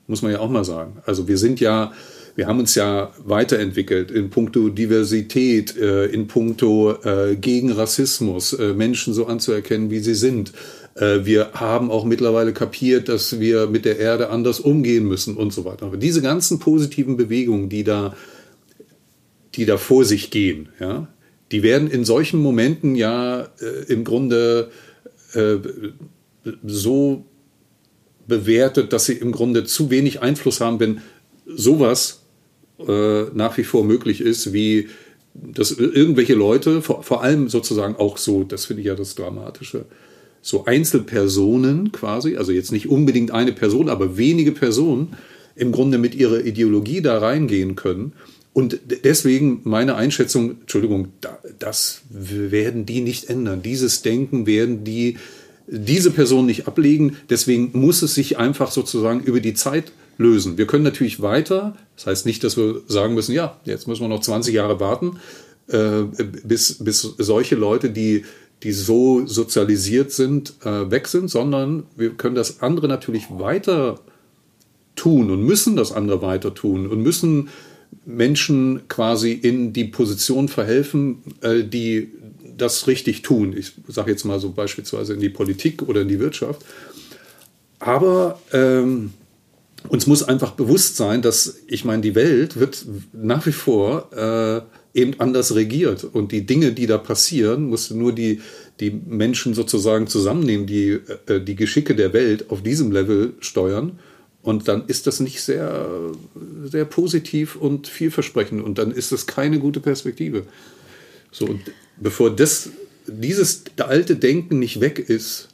muss 0.06 0.22
man 0.22 0.32
ja 0.32 0.40
auch 0.40 0.50
mal 0.50 0.64
sagen. 0.64 0.98
Also 1.06 1.28
wir 1.28 1.38
sind 1.38 1.60
ja, 1.60 1.92
wir 2.36 2.46
haben 2.46 2.58
uns 2.58 2.74
ja 2.74 3.12
weiterentwickelt 3.24 4.10
in 4.10 4.28
puncto 4.28 4.68
Diversität, 4.68 5.76
äh, 5.76 6.06
in 6.06 6.26
puncto 6.26 6.92
äh, 7.04 7.36
gegen 7.36 7.72
Rassismus, 7.72 8.52
äh, 8.52 8.74
Menschen 8.74 9.14
so 9.14 9.26
anzuerkennen, 9.26 9.90
wie 9.90 10.00
sie 10.00 10.14
sind. 10.14 10.52
Wir 10.96 11.52
haben 11.54 11.90
auch 11.90 12.04
mittlerweile 12.04 12.52
kapiert, 12.52 13.08
dass 13.08 13.38
wir 13.38 13.68
mit 13.68 13.84
der 13.84 14.00
Erde 14.00 14.28
anders 14.28 14.58
umgehen 14.58 15.06
müssen 15.06 15.36
und 15.36 15.52
so 15.52 15.64
weiter. 15.64 15.86
Aber 15.86 15.96
diese 15.96 16.20
ganzen 16.20 16.58
positiven 16.58 17.16
Bewegungen, 17.16 17.68
die 17.68 17.84
da, 17.84 18.14
die 19.54 19.66
da 19.66 19.78
vor 19.78 20.04
sich 20.04 20.32
gehen, 20.32 20.68
ja, 20.80 21.06
die 21.52 21.62
werden 21.62 21.90
in 21.90 22.04
solchen 22.04 22.40
Momenten 22.40 22.94
ja 22.94 23.48
im 23.88 24.04
Grunde 24.04 24.70
so 26.64 27.24
bewertet, 28.26 28.92
dass 28.92 29.06
sie 29.06 29.14
im 29.14 29.32
Grunde 29.32 29.64
zu 29.64 29.90
wenig 29.90 30.22
Einfluss 30.22 30.60
haben, 30.60 30.80
wenn 30.80 31.00
sowas 31.46 32.22
äh, 32.78 33.24
nach 33.34 33.58
wie 33.58 33.64
vor 33.64 33.84
möglich 33.84 34.22
ist, 34.22 34.54
wie 34.54 34.88
dass 35.34 35.70
irgendwelche 35.70 36.34
Leute, 36.34 36.82
vor, 36.82 37.02
vor 37.04 37.22
allem 37.22 37.48
sozusagen 37.48 37.94
auch 37.96 38.18
so, 38.18 38.42
das 38.42 38.66
finde 38.66 38.80
ich 38.80 38.88
ja 38.88 38.96
das 38.96 39.14
Dramatische, 39.14 39.84
so 40.42 40.64
Einzelpersonen 40.64 41.92
quasi, 41.92 42.36
also 42.36 42.50
jetzt 42.50 42.72
nicht 42.72 42.88
unbedingt 42.88 43.30
eine 43.30 43.52
Person, 43.52 43.88
aber 43.88 44.16
wenige 44.16 44.52
Personen 44.52 45.16
im 45.54 45.70
Grunde 45.70 45.98
mit 45.98 46.14
ihrer 46.14 46.44
Ideologie 46.44 47.00
da 47.00 47.18
reingehen 47.18 47.76
können. 47.76 48.14
Und 48.52 48.80
deswegen 49.04 49.60
meine 49.64 49.94
Einschätzung, 49.94 50.60
Entschuldigung, 50.62 51.08
das 51.58 52.02
werden 52.10 52.84
die 52.84 53.00
nicht 53.00 53.30
ändern. 53.30 53.62
Dieses 53.62 54.02
Denken 54.02 54.46
werden 54.46 54.84
die 54.84 55.18
diese 55.70 56.10
Person 56.10 56.46
nicht 56.46 56.66
ablegen. 56.66 57.16
Deswegen 57.28 57.70
muss 57.72 58.02
es 58.02 58.14
sich 58.14 58.38
einfach 58.38 58.72
sozusagen 58.72 59.20
über 59.20 59.40
die 59.40 59.54
Zeit 59.54 59.92
lösen. 60.18 60.58
Wir 60.58 60.66
können 60.66 60.84
natürlich 60.84 61.22
weiter, 61.22 61.76
das 61.96 62.06
heißt 62.06 62.26
nicht, 62.26 62.44
dass 62.44 62.56
wir 62.56 62.82
sagen 62.88 63.14
müssen, 63.14 63.32
ja, 63.32 63.58
jetzt 63.64 63.88
müssen 63.88 64.02
wir 64.02 64.08
noch 64.08 64.20
20 64.20 64.52
Jahre 64.52 64.80
warten, 64.80 65.18
äh, 65.68 66.02
bis, 66.44 66.82
bis 66.82 67.00
solche 67.00 67.54
Leute, 67.54 67.90
die, 67.90 68.24
die 68.62 68.72
so 68.72 69.26
sozialisiert 69.26 70.12
sind, 70.12 70.54
äh, 70.64 70.90
weg 70.90 71.06
sind, 71.06 71.30
sondern 71.30 71.84
wir 71.96 72.10
können 72.10 72.34
das 72.34 72.60
andere 72.60 72.88
natürlich 72.88 73.26
weiter 73.30 74.00
tun 74.96 75.30
und 75.30 75.42
müssen 75.44 75.76
das 75.76 75.92
andere 75.92 76.20
weiter 76.20 76.52
tun 76.52 76.86
und 76.86 77.00
müssen 77.00 77.48
Menschen 78.04 78.88
quasi 78.88 79.32
in 79.32 79.72
die 79.72 79.84
Position 79.84 80.48
verhelfen, 80.48 81.22
äh, 81.42 81.62
die 81.62 82.08
das 82.56 82.86
richtig 82.86 83.22
tun. 83.22 83.54
Ich 83.56 83.72
sage 83.88 84.10
jetzt 84.10 84.24
mal 84.24 84.40
so 84.40 84.50
beispielsweise 84.52 85.14
in 85.14 85.20
die 85.20 85.28
Politik 85.28 85.82
oder 85.82 86.02
in 86.02 86.08
die 86.08 86.20
Wirtschaft. 86.20 86.64
Aber 87.78 88.40
ähm, 88.52 89.12
uns 89.88 90.06
muss 90.06 90.22
einfach 90.22 90.52
bewusst 90.52 90.96
sein, 90.96 91.22
dass 91.22 91.60
ich 91.66 91.84
meine, 91.84 92.02
die 92.02 92.14
Welt 92.14 92.58
wird 92.58 92.84
nach 93.12 93.46
wie 93.46 93.52
vor 93.52 94.10
äh, 94.12 94.98
eben 94.98 95.18
anders 95.18 95.54
regiert 95.54 96.04
und 96.04 96.32
die 96.32 96.44
Dinge, 96.44 96.72
die 96.72 96.86
da 96.86 96.98
passieren, 96.98 97.68
muss 97.68 97.90
nur 97.90 98.12
die, 98.12 98.40
die 98.80 98.90
Menschen 98.90 99.54
sozusagen 99.54 100.06
zusammennehmen, 100.06 100.66
die 100.66 101.00
äh, 101.26 101.40
die 101.40 101.54
Geschicke 101.54 101.94
der 101.94 102.12
Welt 102.12 102.50
auf 102.50 102.62
diesem 102.62 102.92
Level 102.92 103.34
steuern. 103.40 103.98
Und 104.42 104.68
dann 104.68 104.86
ist 104.86 105.06
das 105.06 105.20
nicht 105.20 105.42
sehr, 105.42 106.12
sehr 106.64 106.86
positiv 106.86 107.56
und 107.56 107.86
vielversprechend 107.86 108.62
und 108.62 108.78
dann 108.78 108.90
ist 108.90 109.12
das 109.12 109.26
keine 109.26 109.58
gute 109.58 109.80
Perspektive. 109.80 110.46
So, 111.30 111.44
und 111.44 111.60
bevor 111.98 112.34
das, 112.34 112.70
dieses 113.06 113.64
alte 113.76 114.16
Denken 114.16 114.58
nicht 114.58 114.80
weg 114.80 114.98
ist, 114.98 115.48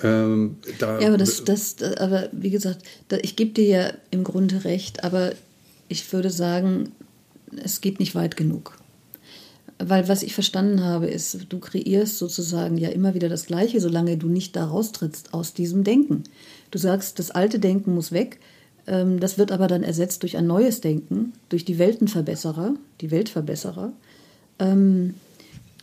ähm, 0.00 0.56
da 0.78 1.00
ja, 1.00 1.08
aber 1.08 1.18
das, 1.18 1.44
das, 1.44 1.76
aber 1.98 2.28
wie 2.32 2.50
gesagt, 2.50 2.82
ich 3.22 3.34
gebe 3.34 3.50
dir 3.50 3.66
ja 3.66 3.92
im 4.10 4.22
Grunde 4.22 4.64
recht, 4.64 5.02
aber 5.02 5.32
ich 5.88 6.12
würde 6.12 6.30
sagen, 6.30 6.92
es 7.56 7.80
geht 7.80 7.98
nicht 7.98 8.14
weit 8.14 8.36
genug. 8.36 8.76
Weil 9.80 10.08
was 10.08 10.22
ich 10.22 10.34
verstanden 10.34 10.82
habe, 10.82 11.06
ist, 11.06 11.38
du 11.48 11.60
kreierst 11.60 12.18
sozusagen 12.18 12.78
ja 12.78 12.88
immer 12.88 13.14
wieder 13.14 13.28
das 13.28 13.46
Gleiche, 13.46 13.80
solange 13.80 14.16
du 14.16 14.28
nicht 14.28 14.56
da 14.56 14.66
raustrittst 14.66 15.34
aus 15.34 15.54
diesem 15.54 15.84
Denken. 15.84 16.24
Du 16.70 16.78
sagst, 16.78 17.18
das 17.18 17.30
alte 17.30 17.58
Denken 17.58 17.94
muss 17.94 18.12
weg, 18.12 18.38
ähm, 18.86 19.20
das 19.20 19.38
wird 19.38 19.52
aber 19.52 19.68
dann 19.68 19.82
ersetzt 19.82 20.22
durch 20.22 20.36
ein 20.36 20.46
neues 20.46 20.80
Denken, 20.80 21.32
durch 21.48 21.64
die 21.64 21.78
Weltenverbesserer, 21.78 22.74
die 23.00 23.10
Weltverbesserer. 23.10 23.92
Ähm, 24.58 25.14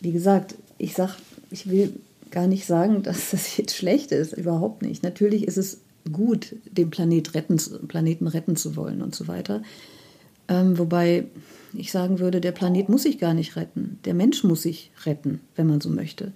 wie 0.02 0.12
gesagt, 0.12 0.56
ich 0.78 0.94
sag, 0.94 1.16
ich 1.52 1.70
will 1.70 1.94
gar 2.32 2.48
nicht 2.48 2.66
sagen, 2.66 3.04
dass 3.04 3.32
das 3.32 3.58
jetzt 3.58 3.76
schlecht 3.76 4.12
ist, 4.12 4.34
überhaupt 4.34 4.82
nicht. 4.82 5.04
Natürlich 5.04 5.48
ist 5.48 5.58
es 5.58 5.80
gut, 6.12 6.56
den 6.66 6.90
Planet 6.90 7.34
retten, 7.34 7.58
Planeten 7.88 8.28
retten 8.28 8.56
zu 8.56 8.76
wollen 8.76 9.02
und 9.02 9.16
so 9.16 9.28
weiter. 9.28 9.64
Ähm, 10.48 10.78
wobei 10.78 11.26
ich 11.74 11.92
sagen 11.92 12.20
würde, 12.20 12.42
der 12.42 12.52
Planet 12.52 12.90
muss 12.90 13.04
sich 13.04 13.18
gar 13.18 13.34
nicht 13.34 13.56
retten. 13.56 14.00
Der 14.06 14.14
Mensch 14.14 14.44
muss 14.44 14.62
sich 14.62 14.92
retten, 15.06 15.42
wenn 15.56 15.68
man 15.68 15.82
so 15.82 15.90
möchte. 15.90 16.32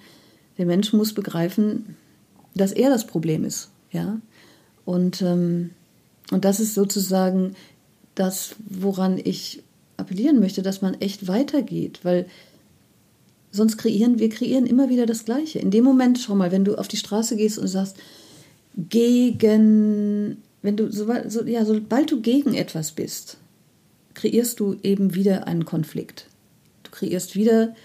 Der 0.58 0.66
Mensch 0.66 0.94
muss 0.94 1.14
begreifen, 1.14 1.96
dass 2.56 2.72
er 2.72 2.90
das 2.90 3.06
Problem 3.06 3.44
ist. 3.44 3.70
Ja? 3.92 4.20
Und, 4.90 5.22
ähm, 5.22 5.70
und 6.32 6.46
das 6.46 6.60
ist 6.60 6.74
sozusagen 6.74 7.56
das, 8.16 8.56
woran 8.68 9.20
ich 9.24 9.62
appellieren 9.98 10.40
möchte, 10.40 10.64
dass 10.64 10.82
man 10.82 10.96
echt 10.96 11.28
weitergeht, 11.28 12.00
weil 12.02 12.26
sonst 13.52 13.78
kreieren 13.78 14.18
wir 14.18 14.30
kreieren 14.30 14.66
immer 14.66 14.90
wieder 14.90 15.06
das 15.06 15.26
Gleiche. 15.26 15.60
In 15.60 15.70
dem 15.70 15.84
Moment, 15.84 16.18
schau 16.18 16.34
mal, 16.34 16.52
wenn 16.52 16.66
du 16.66 16.74
auf 16.76 16.88
die 16.88 16.98
Straße 16.98 17.36
gehst 17.36 17.60
und 17.60 17.68
sagst, 17.68 17.98
gegen, 18.76 20.38
wenn 20.64 20.76
du, 20.76 20.92
so, 20.92 21.06
so, 21.28 21.44
ja, 21.44 21.66
sobald 21.66 22.10
du 22.10 22.22
gegen 22.22 22.56
etwas 22.56 22.92
bist, 22.92 23.38
kreierst 24.16 24.60
du 24.60 24.76
eben 24.82 25.14
wieder 25.14 25.46
einen 25.46 25.66
Konflikt. 25.66 26.26
Du 26.82 26.90
kreierst 26.90 27.36
wieder 27.36 27.76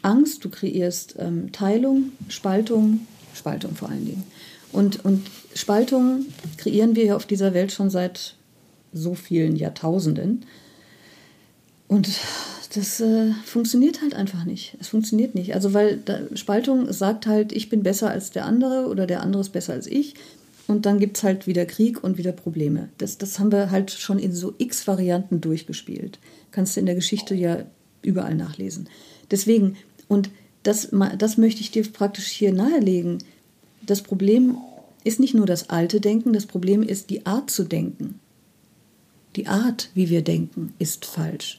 Angst, 0.00 0.42
du 0.42 0.48
kreierst 0.48 1.16
ähm, 1.18 1.52
Teilung, 1.52 2.12
Spaltung, 2.28 3.06
Spaltung 3.34 3.74
vor 3.74 3.90
allen 3.90 4.06
Dingen. 4.06 4.24
Und, 4.72 5.04
und 5.04 5.26
Spaltung 5.54 6.26
kreieren 6.56 6.96
wir 6.96 7.04
ja 7.04 7.16
auf 7.16 7.26
dieser 7.26 7.54
Welt 7.54 7.72
schon 7.72 7.90
seit 7.90 8.34
so 8.92 9.14
vielen 9.14 9.56
Jahrtausenden. 9.56 10.44
Und 11.88 12.08
das 12.74 13.00
äh, 13.00 13.32
funktioniert 13.44 14.00
halt 14.00 14.14
einfach 14.14 14.44
nicht. 14.44 14.76
Es 14.80 14.88
funktioniert 14.88 15.34
nicht. 15.34 15.54
Also, 15.54 15.74
weil 15.74 15.96
da, 15.96 16.20
Spaltung 16.34 16.92
sagt 16.92 17.26
halt, 17.26 17.52
ich 17.52 17.68
bin 17.68 17.82
besser 17.82 18.10
als 18.10 18.30
der 18.30 18.44
andere 18.44 18.86
oder 18.86 19.06
der 19.06 19.22
andere 19.22 19.42
ist 19.42 19.50
besser 19.50 19.72
als 19.72 19.86
ich. 19.86 20.14
Und 20.68 20.86
dann 20.86 21.00
gibt 21.00 21.16
es 21.16 21.24
halt 21.24 21.48
wieder 21.48 21.66
Krieg 21.66 22.04
und 22.04 22.16
wieder 22.16 22.30
Probleme. 22.30 22.90
Das, 22.98 23.18
das 23.18 23.40
haben 23.40 23.50
wir 23.50 23.72
halt 23.72 23.90
schon 23.90 24.20
in 24.20 24.32
so 24.32 24.54
x 24.58 24.86
Varianten 24.86 25.40
durchgespielt. 25.40 26.20
Kannst 26.52 26.76
du 26.76 26.80
in 26.80 26.86
der 26.86 26.94
Geschichte 26.94 27.34
ja 27.34 27.64
überall 28.02 28.36
nachlesen. 28.36 28.88
Deswegen, 29.32 29.76
und 30.06 30.30
das, 30.62 30.90
das 31.18 31.38
möchte 31.38 31.60
ich 31.62 31.72
dir 31.72 31.82
praktisch 31.90 32.28
hier 32.28 32.52
nahelegen. 32.52 33.18
Das 33.84 34.02
Problem 34.02 34.58
ist 35.04 35.20
nicht 35.20 35.34
nur 35.34 35.46
das 35.46 35.70
alte 35.70 36.00
Denken, 36.00 36.32
das 36.32 36.46
Problem 36.46 36.82
ist 36.82 37.10
die 37.10 37.26
Art 37.26 37.50
zu 37.50 37.64
denken. 37.64 38.20
Die 39.36 39.46
Art, 39.46 39.90
wie 39.94 40.10
wir 40.10 40.22
denken, 40.22 40.74
ist 40.78 41.04
falsch 41.04 41.58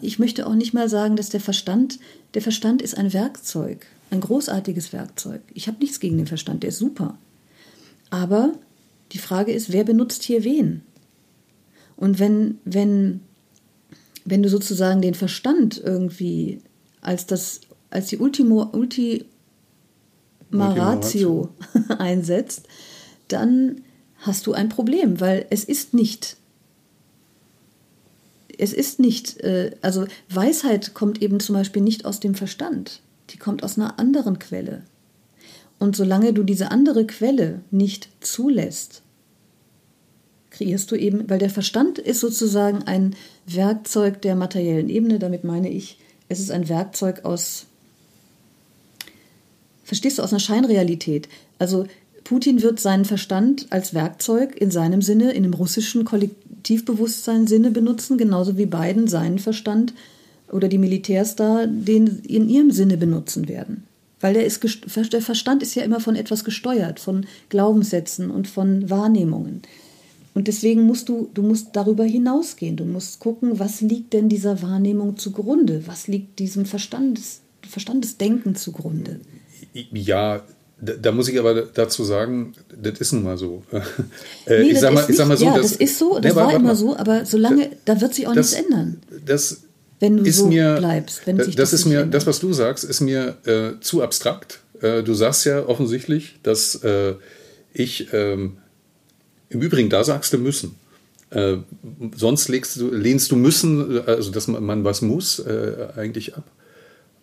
ich 0.00 0.18
möchte 0.18 0.46
auch 0.46 0.54
nicht 0.54 0.74
mal 0.74 0.88
sagen, 0.88 1.16
dass 1.16 1.28
der 1.28 1.40
Verstand, 1.40 1.98
der 2.34 2.42
Verstand 2.42 2.82
ist 2.82 2.96
ein 2.96 3.12
Werkzeug, 3.12 3.86
ein 4.10 4.20
großartiges 4.20 4.92
Werkzeug. 4.92 5.40
Ich 5.54 5.68
habe 5.68 5.78
nichts 5.78 6.00
gegen 6.00 6.16
den 6.16 6.26
Verstand, 6.26 6.62
der 6.62 6.70
ist 6.70 6.78
super. 6.78 7.16
Aber 8.10 8.52
die 9.12 9.18
Frage 9.18 9.52
ist, 9.52 9.72
wer 9.72 9.84
benutzt 9.84 10.22
hier 10.22 10.44
wen? 10.44 10.82
Und 11.96 12.18
wenn, 12.18 12.58
wenn, 12.64 13.20
wenn 14.24 14.42
du 14.42 14.48
sozusagen 14.48 15.02
den 15.02 15.14
Verstand 15.14 15.80
irgendwie 15.84 16.60
als 17.00 17.26
das, 17.26 17.60
als 17.90 18.08
die 18.08 18.18
Ultimo, 18.18 18.70
Ultima 18.72 19.24
Ratio 20.52 21.50
einsetzt, 21.98 22.66
dann 23.28 23.82
hast 24.18 24.46
du 24.46 24.52
ein 24.52 24.68
Problem, 24.68 25.20
weil 25.20 25.46
es 25.50 25.64
ist 25.64 25.94
nicht 25.94 26.36
es 28.60 28.74
ist 28.74 29.00
nicht, 29.00 29.40
äh, 29.40 29.70
also 29.80 30.06
Weisheit 30.28 30.92
kommt 30.92 31.22
eben 31.22 31.40
zum 31.40 31.54
Beispiel 31.54 31.80
nicht 31.80 32.04
aus 32.04 32.20
dem 32.20 32.34
Verstand, 32.34 33.00
die 33.30 33.38
kommt 33.38 33.64
aus 33.64 33.78
einer 33.78 33.98
anderen 33.98 34.38
Quelle. 34.38 34.82
Und 35.78 35.96
solange 35.96 36.34
du 36.34 36.42
diese 36.42 36.70
andere 36.70 37.06
Quelle 37.06 37.62
nicht 37.70 38.10
zulässt, 38.20 39.00
kreierst 40.50 40.90
du 40.90 40.96
eben, 40.96 41.30
weil 41.30 41.38
der 41.38 41.48
Verstand 41.48 41.98
ist 41.98 42.20
sozusagen 42.20 42.82
ein 42.82 43.16
Werkzeug 43.46 44.20
der 44.20 44.36
materiellen 44.36 44.90
Ebene, 44.90 45.18
damit 45.18 45.42
meine 45.42 45.70
ich, 45.70 45.98
es 46.28 46.38
ist 46.38 46.50
ein 46.50 46.68
Werkzeug 46.68 47.24
aus, 47.24 47.66
verstehst 49.90 50.18
du, 50.18 50.22
aus 50.22 50.32
einer 50.32 50.38
Scheinrealität. 50.38 51.28
Also 51.58 51.84
Putin 52.22 52.62
wird 52.62 52.78
seinen 52.78 53.04
Verstand 53.04 53.66
als 53.70 53.92
Werkzeug 53.92 54.56
in 54.56 54.70
seinem 54.70 55.02
Sinne, 55.02 55.32
in 55.32 55.42
dem 55.42 55.52
russischen 55.52 56.04
Kollektivbewusstsein 56.04 57.48
Sinne 57.48 57.72
benutzen, 57.72 58.16
genauso 58.16 58.56
wie 58.56 58.66
Biden 58.66 59.08
seinen 59.08 59.40
Verstand 59.40 59.92
oder 60.52 60.68
die 60.68 60.78
Militärs 60.78 61.34
da 61.34 61.66
den 61.66 62.20
in 62.20 62.48
ihrem 62.48 62.70
Sinne 62.70 62.98
benutzen 62.98 63.48
werden. 63.48 63.82
Weil 64.20 64.34
der, 64.34 64.46
ist, 64.46 64.62
der 65.12 65.22
Verstand 65.22 65.60
ist 65.60 65.74
ja 65.74 65.82
immer 65.82 65.98
von 65.98 66.14
etwas 66.14 66.44
gesteuert, 66.44 67.00
von 67.00 67.26
Glaubenssätzen 67.48 68.30
und 68.30 68.46
von 68.46 68.88
Wahrnehmungen. 68.90 69.62
Und 70.34 70.46
deswegen 70.46 70.84
musst 70.84 71.08
du, 71.08 71.30
du 71.34 71.42
musst 71.42 71.70
darüber 71.72 72.04
hinausgehen. 72.04 72.76
Du 72.76 72.84
musst 72.84 73.18
gucken, 73.18 73.58
was 73.58 73.80
liegt 73.80 74.12
denn 74.12 74.28
dieser 74.28 74.62
Wahrnehmung 74.62 75.16
zugrunde? 75.16 75.82
Was 75.86 76.06
liegt 76.06 76.38
diesem 76.38 76.64
Verstandes, 76.64 77.40
Verstandesdenken 77.68 78.54
zugrunde? 78.54 79.18
Ja, 79.72 80.42
da, 80.80 81.12
muss 81.12 81.28
ich 81.28 81.38
aber 81.38 81.62
dazu 81.62 82.04
sagen, 82.04 82.54
das 82.80 82.98
ist 83.00 83.12
nun 83.12 83.22
mal 83.22 83.36
so. 83.36 83.62
äh, 84.46 84.62
nee, 84.62 84.70
ich, 84.70 84.80
sag 84.80 84.94
mal, 84.94 85.04
ich 85.08 85.16
sag 85.16 85.28
mal 85.28 85.36
so. 85.36 85.44
Ja, 85.44 85.56
das, 85.56 85.72
das 85.72 85.76
ist 85.76 85.98
so, 85.98 86.18
das 86.18 86.32
nee, 86.34 86.40
war 86.40 86.54
immer 86.54 86.74
so, 86.74 86.96
aber 86.96 87.26
solange, 87.26 87.70
da, 87.84 87.94
da 87.94 88.00
wird 88.00 88.14
sich 88.14 88.26
auch 88.26 88.34
das, 88.34 88.52
nichts 88.52 88.66
ändern. 88.66 89.02
Das 89.26 89.62
wenn 90.00 90.16
du 90.16 90.24
ist 90.24 90.38
so 90.38 90.46
mir, 90.46 90.76
bleibst. 90.76 91.26
Wenn 91.26 91.36
sich 91.36 91.54
das, 91.54 91.70
das 91.70 91.80
ist 91.80 91.86
mir, 91.86 92.00
ändert. 92.00 92.14
das, 92.14 92.26
was 92.26 92.40
du 92.40 92.52
sagst, 92.54 92.84
ist 92.84 93.00
mir 93.00 93.36
äh, 93.44 93.80
zu 93.80 94.02
abstrakt. 94.02 94.60
Äh, 94.80 95.02
du 95.02 95.12
sagst 95.12 95.44
ja 95.44 95.66
offensichtlich, 95.66 96.38
dass 96.42 96.76
äh, 96.76 97.14
ich 97.74 98.08
ähm, 98.12 98.56
im 99.50 99.60
Übrigen, 99.60 99.90
da 99.90 100.02
sagst 100.02 100.32
du 100.32 100.38
müssen. 100.38 100.76
Äh, 101.28 101.58
sonst 102.16 102.48
du, 102.48 102.90
lehnst 102.90 103.30
du 103.30 103.36
müssen, 103.36 104.00
also 104.06 104.30
dass 104.30 104.48
man, 104.48 104.64
man 104.64 104.84
was 104.84 105.02
muss, 105.02 105.44
eigentlich 105.96 106.36
ab. 106.36 106.44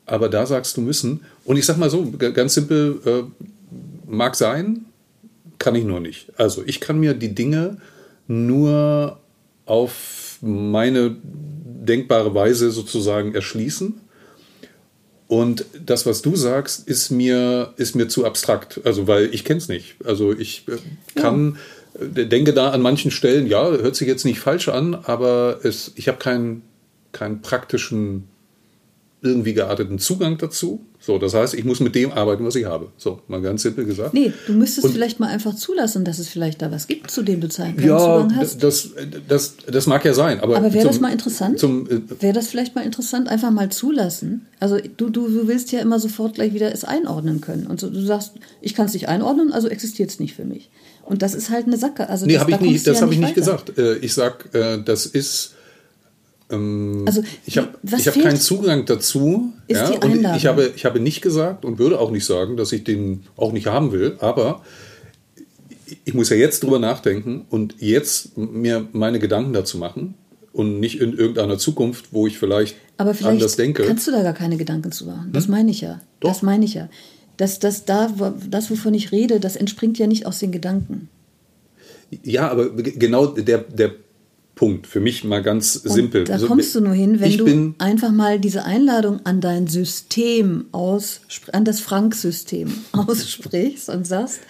Aber 0.07 0.29
da 0.29 0.45
sagst 0.45 0.77
du 0.77 0.81
müssen. 0.81 1.21
Und 1.43 1.57
ich 1.57 1.65
sag 1.65 1.77
mal 1.77 1.89
so, 1.89 2.11
ganz 2.33 2.53
simpel, 2.53 2.99
äh, 3.05 3.23
mag 4.07 4.35
sein, 4.35 4.85
kann 5.59 5.75
ich 5.75 5.83
nur 5.83 5.99
nicht. 5.99 6.31
Also 6.37 6.63
ich 6.65 6.79
kann 6.79 6.99
mir 6.99 7.13
die 7.13 7.35
Dinge 7.35 7.77
nur 8.27 9.19
auf 9.65 10.37
meine 10.41 11.15
denkbare 11.23 12.33
Weise 12.33 12.71
sozusagen 12.71 13.35
erschließen. 13.35 14.01
Und 15.27 15.65
das, 15.85 16.05
was 16.05 16.21
du 16.21 16.35
sagst, 16.35 16.87
ist 16.87 17.11
mir, 17.11 17.73
ist 17.75 17.95
mir 17.95 18.07
zu 18.07 18.25
abstrakt. 18.25 18.79
Also, 18.85 19.07
weil 19.07 19.33
ich 19.33 19.43
kenne 19.43 19.57
es 19.57 19.67
nicht. 19.67 19.95
Also 20.05 20.31
ich 20.31 20.65
äh, 20.69 21.19
kann, 21.19 21.57
ja. 21.99 22.21
Äh, 22.21 22.27
denke 22.27 22.53
da 22.53 22.69
an 22.69 22.81
manchen 22.81 23.11
Stellen, 23.11 23.45
ja, 23.45 23.69
hört 23.69 23.95
sich 23.97 24.07
jetzt 24.07 24.23
nicht 24.23 24.39
falsch 24.39 24.69
an, 24.69 24.95
aber 24.95 25.59
es, 25.63 25.91
ich 25.95 26.07
habe 26.07 26.17
keinen, 26.17 26.61
keinen 27.11 27.41
praktischen 27.41 28.29
irgendwie 29.27 29.53
gearteten 29.53 29.99
Zugang 29.99 30.37
dazu. 30.37 30.85
So, 30.99 31.19
das 31.19 31.33
heißt, 31.33 31.53
ich 31.53 31.63
muss 31.63 31.79
mit 31.79 31.95
dem 31.95 32.11
arbeiten, 32.11 32.43
was 32.45 32.55
ich 32.55 32.65
habe. 32.65 32.91
So, 32.97 33.21
mal 33.27 33.41
ganz 33.41 33.61
simpel 33.61 33.85
gesagt. 33.85 34.13
Nee, 34.13 34.33
du 34.47 34.53
müsstest 34.53 34.87
und, 34.87 34.93
vielleicht 34.93 35.19
mal 35.19 35.27
einfach 35.27 35.55
zulassen, 35.55 36.03
dass 36.03 36.19
es 36.19 36.27
vielleicht 36.27 36.61
da 36.61 36.71
was 36.71 36.87
gibt, 36.87 37.11
zu 37.11 37.21
dem 37.21 37.39
du 37.39 37.47
keinen 37.47 37.79
ja, 37.79 37.97
Zugang 37.97 38.35
hast. 38.35 38.63
Das, 38.63 38.89
das, 39.27 39.55
das 39.71 39.87
mag 39.87 40.03
ja 40.05 40.13
sein. 40.13 40.39
Aber, 40.39 40.57
aber 40.57 40.73
wäre 40.73 40.87
das 40.87 40.99
mal 40.99 41.11
interessant? 41.11 41.63
Äh, 41.63 42.01
wäre 42.19 42.33
das 42.33 42.47
vielleicht 42.47 42.75
mal 42.75 42.81
interessant, 42.81 43.29
einfach 43.29 43.51
mal 43.51 43.69
zulassen? 43.69 44.47
Also 44.59 44.77
du, 44.79 45.09
du, 45.09 45.27
du 45.27 45.47
willst 45.47 45.71
ja 45.71 45.79
immer 45.79 45.99
sofort 45.99 46.33
gleich 46.33 46.53
wieder 46.53 46.73
es 46.73 46.83
einordnen 46.83 47.41
können. 47.41 47.67
Und 47.67 47.79
so, 47.79 47.89
du 47.89 48.01
sagst, 48.01 48.33
ich 48.61 48.73
kann 48.73 48.87
es 48.87 48.93
nicht 48.93 49.07
einordnen, 49.07 49.53
also 49.53 49.67
existiert 49.67 50.09
es 50.09 50.19
nicht 50.19 50.33
für 50.33 50.45
mich. 50.45 50.69
Und 51.03 51.21
das 51.21 51.35
ist 51.35 51.49
halt 51.49 51.67
eine 51.67 51.77
Sacke. 51.77 52.09
Also 52.09 52.25
nee, 52.25 52.33
das, 52.33 52.41
hab 52.41 52.49
ich 52.49 52.59
nicht, 52.59 52.87
das 52.87 52.97
ja 52.97 53.01
habe 53.03 53.13
ich 53.13 53.19
nicht 53.19 53.35
gesagt. 53.35 53.77
Äh, 53.77 53.97
ich 53.97 54.13
sag, 54.13 54.53
äh, 54.53 54.81
das 54.83 55.05
ist 55.05 55.53
ähm, 56.49 57.03
also, 57.05 57.23
ich 57.45 57.57
habe 57.57 57.69
hab 57.91 58.13
keinen 58.13 58.37
Zugang 58.37 58.85
dazu. 58.85 59.53
Ist 59.67 59.81
ja, 59.81 59.91
die 59.91 60.01
Einladung. 60.01 60.37
ich, 60.37 60.45
habe, 60.45 60.71
ich 60.75 60.85
habe 60.85 60.99
nicht 60.99 61.21
gesagt 61.21 61.65
und 61.65 61.79
würde 61.79 61.99
auch 61.99 62.11
nicht 62.11 62.25
sagen, 62.25 62.57
dass 62.57 62.71
ich 62.71 62.83
den 62.83 63.23
auch 63.35 63.51
nicht 63.51 63.67
haben 63.67 63.91
will, 63.91 64.15
aber 64.19 64.61
ich 66.05 66.13
muss 66.13 66.29
ja 66.29 66.37
jetzt 66.37 66.63
drüber 66.63 66.79
nachdenken 66.79 67.45
und 67.49 67.75
jetzt 67.79 68.37
mir 68.37 68.87
meine 68.91 69.19
Gedanken 69.19 69.53
dazu 69.53 69.77
machen 69.77 70.15
und 70.53 70.79
nicht 70.79 70.99
in 70.99 71.13
irgendeiner 71.17 71.57
Zukunft, 71.57 72.07
wo 72.11 72.27
ich 72.27 72.39
vielleicht, 72.39 72.75
aber 72.97 73.13
vielleicht 73.13 73.33
anders 73.33 73.55
denke. 73.57 73.83
Kannst 73.83 74.07
du 74.07 74.11
da 74.11 74.23
gar 74.23 74.33
keine 74.33 74.57
Gedanken 74.57 74.91
zu 74.91 75.05
machen? 75.05 75.29
Das 75.33 75.45
hm? 75.45 75.51
meine 75.51 75.71
ich 75.71 75.81
ja. 75.81 76.01
Doch. 76.19 76.29
Das 76.29 76.41
meine 76.41 76.65
ich 76.65 76.73
ja. 76.73 76.89
Das, 77.37 77.59
das, 77.59 77.85
da, 77.85 78.11
das, 78.49 78.71
wovon 78.71 78.93
ich 78.95 79.11
rede, 79.11 79.39
das 79.39 79.55
entspringt 79.55 79.99
ja 79.99 80.07
nicht 80.07 80.25
aus 80.25 80.39
den 80.39 80.51
Gedanken. 80.51 81.09
Ja, 82.23 82.49
aber 82.49 82.69
genau 82.71 83.27
der, 83.27 83.59
der 83.59 83.91
Punkt. 84.57 84.87
Für 84.87 84.99
mich 84.99 85.23
mal 85.23 85.41
ganz 85.41 85.73
simpel. 85.73 86.21
Und 86.21 86.29
da 86.29 86.39
kommst 86.39 86.75
du 86.75 86.81
nur 86.81 86.93
hin, 86.93 87.21
wenn 87.21 87.37
du 87.37 87.75
einfach 87.77 88.11
mal 88.11 88.39
diese 88.39 88.65
Einladung 88.65 89.25
an 89.25 89.39
dein 89.39 89.67
System 89.67 90.65
aus, 90.73 91.21
an 91.53 91.63
das 91.63 91.79
Frank-System 91.79 92.73
aussprichst 92.91 93.87
und 93.87 94.05
sagst, 94.05 94.41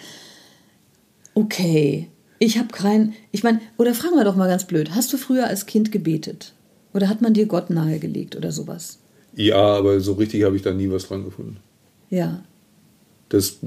okay, 1.35 2.09
ich 2.39 2.57
habe 2.57 2.69
kein, 2.69 3.13
ich 3.31 3.43
meine, 3.43 3.61
oder 3.77 3.93
fragen 3.93 4.15
wir 4.15 4.23
doch 4.23 4.35
mal 4.35 4.47
ganz 4.47 4.65
blöd, 4.65 4.95
hast 4.95 5.13
du 5.13 5.17
früher 5.17 5.45
als 5.45 5.67
Kind 5.67 5.91
gebetet? 5.91 6.53
Oder 6.93 7.09
hat 7.09 7.21
man 7.21 7.33
dir 7.33 7.45
Gott 7.45 7.69
nahegelegt 7.69 8.35
oder 8.35 8.51
sowas? 8.51 8.99
Ja, 9.35 9.57
aber 9.57 9.99
so 9.99 10.13
richtig 10.13 10.43
habe 10.43 10.55
ich 10.55 10.63
da 10.63 10.73
nie 10.73 10.89
was 10.89 11.07
dran 11.07 11.23
gefunden. 11.23 11.57
Ja. 12.09 12.43
Das 13.29 13.59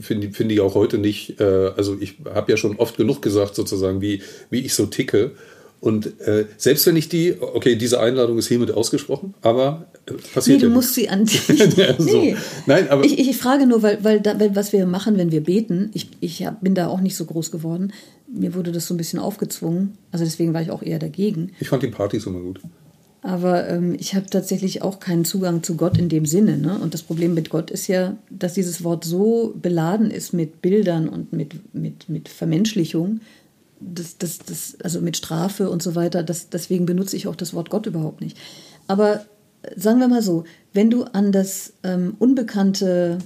finde 0.00 0.30
find 0.30 0.52
ich 0.52 0.60
auch 0.60 0.74
heute 0.74 0.96
nicht. 0.96 1.40
Äh, 1.40 1.72
also 1.76 1.98
ich 2.00 2.16
habe 2.24 2.52
ja 2.52 2.56
schon 2.56 2.76
oft 2.76 2.96
genug 2.96 3.20
gesagt, 3.20 3.56
sozusagen, 3.56 4.00
wie, 4.00 4.22
wie 4.48 4.60
ich 4.60 4.74
so 4.74 4.86
ticke. 4.86 5.32
Und 5.80 6.20
äh, 6.20 6.46
selbst 6.56 6.86
wenn 6.86 6.96
ich 6.96 7.08
die, 7.08 7.36
okay, 7.40 7.76
diese 7.76 8.00
Einladung 8.00 8.36
ist 8.38 8.48
hiermit 8.48 8.72
ausgesprochen, 8.72 9.34
aber 9.42 9.86
äh, 10.06 10.14
passiert 10.34 10.58
Nee, 10.58 10.62
du 10.62 10.68
ja 10.68 10.74
musst 10.74 10.94
sie 10.94 11.08
an 11.08 11.24
dich. 11.24 11.48
ja, 11.76 11.94
so. 11.96 12.20
nee. 12.20 12.36
Nein, 12.66 12.88
aber 12.88 13.04
ich, 13.04 13.18
ich 13.18 13.36
frage 13.36 13.66
nur, 13.66 13.82
weil, 13.82 14.02
weil, 14.02 14.20
da, 14.20 14.40
weil 14.40 14.56
was 14.56 14.72
wir 14.72 14.86
machen, 14.86 15.16
wenn 15.16 15.30
wir 15.30 15.42
beten, 15.42 15.90
ich, 15.94 16.08
ich 16.20 16.44
bin 16.60 16.74
da 16.74 16.88
auch 16.88 17.00
nicht 17.00 17.14
so 17.14 17.24
groß 17.24 17.52
geworden. 17.52 17.92
Mir 18.26 18.54
wurde 18.54 18.72
das 18.72 18.86
so 18.86 18.94
ein 18.94 18.96
bisschen 18.96 19.20
aufgezwungen. 19.20 19.96
Also 20.10 20.24
deswegen 20.24 20.52
war 20.52 20.62
ich 20.62 20.70
auch 20.70 20.82
eher 20.82 20.98
dagegen. 20.98 21.52
Ich 21.60 21.68
fand 21.68 21.82
die 21.84 21.88
Partys 21.88 22.26
immer 22.26 22.40
gut. 22.40 22.60
Aber 23.22 23.68
ähm, 23.68 23.96
ich 23.98 24.14
habe 24.14 24.26
tatsächlich 24.26 24.82
auch 24.82 25.00
keinen 25.00 25.24
Zugang 25.24 25.62
zu 25.62 25.76
Gott 25.76 25.98
in 25.98 26.08
dem 26.08 26.26
Sinne. 26.26 26.56
Ne? 26.56 26.78
Und 26.78 26.94
das 26.94 27.02
Problem 27.02 27.34
mit 27.34 27.50
Gott 27.50 27.70
ist 27.70 27.86
ja, 27.86 28.16
dass 28.30 28.54
dieses 28.54 28.84
Wort 28.84 29.04
so 29.04 29.54
beladen 29.60 30.10
ist 30.10 30.32
mit 30.32 30.62
Bildern 30.62 31.08
und 31.08 31.32
mit, 31.32 31.74
mit, 31.74 32.08
mit 32.08 32.28
Vermenschlichung, 32.28 33.20
das, 33.80 34.18
das, 34.18 34.38
das, 34.38 34.76
also 34.82 35.00
mit 35.00 35.16
Strafe 35.16 35.70
und 35.70 35.82
so 35.82 35.94
weiter, 35.94 36.22
das, 36.22 36.48
deswegen 36.48 36.86
benutze 36.86 37.16
ich 37.16 37.26
auch 37.28 37.36
das 37.36 37.54
Wort 37.54 37.70
Gott 37.70 37.86
überhaupt 37.86 38.20
nicht. 38.20 38.36
Aber 38.86 39.24
äh, 39.62 39.78
sagen 39.78 40.00
wir 40.00 40.08
mal 40.08 40.22
so, 40.22 40.44
wenn 40.72 40.90
du 40.90 41.04
an 41.04 41.32
das 41.32 41.72
ähm, 41.82 42.16
Unbekannte, 42.18 43.18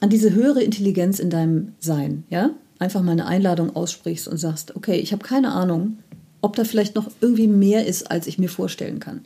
an 0.00 0.10
diese 0.10 0.32
höhere 0.32 0.62
Intelligenz 0.62 1.18
in 1.18 1.30
deinem 1.30 1.72
Sein, 1.80 2.24
ja, 2.30 2.50
einfach 2.78 3.02
mal 3.02 3.12
eine 3.12 3.26
Einladung 3.26 3.74
aussprichst 3.74 4.28
und 4.28 4.36
sagst, 4.36 4.76
okay, 4.76 4.96
ich 4.96 5.12
habe 5.12 5.24
keine 5.24 5.52
Ahnung, 5.52 5.98
ob 6.42 6.56
da 6.56 6.64
vielleicht 6.64 6.94
noch 6.94 7.10
irgendwie 7.20 7.46
mehr 7.46 7.86
ist, 7.86 8.10
als 8.10 8.26
ich 8.26 8.38
mir 8.38 8.50
vorstellen 8.50 9.00
kann. 9.00 9.22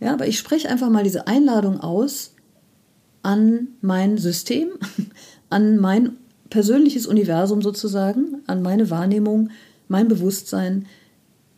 Ja, 0.00 0.12
aber 0.12 0.26
ich 0.26 0.38
spreche 0.38 0.68
einfach 0.68 0.88
mal 0.88 1.04
diese 1.04 1.26
Einladung 1.26 1.78
aus 1.80 2.32
an 3.22 3.68
mein 3.82 4.18
System, 4.18 4.70
an 5.50 5.76
mein 5.76 6.16
persönliches 6.48 7.06
Universum 7.06 7.62
sozusagen, 7.62 8.42
an 8.46 8.62
meine 8.62 8.90
Wahrnehmung, 8.90 9.50
mein 9.90 10.08
Bewusstsein, 10.08 10.86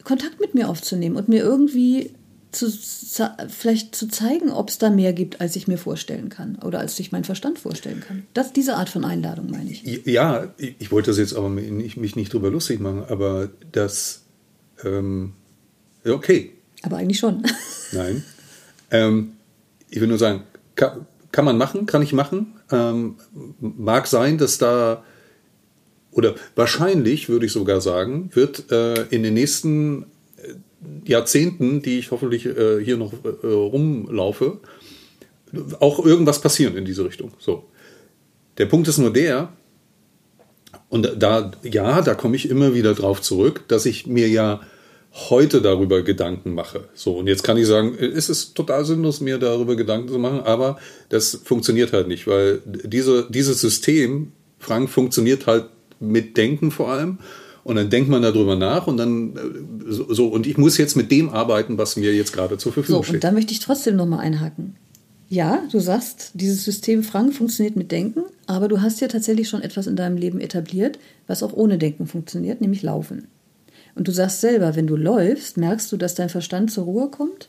Kontakt 0.05 0.41
mit 0.41 0.55
mir 0.55 0.69
aufzunehmen 0.69 1.17
und 1.17 1.29
mir 1.29 1.43
irgendwie 1.43 2.11
zu, 2.53 2.71
vielleicht 3.49 3.95
zu 3.95 4.09
zeigen, 4.09 4.51
ob 4.51 4.69
es 4.69 4.79
da 4.79 4.91
mehr 4.91 5.13
gibt, 5.13 5.41
als 5.41 5.57
ich 5.57 5.69
mir 5.69 5.79
vorstellen 5.79 6.29
kann 6.29 6.57
oder 6.57 6.81
als 6.81 6.97
sich 6.97 7.11
mein 7.13 7.25
Verstand 7.25 7.59
vorstellen 7.59 8.01
kann. 8.07 8.25
Das, 8.35 8.53
diese 8.53 8.77
Art 8.77 8.91
von 8.91 9.05
Einladung 9.05 9.51
meine 9.51 9.71
ich. 9.71 9.85
Ja, 10.05 10.53
ich 10.59 10.93
wollte 10.93 11.11
das 11.11 11.19
jetzt 11.19 11.35
aber 11.35 11.49
nicht, 11.49 11.97
mich 11.97 12.15
nicht 12.15 12.33
drüber 12.33 12.51
lustig 12.51 12.81
machen, 12.81 13.05
aber 13.09 13.49
das, 13.73 14.23
ähm, 14.85 15.33
okay. 16.05 16.53
Aber 16.83 16.99
eigentlich 16.99 17.19
schon. 17.19 17.43
Nein. 17.93 18.23
Ähm, 18.91 19.33
ich 19.89 20.01
will 20.01 20.09
nur 20.09 20.19
sagen, 20.19 20.43
kann, 20.75 21.07
kann, 21.31 21.45
man 21.45 21.57
machen, 21.57 21.87
kann 21.87 22.03
ich 22.03 22.13
machen. 22.13 22.55
Ähm, 22.71 23.17
mag 23.61 24.07
sein, 24.07 24.37
dass 24.37 24.59
da 24.59 25.03
oder 26.13 26.35
wahrscheinlich, 26.55 27.29
würde 27.29 27.47
ich 27.47 27.53
sogar 27.53 27.81
sagen, 27.81 28.31
wird 28.35 28.71
äh, 28.71 29.05
in 29.11 29.23
den 29.23 29.35
nächsten 29.35 30.03
äh, 30.37 30.55
Jahrzehnten, 31.05 31.83
die 31.83 31.99
ich 31.99 32.11
hoffentlich 32.11 32.47
äh, 32.47 32.83
hier 32.85 32.97
noch 32.97 33.13
äh, 33.13 33.47
rumlaufe, 33.47 34.59
auch 35.81 36.05
irgendwas 36.05 36.41
passieren 36.41 36.77
in 36.77 36.85
diese 36.85 37.05
Richtung. 37.05 37.33
So. 37.39 37.65
Der 38.59 38.67
Punkt 38.67 38.89
ist 38.89 38.99
nur 38.99 39.13
der, 39.13 39.53
und 40.89 41.11
da, 41.17 41.51
ja, 41.63 42.03
da 42.03 42.15
komme 42.15 42.37
ich 42.37 42.51
immer 42.51 42.75
wieder 42.75 42.95
drauf 42.95 43.23
zurück, 43.23 43.65
dass 43.69 43.87
ich 43.87 44.07
mir 44.07 44.29
ja 44.29 44.61
heute 45.31 45.61
darüber 45.61 46.03
Gedanken 46.03 46.55
mache. 46.55 46.89
So, 46.95 47.19
und 47.19 47.27
jetzt 47.27 47.43
kann 47.43 47.57
ich 47.57 47.67
sagen, 47.67 47.97
es 47.99 48.29
ist 48.29 48.55
total 48.55 48.85
sinnlos, 48.85 49.21
mir 49.21 49.39
darüber 49.39 49.77
Gedanken 49.77 50.09
zu 50.09 50.19
machen, 50.19 50.41
aber 50.41 50.79
das 51.09 51.41
funktioniert 51.45 51.93
halt 51.93 52.09
nicht, 52.09 52.27
weil 52.27 52.61
diese, 52.65 53.27
dieses 53.31 53.61
System, 53.61 54.33
Frank, 54.59 54.89
funktioniert 54.91 55.47
halt 55.47 55.67
mit 56.03 56.37
Denken 56.37 56.71
vor 56.71 56.91
allem. 56.91 57.19
Und 57.65 57.77
dann 57.77 57.91
denkt 57.91 58.11
man 58.11 58.23
darüber 58.23 58.57
nach 58.57 58.89
und 58.89 58.97
dann 58.97 59.37
äh, 59.37 59.93
so, 59.93 60.27
und 60.27 60.47
ich 60.47 60.59
muss 60.59 60.79
jetzt 60.79 60.97
mit 60.97 61.11
dem 61.13 61.31
arbeiten, 61.31 61.79
was 61.79 61.97
mir 61.97 62.13
jetzt 62.13 62.33
gerade 62.33 62.59
zur 62.59 62.73
Verfügung 62.73 63.03
so, 63.03 63.05
steht. 63.05 63.15
Und 63.17 63.25
da 63.25 63.31
möchte 63.31 63.53
ich 63.53 63.61
trotzdem 63.61 63.97
nochmal 63.97 64.21
einhaken. 64.21 64.75
Ja, 65.29 65.63
du 65.71 65.81
sagst, 65.81 66.33
dieses 66.35 66.65
System 66.65 67.03
Frank 67.03 67.35
funktioniert 67.35 67.77
mit 67.77 67.91
Denken, 67.91 68.25
aber 68.47 68.69
du 68.69 68.83
hast 68.83 69.01
ja 69.01 69.09
tatsächlich 69.09 69.49
schon 69.49 69.63
etwas 69.63 69.87
in 69.87 69.97
deinem 69.97 70.19
Leben 70.19 70.41
etabliert, 70.41 70.99
was 71.27 71.43
auch 71.43 71.55
ohne 71.55 71.79
Denken 71.79 72.07
funktioniert, 72.07 72.61
nämlich 72.61 72.83
Laufen. 72.83 73.29
Und 73.95 74.09
du 74.09 74.13
sagst 74.13 74.41
selber, 74.41 74.77
wenn 74.77 74.87
du 74.87 74.97
läufst, 74.97 75.57
merkst 75.57 75.91
du, 75.93 75.97
dass 75.97 76.15
dein 76.15 76.29
Verstand 76.29 76.71
zur 76.71 76.85
Ruhe 76.85 77.09
kommt 77.09 77.49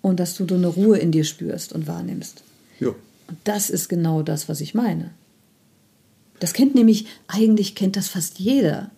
und 0.00 0.20
dass 0.20 0.36
du 0.36 0.46
so 0.48 0.54
eine 0.54 0.66
Ruhe 0.68 0.98
in 0.98 1.10
dir 1.10 1.24
spürst 1.24 1.72
und 1.72 1.86
wahrnimmst. 1.86 2.42
Ja. 2.80 2.88
Und 2.88 3.38
das 3.44 3.70
ist 3.70 3.88
genau 3.88 4.22
das, 4.22 4.48
was 4.48 4.60
ich 4.60 4.74
meine. 4.74 5.10
Das 6.40 6.52
kennt 6.52 6.74
nämlich, 6.74 7.06
eigentlich 7.26 7.74
kennt 7.74 7.96
das 7.96 8.08
fast 8.08 8.38
jeder 8.38 8.90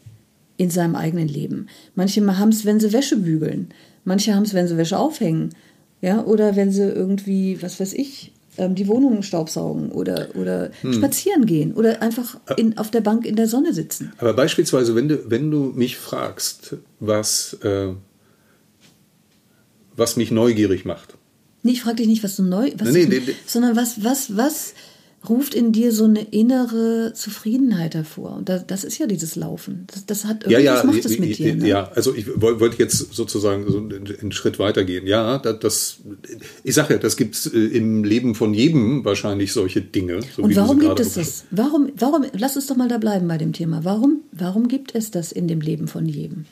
in 0.56 0.70
seinem 0.70 0.94
eigenen 0.94 1.28
Leben. 1.28 1.68
Manche 1.94 2.20
haben 2.38 2.50
es, 2.50 2.64
wenn 2.64 2.80
sie 2.80 2.92
Wäsche 2.92 3.16
bügeln. 3.16 3.68
Manche 4.04 4.34
haben 4.34 4.42
es, 4.42 4.54
wenn 4.54 4.68
sie 4.68 4.76
Wäsche 4.76 4.98
aufhängen. 4.98 5.54
Ja, 6.02 6.24
oder 6.24 6.56
wenn 6.56 6.70
sie 6.72 6.82
irgendwie, 6.82 7.62
was 7.62 7.80
weiß 7.80 7.92
ich, 7.94 8.32
ähm, 8.58 8.74
die 8.74 8.88
Wohnung 8.88 9.22
staubsaugen 9.22 9.90
oder, 9.90 10.28
oder 10.34 10.70
hm. 10.82 10.92
spazieren 10.92 11.46
gehen 11.46 11.72
oder 11.72 12.02
einfach 12.02 12.38
in, 12.56 12.76
auf 12.78 12.90
der 12.90 13.00
Bank 13.00 13.24
in 13.24 13.36
der 13.36 13.46
Sonne 13.46 13.72
sitzen. 13.72 14.12
Aber 14.18 14.34
beispielsweise, 14.34 14.94
wenn 14.94 15.08
du, 15.08 15.30
wenn 15.30 15.50
du 15.50 15.72
mich 15.74 15.96
fragst, 15.96 16.76
was, 16.98 17.54
äh, 17.62 17.88
was 19.96 20.16
mich 20.16 20.30
neugierig 20.30 20.84
macht. 20.84 21.14
Nee, 21.62 21.72
ich 21.72 21.82
frage 21.82 21.96
dich 21.96 22.06
nicht, 22.06 22.24
was 22.24 22.36
du 22.36 22.42
neu, 22.42 22.70
was 22.76 22.90
nee, 22.90 23.06
nee, 23.06 23.22
nee, 23.26 23.34
sondern 23.46 23.76
was, 23.76 24.02
was, 24.02 24.36
was 24.36 24.74
ruft 25.28 25.54
in 25.54 25.72
dir 25.72 25.92
so 25.92 26.04
eine 26.04 26.22
innere 26.22 27.12
Zufriedenheit 27.14 27.94
hervor. 27.94 28.36
Und 28.36 28.48
das, 28.48 28.66
das 28.66 28.84
ist 28.84 28.98
ja 28.98 29.06
dieses 29.06 29.36
Laufen. 29.36 29.84
Das, 29.88 30.06
das 30.06 30.24
hat 30.24 30.44
irgendwas 30.44 30.64
ja, 30.64 30.76
ja, 30.76 30.84
macht 30.84 31.04
es 31.04 31.18
mit 31.18 31.36
dir. 31.36 31.54
Ne? 31.54 31.68
Ja, 31.68 31.90
also 31.94 32.14
ich 32.14 32.26
wollte 32.40 32.78
jetzt 32.78 33.12
sozusagen 33.12 33.70
so 33.70 33.78
einen 33.78 34.32
Schritt 34.32 34.58
weitergehen. 34.58 35.06
Ja, 35.06 35.38
das, 35.38 35.98
ich 36.64 36.74
sage 36.74 36.94
ja, 36.94 37.00
das 37.00 37.18
gibt 37.18 37.34
es 37.34 37.46
äh, 37.46 37.58
im 37.58 38.02
Leben 38.02 38.34
von 38.34 38.54
jedem 38.54 39.04
wahrscheinlich 39.04 39.52
solche 39.52 39.82
Dinge. 39.82 40.20
So 40.34 40.42
Und 40.42 40.56
warum 40.56 40.80
gibt 40.80 41.00
es 41.00 41.14
das? 41.14 41.44
Warum, 41.50 41.92
warum, 41.96 42.24
lass 42.32 42.56
uns 42.56 42.66
doch 42.66 42.76
mal 42.76 42.88
da 42.88 42.96
bleiben 42.96 43.28
bei 43.28 43.36
dem 43.36 43.52
Thema. 43.52 43.84
Warum, 43.84 44.20
warum 44.32 44.68
gibt 44.68 44.94
es 44.94 45.10
das 45.10 45.32
in 45.32 45.48
dem 45.48 45.60
Leben 45.60 45.86
von 45.86 46.06
jedem? 46.06 46.46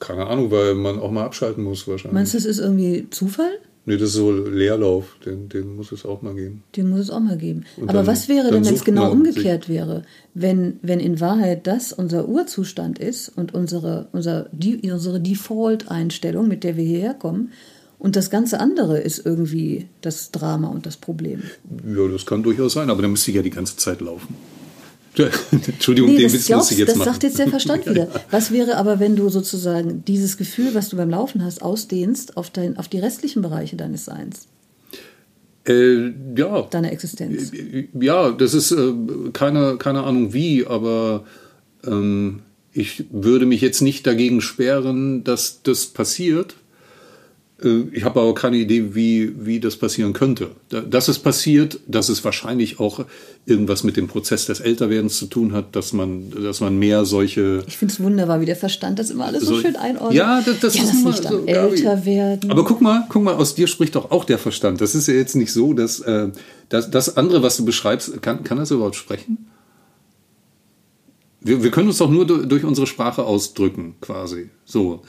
Keine 0.00 0.26
Ahnung, 0.26 0.50
weil 0.50 0.74
man 0.74 0.98
auch 0.98 1.10
mal 1.12 1.24
abschalten 1.24 1.62
muss 1.62 1.86
wahrscheinlich. 1.86 2.14
Meinst 2.14 2.34
du, 2.34 2.38
das 2.38 2.46
ist 2.46 2.58
irgendwie 2.58 3.06
Zufall? 3.10 3.52
Nee, 3.86 3.96
das 3.96 4.10
ist 4.10 4.14
so 4.16 4.30
Leerlauf, 4.30 5.16
den, 5.24 5.48
den 5.48 5.74
muss 5.74 5.90
es 5.90 6.04
auch 6.04 6.20
mal 6.22 6.34
geben. 6.34 6.62
Den 6.76 6.90
muss 6.90 7.00
es 7.00 7.10
auch 7.10 7.20
mal 7.20 7.38
geben. 7.38 7.64
Und 7.76 7.88
Aber 7.88 7.98
dann, 7.98 8.06
was 8.06 8.28
wäre 8.28 8.50
denn, 8.50 8.64
wenn 8.64 8.74
es 8.74 8.84
genau 8.84 9.10
umgekehrt 9.10 9.68
wäre? 9.68 10.02
Wenn, 10.34 10.78
wenn 10.82 11.00
in 11.00 11.18
Wahrheit 11.18 11.66
das 11.66 11.92
unser 11.92 12.28
Urzustand 12.28 12.98
ist 12.98 13.30
und 13.30 13.54
unsere, 13.54 14.08
unser, 14.12 14.48
die, 14.52 14.90
unsere 14.90 15.20
Default-Einstellung, 15.20 16.46
mit 16.46 16.62
der 16.62 16.76
wir 16.76 16.84
hierher 16.84 17.14
kommen, 17.14 17.52
und 17.98 18.16
das 18.16 18.30
ganze 18.30 18.60
andere 18.60 18.98
ist 18.98 19.24
irgendwie 19.26 19.88
das 20.00 20.30
Drama 20.30 20.68
und 20.68 20.86
das 20.86 20.96
Problem. 20.96 21.42
Ja, 21.86 22.08
das 22.08 22.24
kann 22.24 22.42
durchaus 22.42 22.72
sein, 22.72 22.88
aber 22.88 23.02
dann 23.02 23.10
müsste 23.10 23.30
ich 23.30 23.36
ja 23.36 23.42
die 23.42 23.50
ganze 23.50 23.76
Zeit 23.76 24.00
laufen. 24.00 24.34
Entschuldigung, 25.50 26.10
nee, 26.10 26.18
den 26.18 26.32
Witz 26.32 26.48
muss 26.48 26.70
ich 26.70 26.78
jetzt 26.78 26.90
das 26.90 26.96
machen. 26.96 27.06
Das 27.06 27.14
sagt 27.14 27.22
jetzt 27.24 27.38
der 27.38 27.48
Verstand 27.48 27.86
wieder. 27.86 28.08
Was 28.30 28.52
wäre 28.52 28.76
aber, 28.76 29.00
wenn 29.00 29.16
du 29.16 29.28
sozusagen 29.28 30.04
dieses 30.04 30.36
Gefühl, 30.36 30.74
was 30.74 30.88
du 30.88 30.96
beim 30.96 31.10
Laufen 31.10 31.44
hast, 31.44 31.62
ausdehnst 31.62 32.36
auf, 32.36 32.50
dein, 32.50 32.76
auf 32.76 32.88
die 32.88 32.98
restlichen 32.98 33.42
Bereiche 33.42 33.76
deines 33.76 34.04
Seins? 34.04 34.46
Äh, 35.66 36.12
ja. 36.36 36.62
Deiner 36.70 36.92
Existenz. 36.92 37.52
Äh, 37.52 37.88
ja, 38.00 38.30
das 38.30 38.54
ist 38.54 38.72
äh, 38.72 38.92
keine, 39.32 39.76
keine 39.76 40.04
Ahnung 40.04 40.32
wie, 40.32 40.66
aber 40.66 41.24
ähm, 41.84 42.40
ich 42.72 43.04
würde 43.10 43.46
mich 43.46 43.60
jetzt 43.60 43.82
nicht 43.82 44.06
dagegen 44.06 44.40
sperren, 44.40 45.24
dass 45.24 45.62
das 45.62 45.86
passiert. 45.86 46.54
Äh, 47.62 47.84
ich 47.92 48.04
habe 48.04 48.20
aber 48.20 48.34
keine 48.34 48.56
Idee, 48.56 48.94
wie, 48.94 49.32
wie 49.44 49.60
das 49.60 49.76
passieren 49.76 50.12
könnte. 50.12 50.50
Dass 50.68 51.08
es 51.08 51.18
passiert, 51.18 51.80
dass 51.86 52.08
es 52.08 52.24
wahrscheinlich 52.24 52.80
auch 52.80 53.04
irgendwas 53.46 53.84
mit 53.84 53.96
dem 53.96 54.08
Prozess 54.08 54.46
des 54.46 54.60
Älterwerdens 54.60 55.18
zu 55.18 55.26
tun 55.26 55.52
hat, 55.52 55.76
dass 55.76 55.92
man, 55.92 56.30
dass 56.30 56.60
man 56.60 56.78
mehr 56.78 57.04
solche. 57.04 57.62
Ich 57.66 57.76
finde 57.76 57.94
es 57.94 58.00
wunderbar, 58.00 58.40
wie 58.40 58.46
der 58.46 58.56
Verstand 58.56 58.98
das 58.98 59.10
immer 59.10 59.26
alles 59.26 59.44
so, 59.44 59.56
so 59.56 59.60
schön 59.60 59.76
einordnet. 59.76 60.16
Ja, 60.16 60.40
das, 60.40 60.60
das 60.60 60.76
ja, 60.76 60.84
ist 60.84 60.94
immer 60.94 61.12
so, 61.12 61.46
älter 61.46 62.04
werden. 62.04 62.50
Aber 62.50 62.64
guck 62.64 62.80
mal, 62.80 63.06
guck 63.08 63.22
mal, 63.22 63.34
aus 63.34 63.54
dir 63.54 63.66
spricht 63.66 63.94
doch 63.94 64.10
auch 64.10 64.24
der 64.24 64.38
Verstand. 64.38 64.80
Das 64.80 64.94
ist 64.94 65.06
ja 65.08 65.14
jetzt 65.14 65.36
nicht 65.36 65.52
so, 65.52 65.72
dass, 65.72 66.00
äh, 66.00 66.28
dass 66.68 66.90
das 66.90 67.16
andere, 67.16 67.42
was 67.42 67.56
du 67.56 67.64
beschreibst, 67.64 68.22
kann, 68.22 68.44
kann 68.44 68.58
das 68.58 68.70
überhaupt 68.70 68.96
sprechen? 68.96 69.50
Wir, 71.42 71.62
wir 71.62 71.70
können 71.70 71.88
uns 71.88 71.98
doch 71.98 72.10
nur 72.10 72.26
durch 72.26 72.64
unsere 72.64 72.86
Sprache 72.86 73.24
ausdrücken, 73.24 73.94
quasi. 74.00 74.50
So. 74.64 75.02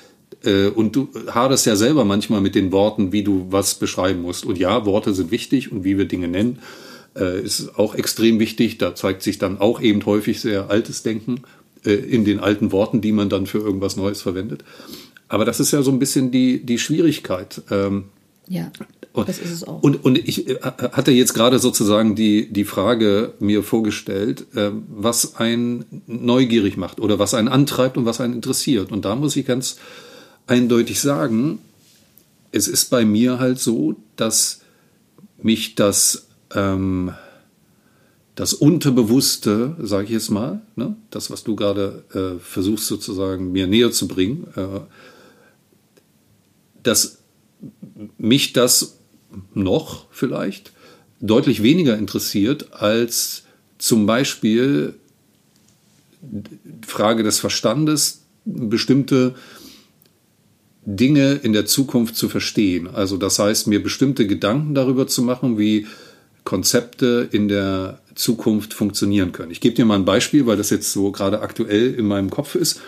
Äh, 0.44 0.68
und 0.68 0.96
du 0.96 1.10
haderst 1.30 1.66
ja 1.66 1.76
selber 1.76 2.06
manchmal 2.06 2.42
mit 2.42 2.56
den 2.56 2.72
Worten, 2.72 3.12
wie 3.12 3.24
du 3.24 3.48
was 3.50 3.76
beschreiben 3.76 4.22
musst. 4.22 4.46
Und 4.46 4.58
ja, 4.58 4.86
Worte 4.86 5.14
sind 5.14 5.32
wichtig 5.32 5.72
und 5.72 5.84
wie 5.84 5.98
wir 5.98 6.06
Dinge 6.06 6.28
nennen, 6.28 6.60
äh, 7.16 7.42
ist 7.42 7.78
auch 7.78 7.96
extrem 7.96 8.40
wichtig. 8.40 8.78
Da 8.78 8.96
zeigt 8.96 9.22
sich 9.22 9.38
dann 9.38 9.60
auch 9.60 9.82
eben 9.82 10.06
häufig 10.06 10.42
sehr 10.42 10.70
altes 10.70 11.04
Denken 11.04 11.42
äh, 11.86 11.94
in 11.94 12.26
den 12.26 12.40
alten 12.40 12.72
Worten, 12.72 13.02
die 13.02 13.12
man 13.12 13.30
dann 13.30 13.46
für 13.46 13.60
irgendwas 13.60 13.96
Neues 13.96 14.22
verwendet. 14.22 14.64
Aber 15.28 15.46
das 15.46 15.60
ist 15.60 15.72
ja 15.72 15.82
so 15.82 15.92
ein 15.92 16.00
bisschen 16.00 16.32
die, 16.32 16.66
die 16.66 16.78
Schwierigkeit. 16.78 17.62
Ähm, 17.72 18.06
ja, 18.48 18.70
das 19.14 19.40
ist 19.40 19.52
es 19.52 19.64
auch. 19.64 19.82
Und, 19.82 20.04
und 20.04 20.18
ich 20.18 20.58
hatte 20.62 21.12
jetzt 21.12 21.34
gerade 21.34 21.60
sozusagen 21.60 22.16
die, 22.16 22.52
die 22.52 22.66
Frage 22.66 23.34
mir 23.40 23.64
vorgestellt, 23.64 24.46
was 24.54 25.36
einen 25.36 26.04
neugierig 26.06 26.76
macht 26.76 27.00
oder 27.00 27.18
was 27.18 27.34
einen 27.34 27.48
antreibt 27.48 27.98
und 27.98 28.06
was 28.06 28.20
einen 28.20 28.34
interessiert. 28.34 28.92
Und 28.92 29.06
da 29.06 29.16
muss 29.16 29.38
ich 29.38 29.46
ganz 29.46 29.78
eindeutig 30.48 31.00
sagen, 31.00 31.60
es 32.52 32.68
ist 32.68 32.90
bei 32.90 33.06
mir 33.06 33.40
halt 33.40 33.60
so, 33.60 33.96
dass 34.16 34.62
mich 35.42 35.76
das, 35.76 36.28
ähm, 36.54 37.14
das 38.36 38.54
Unterbewusste, 38.54 39.76
sage 39.80 40.06
ich 40.06 40.12
jetzt 40.12 40.30
mal, 40.30 40.62
ne, 40.76 40.96
das, 41.10 41.32
was 41.32 41.44
du 41.44 41.56
gerade 41.56 42.04
äh, 42.14 42.40
versuchst 42.40 42.88
sozusagen 42.88 43.52
mir 43.52 43.68
näher 43.68 43.92
zu 43.92 44.08
bringen, 44.08 44.48
äh, 44.56 44.82
dass 46.84 47.20
mich 48.18 48.54
das 48.54 48.98
noch 49.54 50.08
vielleicht 50.12 50.74
deutlich 51.20 51.62
weniger 51.62 51.98
interessiert 51.98 52.74
als 52.74 53.44
zum 53.78 54.06
Beispiel 54.06 54.96
Frage 56.86 57.24
des 57.24 57.40
Verstandes, 57.40 58.24
bestimmte 58.46 59.36
Dinge 60.84 61.34
in 61.44 61.54
der 61.54 61.66
Zukunft 61.66 62.16
zu 62.16 62.28
verstehen. 62.28 62.88
Also 62.88 63.18
das 63.18 63.40
heißt, 63.40 63.68
mir 63.68 63.84
bestimmte 63.84 64.26
Gedanken 64.26 64.74
darüber 64.74 65.08
zu 65.08 65.22
machen, 65.22 65.58
wie 65.58 65.88
Konzepte 66.44 67.28
in 67.32 67.48
der 67.48 68.00
Zukunft 68.16 68.74
funktionieren 68.74 69.32
können. 69.32 69.52
Ich 69.52 69.62
gebe 69.62 69.76
dir 69.76 69.86
mal 69.86 69.96
ein 69.96 70.06
Beispiel, 70.06 70.48
weil 70.48 70.58
das 70.58 70.72
jetzt 70.72 70.92
so 70.92 71.12
gerade 71.12 71.42
aktuell 71.42 71.94
in 71.94 72.08
meinem 72.08 72.30
Kopf 72.30 72.56
ist. 72.56 72.82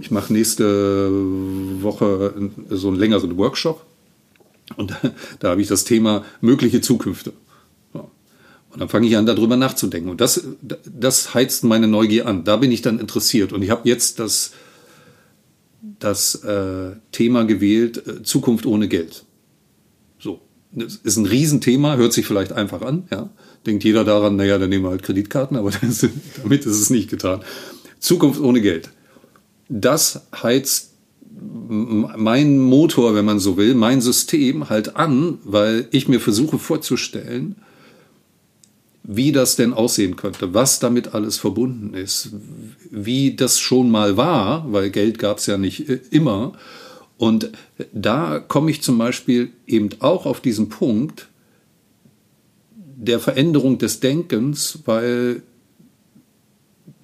Ich 0.00 0.10
mache 0.10 0.32
nächste 0.32 1.10
Woche 1.82 2.32
so 2.70 2.88
einen 2.88 2.98
längeren 2.98 3.36
Workshop 3.36 3.84
und 4.76 4.92
da, 4.92 5.00
da 5.40 5.50
habe 5.50 5.60
ich 5.60 5.68
das 5.68 5.84
Thema 5.84 6.24
mögliche 6.40 6.80
Zukünfte. 6.80 7.32
Und 8.72 8.80
dann 8.80 8.88
fange 8.88 9.06
ich 9.06 9.16
an, 9.18 9.26
darüber 9.26 9.58
nachzudenken. 9.58 10.08
Und 10.08 10.22
das, 10.22 10.44
das 10.62 11.34
heizt 11.34 11.62
meine 11.62 11.88
Neugier 11.88 12.26
an. 12.26 12.44
Da 12.44 12.56
bin 12.56 12.72
ich 12.72 12.80
dann 12.80 12.98
interessiert. 13.00 13.52
Und 13.52 13.60
ich 13.60 13.68
habe 13.68 13.86
jetzt 13.86 14.18
das 14.18 14.52
das 15.82 16.36
äh, 16.44 16.92
Thema 17.10 17.44
gewählt, 17.44 18.06
äh, 18.06 18.22
Zukunft 18.22 18.66
ohne 18.66 18.88
Geld. 18.88 19.24
So. 20.18 20.40
Das 20.70 20.96
ist 20.96 21.16
ein 21.16 21.26
Riesenthema, 21.26 21.96
hört 21.96 22.12
sich 22.12 22.26
vielleicht 22.26 22.52
einfach 22.52 22.82
an, 22.82 23.04
ja. 23.10 23.30
Denkt 23.66 23.84
jeder 23.84 24.04
daran, 24.04 24.36
naja, 24.36 24.58
dann 24.58 24.70
nehmen 24.70 24.84
wir 24.84 24.90
halt 24.90 25.02
Kreditkarten, 25.02 25.56
aber 25.56 25.70
das, 25.82 26.06
damit 26.42 26.66
ist 26.66 26.80
es 26.80 26.90
nicht 26.90 27.10
getan. 27.10 27.42
Zukunft 27.98 28.40
ohne 28.40 28.60
Geld. 28.60 28.90
Das 29.68 30.26
heizt 30.42 30.92
mein 31.40 32.58
Motor, 32.58 33.14
wenn 33.14 33.24
man 33.24 33.38
so 33.38 33.56
will, 33.56 33.74
mein 33.74 34.00
System 34.00 34.68
halt 34.68 34.96
an, 34.96 35.38
weil 35.44 35.88
ich 35.90 36.08
mir 36.08 36.20
versuche 36.20 36.58
vorzustellen, 36.58 37.56
wie 39.16 39.32
das 39.32 39.56
denn 39.56 39.72
aussehen 39.72 40.16
könnte, 40.16 40.54
was 40.54 40.78
damit 40.78 41.14
alles 41.14 41.38
verbunden 41.38 41.94
ist, 41.94 42.30
wie 42.90 43.34
das 43.34 43.58
schon 43.58 43.90
mal 43.90 44.16
war, 44.16 44.70
weil 44.72 44.90
Geld 44.90 45.18
gab 45.18 45.38
es 45.38 45.46
ja 45.46 45.58
nicht 45.58 45.88
äh, 45.88 46.00
immer. 46.10 46.52
Und 47.18 47.50
da 47.92 48.38
komme 48.38 48.70
ich 48.70 48.82
zum 48.82 48.98
Beispiel 48.98 49.52
eben 49.66 49.90
auch 50.00 50.26
auf 50.26 50.40
diesen 50.40 50.68
Punkt 50.68 51.28
der 52.74 53.20
Veränderung 53.20 53.78
des 53.78 54.00
Denkens, 54.00 54.80
weil 54.84 55.42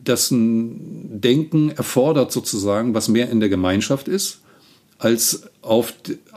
das 0.02 0.30
ein 0.30 1.20
Denken 1.20 1.70
erfordert 1.70 2.32
sozusagen, 2.32 2.94
was 2.94 3.09
mehr 3.09 3.30
in 3.30 3.40
der 3.40 3.48
Gemeinschaft 3.48 4.09
ist 4.09 4.40
als 4.99 5.44
auf 5.62 5.94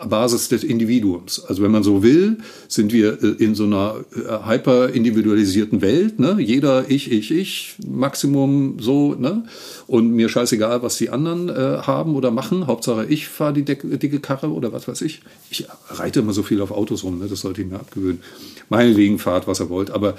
Basis 0.08 0.50
des 0.50 0.64
Individuums. 0.64 1.44
Also 1.46 1.64
wenn 1.64 1.72
man 1.72 1.82
so 1.84 2.04
will, 2.04 2.38
sind 2.68 2.94
wir 2.94 3.22
äh, 3.24 3.44
in 3.44 3.56
so 3.56 3.64
einer 3.64 4.06
äh, 4.16 4.48
hyper 4.48 4.90
individualisierten 4.90 5.82
Welt. 5.82 6.20
Ne? 6.20 6.38
Jeder 6.40 6.90
ich, 6.90 7.12
ich, 7.12 7.32
ich, 7.32 7.76
Maximum 7.88 8.78
so. 8.80 9.16
Ne? 9.16 9.46
Und 9.88 10.12
mir 10.12 10.30
scheißegal, 10.30 10.84
was 10.84 10.98
die 10.98 11.10
anderen 11.10 11.50
äh, 11.50 11.54
haben 11.82 12.16
oder 12.16 12.30
machen. 12.30 12.68
Hauptsache 12.68 13.06
ich 13.08 13.28
fahre 13.28 13.54
die 13.54 13.64
dicke 13.64 14.20
Karre 14.20 14.52
oder 14.52 14.72
was 14.72 14.88
weiß 14.88 15.02
ich. 15.02 15.22
Ich 15.50 15.66
reite 15.90 16.20
immer 16.20 16.34
so 16.34 16.44
viel 16.44 16.62
auf 16.62 16.72
Autos 16.72 17.04
rum, 17.04 17.18
ne? 17.18 17.28
das 17.28 17.42
sollte 17.42 17.62
ich 17.62 17.68
mir 17.68 17.80
abgewöhnen. 17.80 18.22
Meinetwegen 18.70 19.18
fahrt, 19.18 19.48
was 19.48 19.60
ihr 19.60 19.70
wollt. 19.70 19.90
Aber 19.90 20.16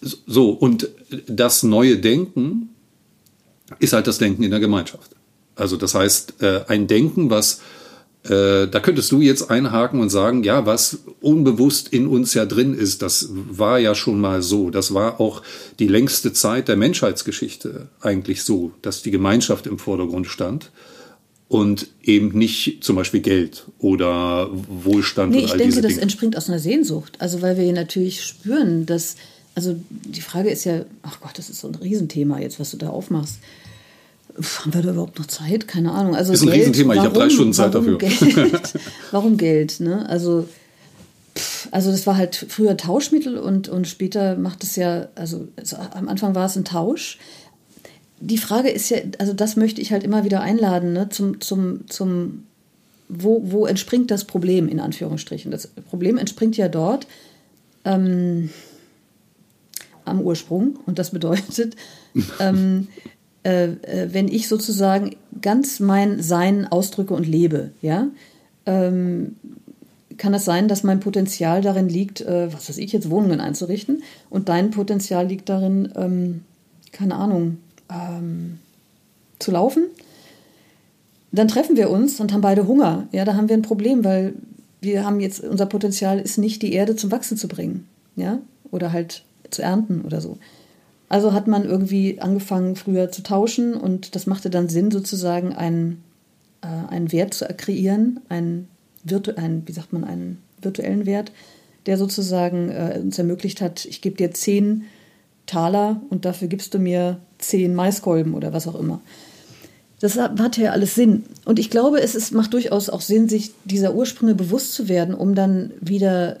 so, 0.00 0.50
und 0.50 0.88
das 1.26 1.62
neue 1.62 1.98
Denken 1.98 2.70
ist 3.78 3.92
halt 3.92 4.06
das 4.06 4.18
Denken 4.18 4.42
in 4.42 4.50
der 4.50 4.60
Gemeinschaft. 4.60 5.17
Also 5.58 5.76
das 5.76 5.94
heißt, 5.94 6.42
äh, 6.42 6.62
ein 6.68 6.86
Denken, 6.86 7.30
was 7.30 7.60
Äh, 8.24 8.66
da 8.66 8.80
könntest 8.80 9.12
du 9.12 9.20
jetzt 9.20 9.48
einhaken 9.48 10.00
und 10.00 10.10
sagen, 10.10 10.42
ja, 10.42 10.66
was 10.66 10.98
unbewusst 11.20 11.88
in 11.92 12.08
uns 12.08 12.34
ja 12.34 12.46
drin 12.46 12.74
ist, 12.74 13.00
das 13.00 13.28
war 13.32 13.78
ja 13.78 13.94
schon 13.94 14.20
mal 14.20 14.42
so. 14.42 14.70
Das 14.70 14.92
war 14.92 15.20
auch 15.20 15.40
die 15.78 15.86
längste 15.86 16.32
Zeit 16.32 16.66
der 16.66 16.76
Menschheitsgeschichte 16.76 17.88
eigentlich 18.00 18.42
so, 18.42 18.72
dass 18.82 19.02
die 19.02 19.12
Gemeinschaft 19.12 19.68
im 19.68 19.78
Vordergrund 19.78 20.26
stand 20.26 20.72
und 21.46 21.86
eben 22.02 22.36
nicht 22.36 22.82
zum 22.82 22.96
Beispiel 22.96 23.20
Geld 23.20 23.66
oder 23.78 24.50
Wohlstand. 24.52 25.30
Nee, 25.30 25.44
ich 25.44 25.52
denke, 25.52 25.80
das 25.80 25.92
Dinge. 25.92 26.02
entspringt 26.02 26.36
aus 26.36 26.48
einer 26.48 26.58
Sehnsucht. 26.58 27.16
Also 27.20 27.40
weil 27.40 27.56
wir 27.56 27.72
natürlich 27.72 28.24
spüren, 28.24 28.84
dass, 28.84 29.14
also 29.54 29.76
die 29.88 30.22
Frage 30.22 30.50
ist 30.50 30.64
ja, 30.64 30.84
ach 31.02 31.20
Gott, 31.20 31.38
das 31.38 31.48
ist 31.48 31.60
so 31.60 31.68
ein 31.68 31.76
Riesenthema 31.76 32.40
jetzt, 32.40 32.58
was 32.58 32.72
du 32.72 32.76
da 32.76 32.90
aufmachst. 32.90 33.38
Pff, 34.40 34.60
haben 34.60 34.74
wir 34.74 34.82
da 34.82 34.90
überhaupt 34.90 35.18
noch 35.18 35.26
Zeit? 35.26 35.66
Keine 35.68 35.92
Ahnung. 35.92 36.14
Also 36.14 36.32
Ist 36.32 36.42
ein 36.42 36.48
Riesenthema, 36.48 36.94
ich 36.94 37.00
habe 37.00 37.18
drei 37.18 37.30
Stunden 37.30 37.52
Zeit 37.52 37.74
warum 37.74 37.98
dafür. 37.98 38.28
Geld? 38.28 38.74
warum 39.10 39.36
Geld? 39.36 39.80
Ne? 39.80 40.08
Also, 40.08 40.48
pff, 41.36 41.68
also 41.70 41.90
das 41.90 42.06
war 42.06 42.16
halt 42.16 42.46
früher 42.48 42.76
Tauschmittel 42.76 43.38
und, 43.38 43.68
und 43.68 43.88
später 43.88 44.36
macht 44.36 44.62
es 44.62 44.76
ja, 44.76 45.08
also 45.14 45.48
es, 45.56 45.74
am 45.74 46.08
Anfang 46.08 46.34
war 46.34 46.46
es 46.46 46.56
ein 46.56 46.64
Tausch. 46.64 47.18
Die 48.20 48.38
Frage 48.38 48.68
ist 48.68 48.90
ja, 48.90 48.98
also 49.18 49.32
das 49.32 49.56
möchte 49.56 49.80
ich 49.80 49.92
halt 49.92 50.02
immer 50.02 50.24
wieder 50.24 50.40
einladen, 50.40 50.92
ne? 50.92 51.08
zum, 51.08 51.40
zum, 51.40 51.88
zum 51.88 52.44
wo, 53.08 53.42
wo 53.44 53.66
entspringt 53.66 54.10
das 54.10 54.24
Problem 54.24 54.68
in 54.68 54.80
Anführungsstrichen? 54.80 55.50
Das 55.50 55.66
Problem 55.66 56.18
entspringt 56.18 56.56
ja 56.56 56.68
dort 56.68 57.06
ähm, 57.84 58.50
am 60.04 60.20
Ursprung 60.20 60.78
und 60.86 60.98
das 60.98 61.10
bedeutet, 61.10 61.76
ähm, 62.40 62.88
äh, 62.96 63.04
äh, 63.04 63.17
wenn 63.50 64.28
ich 64.28 64.48
sozusagen 64.48 65.16
ganz 65.40 65.80
mein 65.80 66.22
Sein 66.22 66.66
ausdrücke 66.66 67.14
und 67.14 67.26
lebe, 67.26 67.70
ja, 67.80 68.08
ähm, 68.66 69.36
kann 70.18 70.34
es 70.34 70.44
sein, 70.44 70.68
dass 70.68 70.82
mein 70.82 71.00
Potenzial 71.00 71.62
darin 71.62 71.88
liegt, 71.88 72.20
äh, 72.20 72.52
was 72.52 72.68
weiß 72.68 72.78
ich 72.78 72.92
jetzt, 72.92 73.08
Wohnungen 73.08 73.40
einzurichten 73.40 74.02
und 74.28 74.48
dein 74.48 74.70
Potenzial 74.70 75.26
liegt 75.26 75.48
darin, 75.48 75.92
ähm, 75.96 76.42
keine 76.92 77.14
Ahnung, 77.14 77.58
ähm, 77.90 78.58
zu 79.38 79.52
laufen? 79.52 79.84
Dann 81.30 81.48
treffen 81.48 81.76
wir 81.76 81.90
uns 81.90 82.20
und 82.20 82.32
haben 82.32 82.40
beide 82.40 82.66
Hunger. 82.66 83.06
Ja, 83.12 83.24
da 83.24 83.34
haben 83.34 83.48
wir 83.48 83.56
ein 83.56 83.62
Problem, 83.62 84.04
weil 84.04 84.34
wir 84.80 85.04
haben 85.04 85.20
jetzt, 85.20 85.40
unser 85.40 85.66
Potenzial 85.66 86.18
ist 86.18 86.38
nicht, 86.38 86.62
die 86.62 86.72
Erde 86.72 86.96
zum 86.96 87.10
Wachsen 87.10 87.36
zu 87.36 87.48
bringen. 87.48 87.86
Ja, 88.16 88.38
oder 88.70 88.92
halt 88.92 89.22
zu 89.50 89.62
ernten 89.62 90.02
oder 90.02 90.20
so. 90.20 90.38
Also 91.08 91.32
hat 91.32 91.46
man 91.46 91.64
irgendwie 91.64 92.20
angefangen, 92.20 92.76
früher 92.76 93.10
zu 93.10 93.22
tauschen 93.22 93.74
und 93.74 94.14
das 94.14 94.26
machte 94.26 94.50
dann 94.50 94.68
Sinn, 94.68 94.90
sozusagen 94.90 95.54
einen, 95.54 96.02
äh, 96.60 96.66
einen 96.66 97.12
Wert 97.12 97.34
zu 97.34 97.46
kreieren, 97.46 98.20
einen, 98.28 98.68
virtu 99.04 99.32
einen, 99.36 99.66
wie 99.66 99.72
sagt 99.72 99.92
man, 99.92 100.04
einen 100.04 100.38
virtuellen 100.60 101.06
Wert, 101.06 101.32
der 101.86 101.96
sozusagen 101.96 102.70
äh, 102.70 103.00
uns 103.02 103.18
ermöglicht 103.18 103.60
hat, 103.60 103.86
ich 103.86 104.02
gebe 104.02 104.16
dir 104.16 104.32
zehn 104.32 104.84
Taler 105.46 106.02
und 106.10 106.26
dafür 106.26 106.48
gibst 106.48 106.74
du 106.74 106.78
mir 106.78 107.18
zehn 107.38 107.74
Maiskolben 107.74 108.34
oder 108.34 108.52
was 108.52 108.68
auch 108.68 108.78
immer. 108.78 109.00
Das 110.00 110.16
hat 110.16 110.56
ja 110.56 110.70
alles 110.72 110.94
Sinn. 110.94 111.24
Und 111.44 111.58
ich 111.58 111.70
glaube, 111.70 112.00
es 112.00 112.14
ist, 112.14 112.32
macht 112.32 112.52
durchaus 112.52 112.88
auch 112.88 113.00
Sinn, 113.00 113.28
sich 113.28 113.52
dieser 113.64 113.94
Ursprünge 113.94 114.34
bewusst 114.34 114.74
zu 114.74 114.88
werden, 114.88 115.14
um 115.14 115.34
dann 115.34 115.72
wieder 115.80 116.38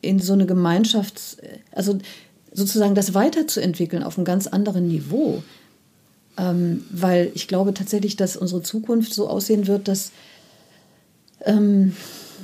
in 0.00 0.20
so 0.20 0.34
eine 0.34 0.46
Gemeinschaft, 0.46 1.38
also 1.72 1.98
sozusagen 2.54 2.94
das 2.94 3.12
weiterzuentwickeln 3.12 4.02
auf 4.02 4.16
einem 4.16 4.24
ganz 4.24 4.46
anderen 4.46 4.88
Niveau. 4.88 5.42
Ähm, 6.36 6.84
weil 6.90 7.30
ich 7.34 7.46
glaube 7.46 7.74
tatsächlich, 7.74 8.16
dass 8.16 8.36
unsere 8.36 8.62
Zukunft 8.62 9.12
so 9.12 9.28
aussehen 9.28 9.66
wird, 9.66 9.86
dass, 9.86 10.10
ähm, 11.42 11.94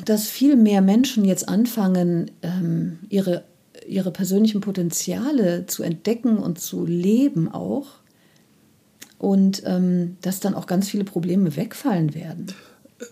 dass 0.05 0.29
viel 0.29 0.57
mehr 0.57 0.83
Menschen 0.83 1.25
jetzt 1.25 1.49
anfangen, 1.49 2.31
ähm, 2.43 2.99
ihre, 3.09 3.45
ihre 3.89 4.11
persönlichen 4.11 4.61
Potenziale 4.61 5.67
zu 5.67 5.83
entdecken 5.83 6.39
und 6.39 6.61
zu 6.61 6.85
leben 6.85 7.49
auch. 7.49 7.87
Und 9.19 9.63
ähm, 9.67 10.17
dass 10.23 10.41
dann 10.41 10.55
auch 10.55 10.67
ganz 10.67 10.89
viele 10.89 11.05
Probleme 11.05 11.57
wegfallen 11.57 12.15
werden. 12.15 12.47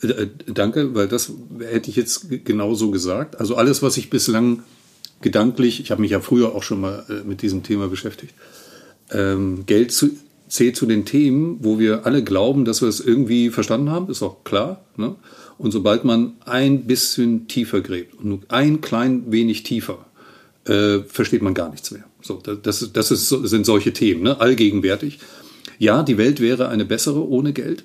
Äh, 0.03 0.27
Danke, 0.53 0.95
weil 0.95 1.09
das 1.09 1.33
hätte 1.59 1.91
ich 1.91 1.97
jetzt 1.97 2.29
genauso 2.45 2.91
gesagt. 2.91 3.39
Also 3.41 3.57
alles, 3.57 3.83
was 3.83 3.97
ich 3.97 4.11
bislang 4.11 4.63
gedanklich, 5.21 5.81
ich 5.81 5.91
habe 5.91 6.01
mich 6.01 6.11
ja 6.11 6.21
früher 6.21 6.55
auch 6.55 6.63
schon 6.63 6.81
mal 6.81 7.05
äh, 7.09 7.27
mit 7.27 7.43
diesem 7.43 7.63
Thema 7.63 7.89
beschäftigt, 7.89 8.35
ähm, 9.11 9.65
Geld 9.67 9.93
zu, 9.93 10.11
zählt 10.49 10.77
zu 10.77 10.87
den 10.87 11.05
Themen, 11.05 11.59
wo 11.61 11.79
wir 11.79 12.07
alle 12.07 12.23
glauben, 12.23 12.65
dass 12.65 12.83
wir 12.83 12.89
es 12.89 13.01
irgendwie 13.01 13.51
verstanden 13.51 13.91
haben, 13.91 14.11
ist 14.11 14.23
auch 14.23 14.45
klar. 14.45 14.85
Ne? 14.97 15.17
Und 15.59 15.73
sobald 15.73 16.05
man 16.05 16.35
ein 16.45 16.85
bisschen 16.85 17.49
tiefer 17.49 17.81
gräbt 17.81 18.15
und 18.15 18.25
nur 18.27 18.41
ein 18.49 18.81
klein 18.81 19.31
wenig 19.31 19.63
tiefer, 19.63 20.07
äh, 20.67 21.01
versteht 21.01 21.43
man 21.43 21.55
gar 21.55 21.71
nichts 21.71 21.91
mehr. 21.91 22.05
So, 22.21 22.41
das, 22.41 22.93
das, 22.93 23.11
ist, 23.11 23.29
sind 23.29 23.67
solche 23.67 23.93
Themen, 23.93 24.23
ne? 24.23 24.41
allgegenwärtig. 24.41 25.19
Ja, 25.79 26.03
die 26.03 26.19
Welt 26.19 26.41
wäre 26.41 26.69
eine 26.69 26.85
bessere 26.85 27.27
ohne 27.29 27.53
Geld. 27.53 27.85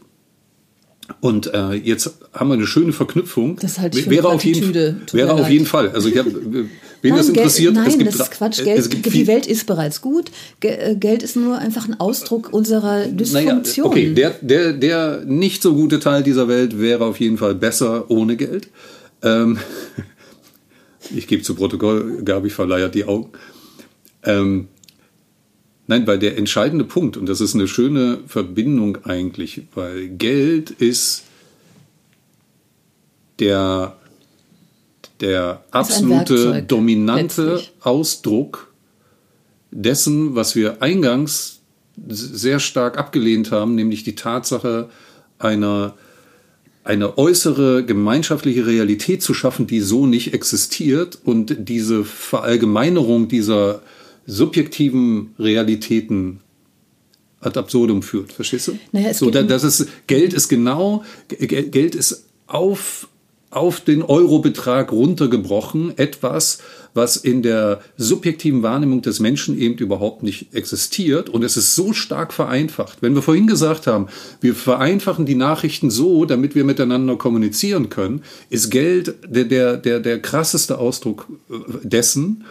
Und 1.20 1.54
äh, 1.54 1.74
jetzt 1.74 2.14
haben 2.34 2.50
wir 2.50 2.56
eine 2.56 2.66
schöne 2.66 2.94
Verknüpfung. 2.94 3.58
Das 3.58 3.80
halte 3.80 3.98
ich 3.98 4.06
für 4.06 4.10
wäre 4.10 4.28
eine 4.28 4.36
auf 4.36 4.46
jeden, 4.46 4.74
wäre 5.12 5.34
auf 5.34 5.42
leid. 5.42 5.52
jeden 5.52 5.66
Fall. 5.66 5.90
Also 5.90 6.08
ich 6.08 6.18
hab, 6.18 6.26
wen 7.04 7.16
das 7.16 7.28
Geld- 7.28 7.38
interessiert, 7.38 7.74
nein, 7.76 7.88
es 7.88 7.98
gibt 7.98 8.08
das 8.08 8.20
ist 8.20 8.32
Quatsch. 8.32 8.64
Geld, 8.64 8.80
es 8.80 8.90
gibt 8.90 9.14
die 9.14 9.28
Welt 9.28 9.46
ist 9.46 9.66
bereits 9.68 10.02
gut. 10.02 10.32
Äh, 10.62 10.96
Geld 10.96 11.22
ist 11.22 11.36
nur 11.36 11.58
einfach 11.58 11.88
ein 11.88 12.00
Ausdruck 12.00 12.52
unserer 12.52 13.00
Naja, 13.06 13.12
Dysfunktion. 13.12 13.86
okay, 13.88 14.14
der, 14.14 14.32
der, 14.42 14.74
der 14.74 15.24
nicht 15.26 15.62
so 15.62 15.76
gute 15.76 16.00
Teil 16.00 16.24
dieser 16.24 16.48
Welt 16.48 16.80
wäre 16.80 17.06
auf 17.06 17.20
jeden 17.20 17.38
Fall 17.38 17.54
besser 17.56 18.10
ohne 18.10 18.36
Geld. 18.38 18.70
Ähm, 19.22 19.60
ich 21.16 21.28
gebe 21.28 21.44
zu 21.44 21.56
Protokoll, 21.56 22.24
Gabi 22.24 22.50
verleiert 22.50 22.96
die 22.96 23.06
Augen. 23.06 23.30
Ähm, 24.24 24.70
nein, 25.88 26.08
weil 26.08 26.18
der 26.20 26.38
entscheidende 26.38 26.86
Punkt, 26.86 27.18
und 27.18 27.28
das 27.28 27.42
ist 27.42 27.56
eine 27.56 27.68
schöne 27.68 28.20
Verbindung 28.26 29.00
eigentlich, 29.04 29.64
weil 29.76 30.08
Geld 30.08 30.72
ist 30.72 31.24
der, 33.40 33.98
der 35.24 35.64
absolute 35.72 36.62
dominante 36.64 37.54
letztlich. 37.54 37.72
Ausdruck 37.82 38.74
dessen, 39.72 40.36
was 40.36 40.56
wir 40.56 40.82
eingangs 40.82 41.62
sehr 42.08 42.60
stark 42.60 42.98
abgelehnt 42.98 43.52
haben, 43.52 43.76
nämlich 43.76 44.04
die 44.04 44.16
Tatsache 44.16 44.90
einer 45.40 45.96
eine 46.84 47.18
äußere 47.18 47.86
gemeinschaftliche 47.86 48.66
Realität 48.66 49.24
zu 49.24 49.34
schaffen, 49.34 49.68
die 49.68 49.80
so 49.80 50.06
nicht 50.06 50.34
existiert 50.34 51.18
und 51.24 51.56
diese 51.58 52.04
Verallgemeinerung 52.04 53.30
dieser 53.30 53.82
subjektiven 54.26 55.34
Realitäten 55.40 56.42
ad 57.40 57.58
absurdum 57.58 58.04
führt. 58.04 58.34
Verstehst 58.34 58.68
du? 58.68 58.80
Naja, 58.92 59.14
so, 59.14 59.30
da, 59.30 59.44
das 59.44 59.64
ist, 59.64 59.88
Geld 60.08 60.34
ist 60.34 60.50
genau, 60.50 61.06
Geld 61.30 61.96
ist 61.96 62.26
auf, 62.48 63.08
auf 63.56 63.82
den 63.82 64.04
Eurobetrag 64.04 64.92
runtergebrochen, 64.92 65.98
etwas, 65.98 66.60
was 66.94 67.16
in 67.16 67.42
der 67.42 67.82
subjektiven 67.98 68.64
Wahrnehmung 68.64 69.02
des 69.02 69.20
Menschen 69.20 69.58
eben 69.58 69.76
überhaupt 69.76 70.24
nicht 70.24 70.54
existiert. 70.54 71.30
Und 71.30 71.44
es 71.44 71.58
ist 71.58 71.76
so 71.76 71.94
stark 71.94 72.34
vereinfacht. 72.34 73.02
Wenn 73.02 73.16
wir 73.16 73.22
vorhin 73.22 73.48
gesagt 73.48 73.88
haben, 73.88 74.08
wir 74.42 74.54
vereinfachen 74.54 75.26
die 75.26 75.36
Nachrichten 75.36 75.90
so, 75.90 76.26
damit 76.26 76.56
wir 76.56 76.64
miteinander 76.64 77.16
kommunizieren 77.16 77.90
können, 77.90 78.22
ist 78.50 78.70
Geld 78.70 79.16
der, 79.28 79.46
der, 79.46 79.78
der, 79.78 80.00
der 80.00 80.22
krasseste 80.22 80.78
Ausdruck 80.78 81.28
äh, 81.50 81.56
dessen, 81.84 82.44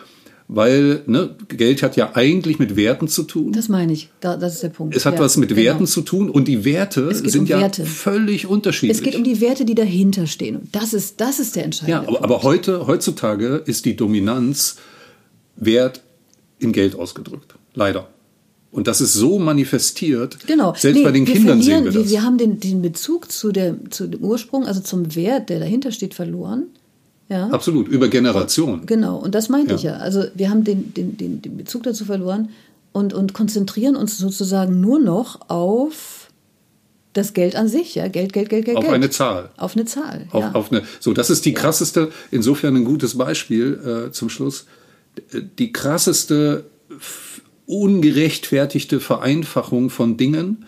weil 0.54 1.02
ne, 1.06 1.34
Geld 1.48 1.82
hat 1.82 1.96
ja 1.96 2.10
eigentlich 2.14 2.58
mit 2.58 2.76
Werten 2.76 3.08
zu 3.08 3.22
tun. 3.22 3.52
das 3.52 3.68
meine 3.68 3.92
ich. 3.92 4.10
Da, 4.20 4.36
das 4.36 4.54
ist 4.54 4.62
der 4.62 4.68
Punkt. 4.68 4.94
Es 4.94 5.06
hat 5.06 5.14
Ja, 5.14 5.20
was 5.20 5.36
mit 5.38 5.48
genau. 5.48 5.60
Werten 5.62 5.86
zu 5.86 6.02
tun 6.02 6.28
und 6.28 6.46
die 6.46 6.64
Werte 6.64 7.14
sind 7.14 7.40
um 7.42 7.46
ja 7.46 7.60
Werte. 7.60 7.86
völlig 7.86 8.46
unterschiedlich. 8.46 8.98
Es 8.98 9.02
geht 9.02 9.16
um 9.16 9.24
die 9.24 9.40
Werte, 9.40 9.64
die 9.64 9.74
dahinter 9.74 10.26
stehen. 10.26 10.56
Und 10.56 10.74
das 10.76 10.92
ist, 10.92 11.20
das 11.20 11.38
ist 11.38 11.56
der 11.56 11.64
entscheidende 11.64 11.92
ja, 11.92 11.98
aber, 12.00 12.18
Punkt. 12.18 12.24
aber 12.24 12.42
heute, 12.42 12.86
heutzutage 12.86 13.62
ist 13.64 13.84
die 13.86 13.96
Dominanz 13.96 14.76
Wert 15.56 16.02
in 16.58 16.72
Geld 16.72 16.96
ausgedrückt. 16.96 17.54
Leider. 17.74 18.08
Und 18.70 18.86
das 18.88 19.00
ist 19.00 19.14
so 19.14 19.38
manifestiert. 19.38 20.38
Genau. 20.46 20.74
Selbst 20.76 20.98
Nee, 20.98 21.04
bei 21.04 21.12
den 21.12 21.24
Kindern 21.24 21.60
sehen 21.62 21.84
wir 21.84 21.92
das. 21.92 22.04
Wir, 22.04 22.10
wir 22.10 22.22
haben 22.22 22.38
den, 22.38 22.58
den 22.60 22.80
Bezug 22.82 23.30
zu, 23.30 23.52
der, 23.52 23.76
zu 23.90 24.06
dem 24.06 24.20
Ursprung, 24.22 24.64
also 24.66 24.80
zum 24.80 25.14
Wert, 25.14 25.48
der 25.50 25.60
dahinter 25.60 25.92
steht, 25.92 26.14
verloren. 26.14 26.64
Ja. 27.28 27.48
Absolut, 27.48 27.88
über 27.88 28.08
Generationen. 28.08 28.86
Genau, 28.86 29.16
und 29.16 29.34
das 29.34 29.48
meinte 29.48 29.70
Ja. 29.72 29.76
ich 29.76 29.82
ja. 29.84 29.96
Also 29.96 30.24
wir 30.34 30.50
haben 30.50 30.64
den, 30.64 30.92
den, 30.92 31.16
den, 31.16 31.40
den 31.40 31.56
Bezug 31.56 31.82
dazu 31.84 32.04
verloren 32.04 32.50
und, 32.92 33.14
und 33.14 33.32
konzentrieren 33.32 33.96
uns 33.96 34.18
sozusagen 34.18 34.80
nur 34.80 35.00
noch 35.00 35.48
auf 35.48 36.28
das 37.14 37.34
Geld 37.34 37.56
an 37.56 37.68
sich, 37.68 37.94
ja. 37.94 38.08
Geld, 38.08 38.32
Geld, 38.32 38.48
Geld, 38.48 38.64
Geld. 38.64 38.76
Auf 38.76 38.84
Geld. 38.84 38.94
eine 38.94 39.10
Zahl. 39.10 39.50
Auf 39.56 39.76
eine 39.76 39.84
Zahl. 39.84 40.26
Auf, 40.30 40.42
ja. 40.42 40.52
auf 40.52 40.72
eine, 40.72 40.82
so, 41.00 41.12
das 41.12 41.30
ist 41.30 41.44
die 41.44 41.52
krasseste, 41.52 42.10
insofern 42.30 42.76
ein 42.76 42.84
gutes 42.84 43.16
Beispiel 43.18 44.06
äh, 44.08 44.12
zum 44.12 44.28
Schluss. 44.28 44.66
Die 45.58 45.72
krasseste, 45.72 46.64
ungerechtfertigte 47.66 49.00
Vereinfachung 49.00 49.90
von 49.90 50.16
Dingen 50.16 50.64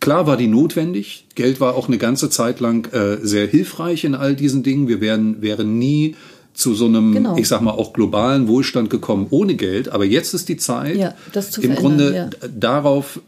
Klar 0.00 0.26
war 0.26 0.36
die 0.36 0.46
notwendig. 0.46 1.26
Geld 1.34 1.60
war 1.60 1.74
auch 1.74 1.88
eine 1.88 1.98
ganze 1.98 2.30
Zeit 2.30 2.60
lang 2.60 2.86
äh, 2.92 3.18
sehr 3.22 3.46
hilfreich 3.46 4.04
in 4.04 4.14
all 4.14 4.36
diesen 4.36 4.62
Dingen. 4.62 4.88
Wir 4.88 5.00
wären, 5.00 5.40
wären 5.42 5.78
nie 5.78 6.14
zu 6.54 6.74
so 6.74 6.86
einem, 6.86 7.12
Genau. 7.12 7.36
ich 7.36 7.48
sag 7.48 7.60
mal, 7.62 7.72
auch 7.72 7.92
globalen 7.92 8.48
Wohlstand 8.48 8.90
gekommen 8.90 9.26
ohne 9.30 9.54
Geld. 9.56 9.88
Aber 9.88 10.04
jetzt 10.04 10.32
ist 10.34 10.48
die 10.48 10.56
Zeit, 10.56 10.96
Ja, 10.96 11.14
im 11.60 11.74
Grunde 11.74 12.14
ja. 12.14 12.30
darauf 12.48 13.20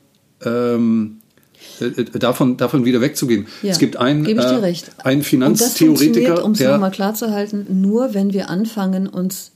ähm, 0.44 1.18
äh, 1.80 2.04
davon, 2.18 2.56
davon 2.56 2.84
wieder 2.84 3.00
wegzugehen. 3.00 3.46
Ja, 3.62 3.70
Es 3.70 3.78
gibt 3.78 3.96
einen, 3.96 4.24
gebe 4.24 4.40
ich 4.40 4.46
dir 4.46 4.62
äh, 4.62 4.74
einen 5.04 5.22
Finanztheoretiker, 5.22 6.44
um 6.44 6.52
es 6.52 6.60
nochmal 6.60 6.90
klar 6.90 7.14
zu 7.14 7.30
halten, 7.30 7.66
nur 7.80 8.14
wenn 8.14 8.32
wir 8.32 8.48
anfangen, 8.50 9.06
uns 9.06 9.52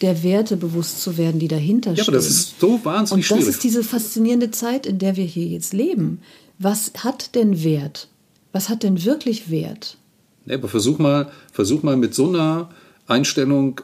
der 0.00 0.22
Werte 0.22 0.56
bewusst 0.56 1.02
zu 1.02 1.18
werden, 1.18 1.38
die 1.40 1.48
dahinter 1.48 1.90
ja, 1.90 1.96
stehen. 2.02 2.14
aber 2.14 2.16
das 2.16 2.26
ist 2.30 2.58
so 2.60 2.80
wahnsinnig 2.84 3.30
Und 3.30 3.38
das 3.38 3.44
schwierig. 3.44 3.54
ist 3.56 3.64
diese 3.64 3.82
faszinierende 3.84 4.50
Zeit, 4.50 4.86
in 4.86 4.98
der 4.98 5.16
wir 5.16 5.24
hier 5.24 5.46
jetzt 5.46 5.74
leben. 5.74 6.20
Was 6.62 6.92
hat 6.98 7.34
denn 7.34 7.64
Wert? 7.64 8.08
Was 8.52 8.68
hat 8.68 8.82
denn 8.82 9.02
wirklich 9.02 9.50
Wert? 9.50 9.96
Nee, 10.44 10.54
aber 10.54 10.68
versuch 10.68 10.98
mal, 10.98 11.30
versuch 11.50 11.82
mal 11.82 11.96
mit 11.96 12.14
so 12.14 12.28
einer 12.28 12.68
Einstellung, 13.06 13.80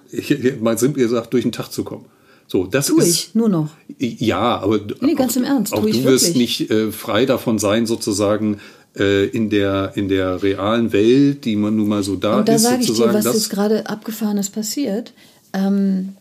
mal 0.60 0.76
simpel 0.76 1.02
gesagt, 1.02 1.32
durch 1.32 1.42
den 1.42 1.52
Tag 1.52 1.72
zu 1.72 1.84
kommen. 1.84 2.04
So, 2.46 2.66
das 2.66 2.88
Tue 2.88 3.02
ist 3.02 3.08
ich, 3.08 3.34
nur 3.34 3.48
noch. 3.48 3.70
ja, 3.98 4.58
aber 4.58 4.80
Nee, 5.00 5.14
ganz 5.14 5.32
auch, 5.32 5.36
im 5.38 5.44
Ernst, 5.44 5.72
auch 5.72 5.80
du 5.80 5.86
wirst 6.04 6.26
wirklich. 6.26 6.36
nicht 6.36 6.70
äh, 6.70 6.92
frei 6.92 7.24
davon 7.24 7.58
sein, 7.58 7.86
sozusagen 7.86 8.60
äh, 8.94 9.26
in 9.26 9.48
der 9.50 9.92
in 9.96 10.08
der 10.08 10.42
realen 10.42 10.92
Welt, 10.92 11.44
die 11.44 11.56
man 11.56 11.76
nun 11.76 11.88
mal 11.88 12.02
so 12.02 12.14
da 12.14 12.38
Und 12.38 12.48
da 12.48 12.54
ist, 12.54 12.62
sage 12.62 12.82
ich 12.82 12.92
dir, 12.92 13.12
was 13.12 13.24
das, 13.24 13.34
jetzt 13.34 13.50
gerade 13.50 13.88
abgefahrenes 13.88 14.50
passiert. 14.50 15.12
Ähm, 15.54 16.14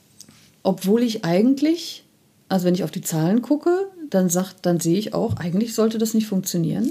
obwohl 0.64 1.04
ich 1.04 1.26
eigentlich, 1.26 2.06
also 2.50 2.66
wenn 2.66 2.74
ich 2.74 2.84
auf 2.84 2.92
die 2.92 3.02
Zahlen 3.02 3.42
gucke, 3.44 3.88
dann 4.16 4.30
sagt, 4.30 4.66
dann 4.66 4.80
sehe 4.80 4.98
ich 4.98 5.14
auch, 5.14 5.36
eigentlich 5.38 5.74
sollte 5.76 5.98
das 6.00 6.14
nicht 6.16 6.28
funktionieren. 6.28 6.90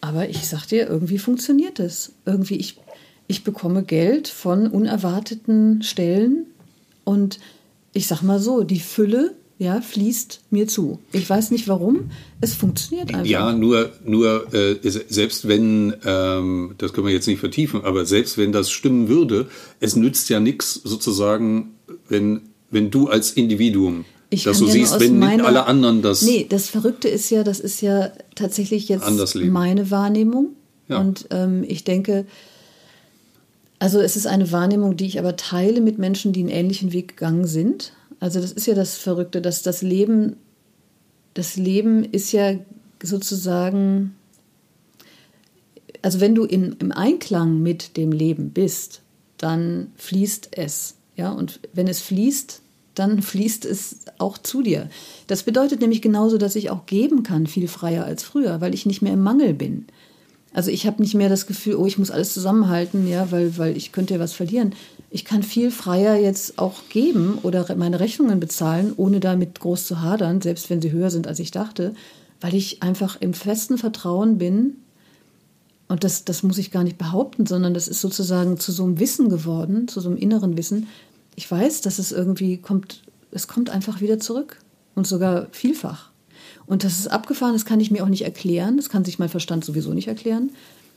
Aber 0.00 0.28
ich 0.28 0.46
sag 0.48 0.66
dir, 0.66 0.86
irgendwie 0.86 1.18
funktioniert 1.18 1.80
es. 1.80 2.12
Irgendwie, 2.24 2.54
ich, 2.56 2.76
ich 3.26 3.42
bekomme 3.42 3.82
Geld 3.82 4.28
von 4.28 4.68
unerwarteten 4.68 5.82
Stellen 5.82 6.46
und 7.04 7.40
ich 7.92 8.06
sag 8.06 8.22
mal 8.22 8.38
so, 8.38 8.62
die 8.62 8.80
Fülle 8.80 9.34
ja, 9.60 9.80
fließt 9.80 10.40
mir 10.50 10.68
zu. 10.68 11.00
Ich 11.10 11.28
weiß 11.28 11.50
nicht 11.50 11.66
warum, 11.66 12.12
es 12.40 12.54
funktioniert 12.54 13.12
einfach. 13.12 13.26
Ja, 13.26 13.52
nur, 13.52 13.90
nur 14.04 14.54
äh, 14.54 14.76
se- 14.88 15.04
selbst 15.08 15.48
wenn, 15.48 15.94
ähm, 16.04 16.74
das 16.78 16.92
können 16.92 17.08
wir 17.08 17.12
jetzt 17.12 17.26
nicht 17.26 17.40
vertiefen, 17.40 17.82
aber 17.82 18.06
selbst 18.06 18.38
wenn 18.38 18.52
das 18.52 18.70
stimmen 18.70 19.08
würde, 19.08 19.48
es 19.80 19.96
nützt 19.96 20.28
ja 20.28 20.38
nichts 20.38 20.74
sozusagen, 20.74 21.74
wenn, 22.08 22.42
wenn 22.70 22.92
du 22.92 23.08
als 23.08 23.32
Individuum 23.32 24.04
Ich 24.30 24.44
das 24.44 24.58
kann 24.58 24.60
so 24.60 24.66
ja 24.66 24.72
siehst, 24.72 25.00
wenn 25.00 25.18
nicht 25.18 25.20
meiner- 25.20 25.46
alle 25.46 25.64
anderen 25.66 26.02
das. 26.02 26.22
Nee, 26.22 26.46
das 26.48 26.68
Verrückte 26.68 27.08
ist 27.08 27.30
ja, 27.30 27.44
das 27.44 27.60
ist 27.60 27.80
ja 27.80 28.12
tatsächlich 28.34 28.88
jetzt 28.88 29.04
meine 29.34 29.90
Wahrnehmung. 29.90 30.50
Ja. 30.88 30.98
Und 30.98 31.26
ähm, 31.30 31.64
ich 31.66 31.84
denke, 31.84 32.26
also 33.78 34.00
es 34.00 34.16
ist 34.16 34.26
eine 34.26 34.50
Wahrnehmung, 34.52 34.96
die 34.96 35.06
ich 35.06 35.18
aber 35.18 35.36
teile 35.36 35.80
mit 35.80 35.98
Menschen, 35.98 36.32
die 36.32 36.40
einen 36.40 36.48
ähnlichen 36.48 36.92
Weg 36.92 37.08
gegangen 37.16 37.46
sind. 37.46 37.92
Also 38.20 38.40
das 38.40 38.52
ist 38.52 38.66
ja 38.66 38.74
das 38.74 38.96
Verrückte, 38.96 39.40
dass 39.40 39.62
das 39.62 39.82
Leben, 39.82 40.36
das 41.34 41.56
Leben 41.56 42.04
ist 42.04 42.32
ja 42.32 42.54
sozusagen, 43.02 44.14
also 46.02 46.20
wenn 46.20 46.34
du 46.34 46.44
in, 46.44 46.76
im 46.80 46.90
Einklang 46.92 47.62
mit 47.62 47.96
dem 47.96 48.12
Leben 48.12 48.50
bist, 48.50 49.02
dann 49.36 49.92
fließt 49.96 50.48
es. 50.52 50.96
Ja, 51.16 51.30
und 51.32 51.60
wenn 51.72 51.86
es 51.88 52.00
fließt, 52.00 52.60
dann 52.98 53.22
fließt 53.22 53.64
es 53.64 54.00
auch 54.18 54.38
zu 54.38 54.62
dir. 54.62 54.88
Das 55.26 55.42
bedeutet 55.42 55.80
nämlich 55.80 56.02
genauso, 56.02 56.38
dass 56.38 56.56
ich 56.56 56.70
auch 56.70 56.86
geben 56.86 57.22
kann, 57.22 57.46
viel 57.46 57.68
freier 57.68 58.04
als 58.04 58.22
früher, 58.22 58.60
weil 58.60 58.74
ich 58.74 58.86
nicht 58.86 59.02
mehr 59.02 59.12
im 59.12 59.22
Mangel 59.22 59.54
bin. 59.54 59.86
Also 60.52 60.70
ich 60.70 60.86
habe 60.86 61.02
nicht 61.02 61.14
mehr 61.14 61.28
das 61.28 61.46
Gefühl, 61.46 61.76
oh, 61.76 61.86
ich 61.86 61.98
muss 61.98 62.10
alles 62.10 62.34
zusammenhalten, 62.34 63.06
ja, 63.06 63.30
weil, 63.30 63.56
weil 63.58 63.76
ich 63.76 63.92
könnte 63.92 64.14
ja 64.14 64.20
was 64.20 64.32
verlieren. 64.32 64.74
Ich 65.10 65.24
kann 65.24 65.42
viel 65.42 65.70
freier 65.70 66.16
jetzt 66.16 66.58
auch 66.58 66.88
geben 66.88 67.38
oder 67.42 67.74
meine 67.76 68.00
Rechnungen 68.00 68.40
bezahlen, 68.40 68.92
ohne 68.96 69.20
damit 69.20 69.60
groß 69.60 69.86
zu 69.86 70.00
hadern, 70.00 70.40
selbst 70.40 70.70
wenn 70.70 70.82
sie 70.82 70.90
höher 70.90 71.10
sind, 71.10 71.26
als 71.26 71.38
ich 71.38 71.50
dachte, 71.50 71.94
weil 72.40 72.54
ich 72.54 72.82
einfach 72.82 73.20
im 73.20 73.34
festen 73.34 73.78
Vertrauen 73.78 74.38
bin, 74.38 74.76
und 75.88 76.04
das, 76.04 76.24
das 76.24 76.42
muss 76.42 76.58
ich 76.58 76.70
gar 76.70 76.84
nicht 76.84 76.98
behaupten, 76.98 77.46
sondern 77.46 77.72
das 77.72 77.88
ist 77.88 78.02
sozusagen 78.02 78.58
zu 78.58 78.72
so 78.72 78.84
einem 78.84 79.00
Wissen 79.00 79.30
geworden, 79.30 79.88
zu 79.88 80.00
so 80.00 80.10
einem 80.10 80.18
inneren 80.18 80.56
Wissen. 80.58 80.86
Ich 81.38 81.48
weiß, 81.48 81.82
dass 81.82 82.00
es 82.00 82.10
irgendwie 82.10 82.56
kommt, 82.56 83.04
es 83.30 83.46
kommt 83.46 83.70
einfach 83.70 84.00
wieder 84.00 84.18
zurück 84.18 84.58
und 84.96 85.06
sogar 85.06 85.46
vielfach. 85.52 86.10
Und 86.66 86.82
das 86.82 86.98
ist 86.98 87.06
abgefahren, 87.06 87.52
das 87.52 87.64
kann 87.64 87.78
ich 87.78 87.92
mir 87.92 88.02
auch 88.02 88.08
nicht 88.08 88.24
erklären, 88.24 88.76
das 88.76 88.88
kann 88.88 89.04
sich 89.04 89.20
mein 89.20 89.28
Verstand 89.28 89.64
sowieso 89.64 89.94
nicht 89.94 90.08
erklären. 90.08 90.50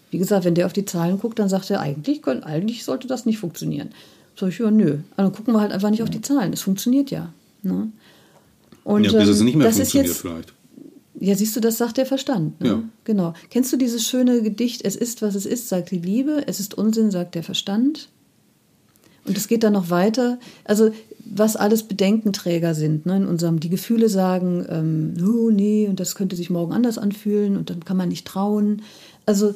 Wie 0.09 0.17
gesagt, 0.17 0.43
wenn 0.43 0.55
der 0.55 0.65
auf 0.65 0.73
die 0.73 0.83
Zahlen 0.83 1.19
guckt, 1.19 1.37
dann 1.37 1.47
sagt 1.47 1.69
er, 1.69 1.79
eigentlich, 1.79 2.23
können, 2.23 2.41
eigentlich 2.41 2.83
sollte 2.85 3.07
das 3.07 3.27
nicht 3.27 3.37
funktionieren. 3.37 3.89
Sag 4.35 4.49
ich, 4.49 4.57
ja, 4.57 4.71
nö. 4.71 4.97
Aber 5.11 5.27
dann 5.27 5.31
gucken 5.31 5.53
wir 5.53 5.61
halt 5.61 5.71
einfach 5.71 5.91
nicht 5.91 6.01
auf 6.01 6.09
die 6.09 6.21
Zahlen. 6.21 6.53
Es 6.53 6.63
funktioniert 6.63 7.11
ja. 7.11 7.31
Ne? 7.61 7.91
Und, 8.83 9.03
ja, 9.03 9.11
bis 9.11 9.29
es 9.29 9.41
ähm, 9.41 9.45
nicht 9.45 9.57
mehr 9.57 9.67
das 9.67 9.77
ist 9.77 9.91
funktioniert 9.91 10.07
jetzt, 10.07 10.21
vielleicht. 10.21 10.53
ja, 11.19 11.35
siehst 11.35 11.55
du, 11.55 11.59
das 11.59 11.77
sagt 11.77 11.97
der 11.97 12.07
Verstand. 12.07 12.59
Ne? 12.61 12.67
Ja. 12.67 12.83
Genau. 13.03 13.35
Kennst 13.51 13.71
du 13.71 13.77
dieses 13.77 14.07
schöne 14.07 14.41
Gedicht, 14.41 14.83
es 14.85 14.95
ist, 14.95 15.21
was 15.21 15.35
es 15.35 15.45
ist, 15.45 15.69
sagt 15.69 15.91
die 15.91 15.99
Liebe, 15.99 16.45
es 16.47 16.59
ist 16.59 16.73
Unsinn, 16.73 17.11
sagt 17.11 17.35
der 17.35 17.43
Verstand? 17.43 18.09
Und 19.26 19.38
es 19.38 19.47
geht 19.47 19.63
dann 19.63 19.74
noch 19.74 19.89
weiter. 19.89 20.39
Also, 20.63 20.91
was 21.24 21.55
alles 21.55 21.84
Bedenkenträger 21.84 22.74
sind 22.74 23.05
ne, 23.05 23.17
in 23.17 23.26
unserem, 23.26 23.59
die 23.59 23.69
Gefühle 23.69 24.09
sagen, 24.09 24.65
ähm, 24.69 25.13
oh 25.24 25.51
nee, 25.51 25.88
und 25.88 25.99
das 25.99 26.15
könnte 26.15 26.36
sich 26.36 26.49
morgen 26.49 26.74
anders 26.74 26.97
anfühlen 26.97 27.55
und 27.55 27.69
dann 27.69 27.86
kann 27.86 27.97
man 27.97 28.09
nicht 28.09 28.26
trauen. 28.26 28.82
Also, 29.26 29.53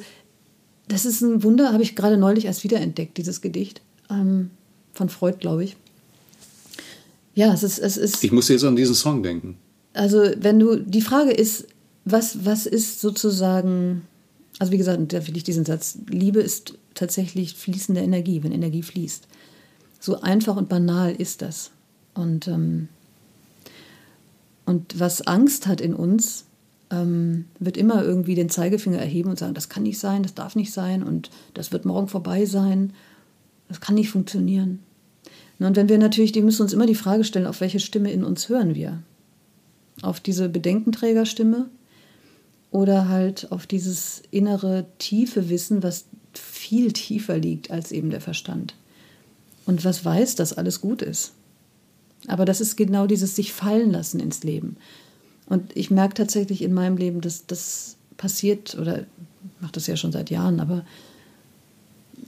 das 0.88 1.04
ist 1.04 1.20
ein 1.20 1.42
Wunder, 1.42 1.72
habe 1.72 1.82
ich 1.82 1.96
gerade 1.96 2.16
neulich 2.16 2.44
erst 2.44 2.62
wiederentdeckt, 2.64 3.18
dieses 3.18 3.40
Gedicht. 3.40 3.82
Ähm, 4.08 4.50
von 4.92 5.08
Freud, 5.08 5.38
glaube 5.38 5.64
ich. 5.64 5.76
Ja, 7.34 7.52
es 7.52 7.62
ist, 7.62 7.78
es 7.78 7.96
ist. 7.96 8.24
Ich 8.24 8.32
muss 8.32 8.48
jetzt 8.48 8.64
an 8.64 8.76
diesen 8.76 8.94
Song 8.94 9.22
denken. 9.22 9.56
Also, 9.92 10.22
wenn 10.38 10.58
du, 10.58 10.76
die 10.76 11.02
Frage 11.02 11.32
ist, 11.32 11.66
was, 12.04 12.44
was 12.44 12.66
ist 12.66 13.00
sozusagen, 13.00 14.02
also 14.58 14.72
wie 14.72 14.78
gesagt, 14.78 15.12
da 15.12 15.26
will 15.26 15.36
ich 15.36 15.44
diesen 15.44 15.64
Satz, 15.64 15.98
Liebe 16.08 16.40
ist 16.40 16.74
tatsächlich 16.94 17.54
fließende 17.54 18.00
Energie, 18.00 18.42
wenn 18.42 18.52
Energie 18.52 18.82
fließt. 18.82 19.26
So 20.06 20.20
einfach 20.20 20.56
und 20.56 20.68
banal 20.68 21.16
ist 21.16 21.42
das. 21.42 21.72
Und, 22.14 22.46
ähm, 22.46 22.86
und 24.64 25.00
was 25.00 25.26
Angst 25.26 25.66
hat 25.66 25.80
in 25.80 25.94
uns, 25.94 26.44
ähm, 26.92 27.46
wird 27.58 27.76
immer 27.76 28.04
irgendwie 28.04 28.36
den 28.36 28.48
Zeigefinger 28.48 28.98
erheben 28.98 29.30
und 29.30 29.38
sagen, 29.40 29.54
das 29.54 29.68
kann 29.68 29.82
nicht 29.82 29.98
sein, 29.98 30.22
das 30.22 30.32
darf 30.32 30.54
nicht 30.54 30.72
sein 30.72 31.02
und 31.02 31.30
das 31.54 31.72
wird 31.72 31.86
morgen 31.86 32.06
vorbei 32.06 32.46
sein, 32.46 32.92
das 33.66 33.80
kann 33.80 33.96
nicht 33.96 34.10
funktionieren. 34.10 34.78
Und 35.58 35.74
wenn 35.74 35.88
wir 35.88 35.98
natürlich, 35.98 36.30
die 36.30 36.42
müssen 36.42 36.62
uns 36.62 36.72
immer 36.72 36.86
die 36.86 36.94
Frage 36.94 37.24
stellen, 37.24 37.48
auf 37.48 37.60
welche 37.60 37.80
Stimme 37.80 38.12
in 38.12 38.22
uns 38.22 38.48
hören 38.48 38.76
wir? 38.76 39.02
Auf 40.02 40.20
diese 40.20 40.48
Bedenkenträgerstimme 40.48 41.68
oder 42.70 43.08
halt 43.08 43.50
auf 43.50 43.66
dieses 43.66 44.22
innere 44.30 44.86
tiefe 44.98 45.50
Wissen, 45.50 45.82
was 45.82 46.04
viel 46.32 46.92
tiefer 46.92 47.38
liegt 47.38 47.72
als 47.72 47.90
eben 47.90 48.10
der 48.10 48.20
Verstand 48.20 48.76
und 49.66 49.84
was 49.84 50.04
weiß, 50.04 50.36
dass 50.36 50.52
alles 50.52 50.80
gut 50.80 51.02
ist. 51.02 51.32
Aber 52.28 52.44
das 52.44 52.60
ist 52.60 52.76
genau 52.76 53.06
dieses 53.06 53.36
sich 53.36 53.52
fallen 53.52 53.90
lassen 53.90 54.20
ins 54.20 54.42
Leben. 54.42 54.76
Und 55.46 55.76
ich 55.76 55.90
merke 55.90 56.14
tatsächlich 56.14 56.62
in 56.62 56.72
meinem 56.72 56.96
Leben, 56.96 57.20
dass 57.20 57.46
das 57.46 57.96
passiert, 58.16 58.76
oder 58.76 59.04
mache 59.60 59.72
das 59.72 59.86
ja 59.86 59.96
schon 59.96 60.12
seit 60.12 60.30
Jahren, 60.30 60.60
aber 60.60 60.84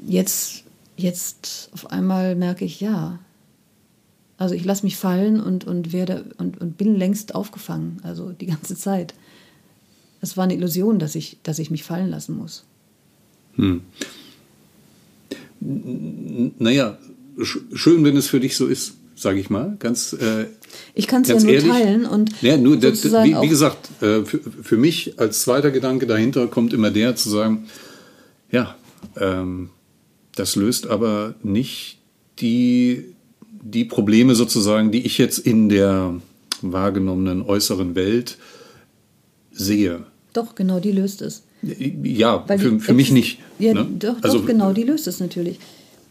jetzt, 0.06 0.64
jetzt 0.96 1.70
auf 1.72 1.90
einmal 1.90 2.36
merke 2.36 2.64
ich, 2.64 2.80
ja. 2.80 3.18
Also 4.36 4.54
ich 4.54 4.64
lasse 4.64 4.84
mich 4.84 4.96
fallen 4.96 5.40
und, 5.40 5.64
und 5.64 5.92
werde 5.92 6.26
und, 6.38 6.60
und 6.60 6.78
bin 6.78 6.94
längst 6.94 7.34
aufgefangen, 7.34 7.98
also 8.04 8.30
die 8.30 8.46
ganze 8.46 8.76
Zeit. 8.76 9.14
Es 10.20 10.36
war 10.36 10.44
eine 10.44 10.54
Illusion, 10.54 10.98
dass 10.98 11.14
ich, 11.14 11.38
dass 11.42 11.58
ich 11.58 11.70
mich 11.70 11.82
fallen 11.82 12.10
lassen 12.10 12.36
muss. 12.36 12.64
Hm. 13.56 13.82
Naja, 15.60 16.98
schön, 17.42 18.04
wenn 18.04 18.16
es 18.16 18.28
für 18.28 18.40
dich 18.40 18.56
so 18.56 18.66
ist, 18.66 18.94
sage 19.14 19.40
ich 19.40 19.50
mal. 19.50 19.76
Ganz, 19.78 20.12
äh, 20.12 20.46
Ich 20.94 21.06
kann 21.06 21.22
es 21.22 21.28
ja 21.28 21.38
nur 21.40 21.48
ehrlich. 21.52 21.70
teilen 21.70 22.06
und 22.06 22.30
Ja, 22.42 22.56
nur 22.56 22.76
das, 22.76 23.04
wie, 23.04 23.34
wie 23.40 23.48
gesagt, 23.48 23.88
äh, 24.02 24.24
für, 24.24 24.40
für 24.62 24.76
mich 24.76 25.18
als 25.18 25.42
zweiter 25.42 25.70
Gedanke 25.70 26.06
dahinter 26.06 26.46
kommt 26.46 26.72
immer 26.72 26.90
der 26.90 27.16
zu 27.16 27.30
sagen, 27.30 27.66
ja, 28.50 28.76
ähm, 29.16 29.70
das 30.34 30.56
löst 30.56 30.86
aber 30.86 31.34
nicht 31.42 31.98
die, 32.38 33.04
die 33.62 33.84
Probleme 33.84 34.34
sozusagen, 34.34 34.92
die 34.92 35.04
ich 35.04 35.18
jetzt 35.18 35.38
in 35.38 35.68
der 35.68 36.14
wahrgenommenen 36.62 37.42
äußeren 37.42 37.94
Welt 37.94 38.38
sehe. 39.52 40.04
doch 40.32 40.54
genau 40.54 40.78
die 40.80 40.92
löst 40.92 41.22
es. 41.22 41.42
Ja, 41.62 42.44
Weil 42.46 42.58
für, 42.60 42.78
für 42.78 42.94
mich 42.94 43.10
nicht. 43.10 43.40
Ja, 43.58 43.74
ne? 43.74 43.86
doch, 43.98 44.16
also, 44.22 44.38
doch, 44.38 44.46
genau, 44.46 44.72
die 44.72 44.84
löst 44.84 45.08
es 45.08 45.18
natürlich. 45.18 45.58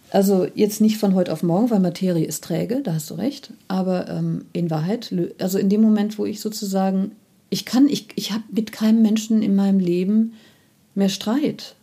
Also 0.10 0.48
jetzt 0.56 0.82
nicht 0.82 0.98
von 0.98 1.16
heute 1.16 1.34
auf 1.34 1.44
morgen, 1.44 1.70
weil 1.70 1.80
Materie 1.80 2.26
ist 2.26 2.44
träge, 2.44 2.82
da 2.82 2.94
hast 2.94 3.10
du 3.10 3.16
recht. 3.16 3.52
Aber 3.68 4.08
ähm, 4.10 4.46
in 4.54 4.70
Wahrheit, 4.70 5.14
also 5.40 5.58
in 5.58 5.70
dem 5.70 5.82
Moment, 5.82 6.18
wo 6.18 6.26
ich 6.26 6.40
sozusagen 6.40 7.12
ich 7.50 7.66
kann, 7.66 7.88
ich, 7.88 8.08
ich 8.16 8.32
habe 8.32 8.44
mit 8.52 8.72
keinem 8.72 9.02
Menschen 9.02 9.42
in 9.42 9.56
meinem 9.56 9.80
Leben 9.80 10.34
mehr 10.96 11.10
Streit 11.10 11.76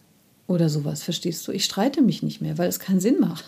oder 0.46 0.68
sowas, 0.68 1.02
verstehst 1.02 1.46
du? 1.48 1.52
Ich 1.52 1.64
streite 1.64 2.02
mich 2.02 2.22
nicht 2.22 2.40
mehr, 2.40 2.58
weil 2.58 2.68
es 2.68 2.78
keinen 2.78 3.00
Sinn 3.00 3.20
macht. 3.20 3.44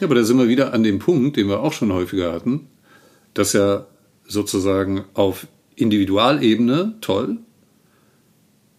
Ja, 0.00 0.06
aber 0.06 0.14
da 0.14 0.24
sind 0.24 0.38
wir 0.38 0.48
wieder 0.48 0.72
an 0.72 0.82
dem 0.82 0.98
Punkt, 0.98 1.36
den 1.36 1.48
wir 1.48 1.60
auch 1.60 1.72
schon 1.72 1.92
häufiger 1.92 2.32
hatten, 2.32 2.66
dass 3.34 3.52
ja 3.52 3.86
sozusagen 4.26 5.04
auf 5.14 5.46
Individualebene 5.76 6.94
toll, 7.00 7.36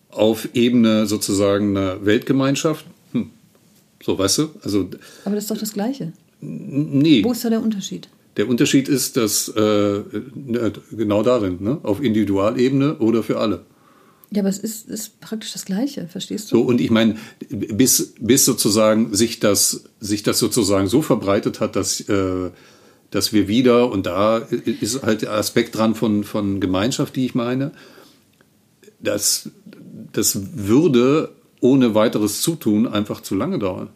auf 0.09 0.49
Ebene 0.53 1.05
sozusagen 1.05 1.77
einer 1.77 2.05
Weltgemeinschaft, 2.05 2.85
so 4.03 4.17
weißt 4.17 4.37
du, 4.39 4.49
also. 4.63 4.89
Aber 5.25 5.35
das 5.35 5.45
ist 5.45 5.51
doch 5.51 5.57
das 5.57 5.73
Gleiche. 5.73 6.13
Nee. 6.41 7.23
Wo 7.23 7.31
ist 7.31 7.45
da 7.45 7.49
der 7.49 7.61
Unterschied? 7.61 8.09
Der 8.37 8.47
Unterschied 8.47 8.87
ist, 8.87 9.17
dass 9.17 9.49
äh, 9.49 10.03
genau 10.91 11.21
darin, 11.21 11.57
ne? 11.61 11.79
auf 11.83 12.01
Individualebene 12.01 12.97
oder 12.97 13.23
für 13.23 13.39
alle. 13.39 13.65
Ja, 14.33 14.41
aber 14.41 14.49
es 14.49 14.59
ist, 14.59 14.87
ist 14.87 15.19
praktisch 15.19 15.51
das 15.51 15.65
Gleiche, 15.65 16.07
verstehst 16.07 16.51
du? 16.51 16.57
So, 16.57 16.61
und 16.63 16.79
ich 16.79 16.89
meine, 16.89 17.17
bis, 17.49 18.13
bis 18.19 18.45
sozusagen 18.45 19.13
sich 19.13 19.41
das, 19.41 19.83
sich 19.99 20.23
das 20.23 20.39
sozusagen 20.39 20.87
so 20.87 21.01
verbreitet 21.01 21.59
hat, 21.59 21.75
dass, 21.75 21.99
äh, 21.99 22.49
dass 23.09 23.33
wir 23.33 23.49
wieder, 23.49 23.91
und 23.91 24.05
da 24.05 24.37
ist 24.37 25.03
halt 25.03 25.23
der 25.23 25.33
Aspekt 25.33 25.75
dran 25.75 25.95
von, 25.95 26.23
von 26.23 26.61
Gemeinschaft, 26.61 27.17
die 27.17 27.25
ich 27.25 27.35
meine, 27.35 27.73
dass 29.01 29.49
das 30.13 30.39
würde 30.55 31.33
ohne 31.61 31.95
weiteres 31.95 32.41
Zutun 32.41 32.87
einfach 32.87 33.21
zu 33.21 33.35
lange 33.35 33.59
dauern. 33.59 33.89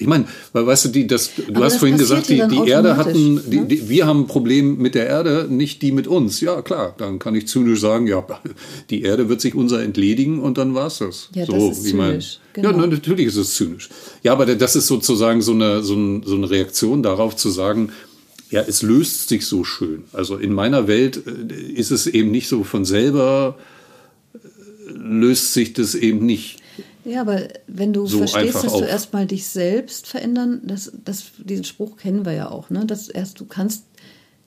Ich 0.00 0.06
meine, 0.06 0.24
weil 0.54 0.66
weißt 0.66 0.86
du, 0.86 0.88
die, 0.88 1.06
das, 1.06 1.32
du 1.36 1.42
Aber 1.54 1.66
hast 1.66 1.74
das 1.74 1.80
vorhin 1.80 1.98
gesagt, 1.98 2.30
die, 2.30 2.42
die 2.48 2.70
Erde 2.70 2.96
hatten, 2.96 3.34
ne? 3.34 3.42
die, 3.46 3.68
die, 3.68 3.88
wir 3.90 4.06
haben 4.06 4.20
ein 4.20 4.26
Problem 4.26 4.78
mit 4.78 4.94
der 4.94 5.06
Erde, 5.06 5.46
nicht 5.50 5.82
die 5.82 5.92
mit 5.92 6.06
uns. 6.06 6.40
Ja, 6.40 6.62
klar, 6.62 6.94
dann 6.96 7.18
kann 7.18 7.34
ich 7.34 7.48
zynisch 7.48 7.80
sagen, 7.80 8.06
ja, 8.06 8.24
die 8.90 9.02
Erde 9.02 9.28
wird 9.28 9.42
sich 9.42 9.54
unser 9.54 9.82
entledigen 9.82 10.40
und 10.40 10.56
dann 10.56 10.74
war's 10.74 11.00
das. 11.00 11.28
Ja, 11.34 11.44
so, 11.44 11.52
das 11.52 11.78
ist 11.78 11.84
zynisch. 11.84 12.38
Mein, 12.54 12.64
genau. 12.64 12.80
Ja, 12.80 12.86
natürlich 12.86 13.26
ist 13.26 13.36
es 13.36 13.54
zynisch. 13.54 13.90
Ja, 14.22 14.32
aber 14.32 14.46
das 14.46 14.74
ist 14.74 14.86
sozusagen 14.86 15.42
so 15.42 15.52
eine, 15.52 15.82
so, 15.82 15.94
ein, 15.94 16.22
so 16.24 16.34
eine 16.34 16.48
Reaktion 16.48 17.02
darauf 17.02 17.36
zu 17.36 17.50
sagen, 17.50 17.92
ja, 18.50 18.62
es 18.62 18.80
löst 18.80 19.28
sich 19.28 19.44
so 19.44 19.64
schön. 19.64 20.04
Also 20.14 20.38
in 20.38 20.54
meiner 20.54 20.88
Welt 20.88 21.22
äh, 21.26 21.52
ist 21.74 21.90
es 21.90 22.06
eben 22.06 22.30
nicht 22.30 22.48
so 22.48 22.64
von 22.64 22.86
selber, 22.86 23.58
äh, 24.32 24.38
löst 24.92 25.52
sich 25.52 25.74
das 25.74 25.94
eben 25.94 26.24
nicht. 26.24 26.59
Ja, 27.10 27.22
aber 27.22 27.42
wenn 27.66 27.92
du 27.92 28.06
so 28.06 28.18
verstehst, 28.18 28.62
dass 28.62 28.72
du 28.72 28.84
erstmal 28.84 29.26
dich 29.26 29.46
selbst 29.46 30.06
verändern, 30.06 30.60
das, 30.64 30.92
das, 31.04 31.32
diesen 31.38 31.64
Spruch 31.64 31.96
kennen 31.96 32.24
wir 32.24 32.32
ja 32.32 32.50
auch, 32.50 32.70
ne? 32.70 32.86
Dass 32.86 33.08
erst 33.08 33.40
du 33.40 33.46
kannst 33.46 33.84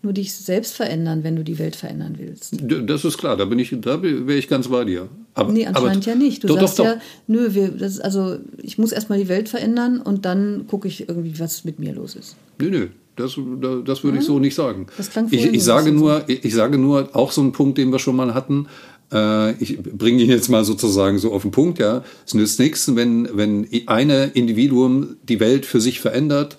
nur 0.03 0.13
dich 0.13 0.33
selbst 0.33 0.73
verändern, 0.75 1.23
wenn 1.23 1.35
du 1.35 1.43
die 1.43 1.57
Welt 1.59 1.75
verändern 1.75 2.15
willst. 2.17 2.57
Das 2.61 3.05
ist 3.05 3.17
klar, 3.17 3.37
da 3.37 3.45
bin 3.45 3.57
ich, 3.57 3.73
da 3.79 4.01
wäre 4.01 4.33
ich 4.33 4.49
ganz 4.49 4.67
bei 4.67 4.83
dir. 4.83 5.07
Aber, 5.33 5.51
nee, 5.51 5.65
anscheinend 5.65 6.07
aber, 6.07 6.07
ja 6.07 6.15
nicht. 6.15 6.43
Du 6.43 6.49
doch, 6.49 6.59
sagst 6.59 6.79
doch, 6.79 6.85
doch. 6.85 6.91
ja, 6.95 7.01
nö, 7.27 7.53
wir, 7.53 7.69
das, 7.69 7.99
also 7.99 8.37
ich 8.61 8.77
muss 8.77 8.91
erstmal 8.91 9.19
die 9.19 9.29
Welt 9.29 9.47
verändern 9.47 10.01
und 10.01 10.25
dann 10.25 10.67
gucke 10.67 10.89
ich 10.89 11.07
irgendwie, 11.07 11.39
was 11.39 11.63
mit 11.63 11.79
mir 11.79 11.93
los 11.93 12.15
ist. 12.15 12.35
Nö, 12.59 12.69
nö. 12.69 12.87
Das, 13.15 13.37
das 13.85 14.03
würde 14.03 14.17
ich 14.17 14.23
so 14.23 14.39
nicht 14.39 14.55
sagen. 14.55 14.87
Das 14.97 15.11
klang 15.11 15.27
ich, 15.29 15.45
ich 15.45 15.63
sage 15.63 15.91
nur, 15.91 16.23
ich 16.27 16.53
sage 16.53 16.79
nur 16.79 17.15
auch 17.15 17.31
so 17.31 17.41
einen 17.41 17.51
Punkt, 17.51 17.77
den 17.77 17.91
wir 17.91 17.99
schon 17.99 18.15
mal 18.15 18.33
hatten. 18.33 18.67
Äh, 19.11 19.53
ich 19.61 19.81
bringe 19.81 20.23
ihn 20.23 20.29
jetzt 20.29 20.49
mal 20.49 20.63
sozusagen 20.63 21.19
so 21.19 21.33
auf 21.33 21.43
den 21.43 21.51
Punkt, 21.51 21.79
ja. 21.79 22.03
Es 22.25 22.33
nützt 22.33 22.59
nichts, 22.59 22.95
wenn, 22.95 23.29
wenn 23.33 23.67
eine 23.87 24.25
Individuum 24.25 25.17
die 25.27 25.39
Welt 25.39 25.65
für 25.65 25.81
sich 25.81 25.99
verändert 25.99 26.57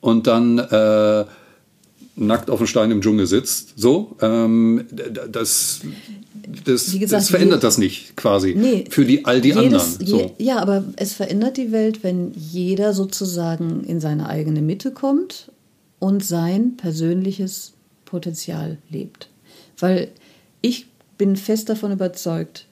und 0.00 0.26
dann 0.26 0.58
äh, 0.58 1.24
nackt 2.18 2.50
auf 2.50 2.58
dem 2.58 2.66
Stein 2.66 2.90
im 2.90 3.00
Dschungel 3.00 3.26
sitzt. 3.26 3.74
So, 3.76 4.16
ähm, 4.20 4.84
das, 5.30 5.80
das, 6.64 6.92
gesagt, 6.92 7.12
das 7.12 7.30
verändert 7.30 7.62
das 7.64 7.78
nicht 7.78 8.16
quasi 8.16 8.54
nee, 8.56 8.84
für 8.90 9.04
die, 9.04 9.24
all 9.24 9.40
die 9.40 9.48
jedes, 9.48 9.62
anderen. 9.64 10.06
So. 10.06 10.34
Je, 10.38 10.44
ja, 10.44 10.58
aber 10.58 10.84
es 10.96 11.12
verändert 11.12 11.56
die 11.56 11.72
Welt, 11.72 12.02
wenn 12.02 12.32
jeder 12.34 12.92
sozusagen 12.92 13.84
in 13.84 14.00
seine 14.00 14.28
eigene 14.28 14.62
Mitte 14.62 14.90
kommt 14.90 15.50
und 15.98 16.24
sein 16.24 16.76
persönliches 16.76 17.72
Potenzial 18.04 18.78
lebt. 18.90 19.28
Weil 19.78 20.08
ich 20.60 20.86
bin 21.18 21.36
fest 21.36 21.68
davon 21.68 21.92
überzeugt, 21.92 22.66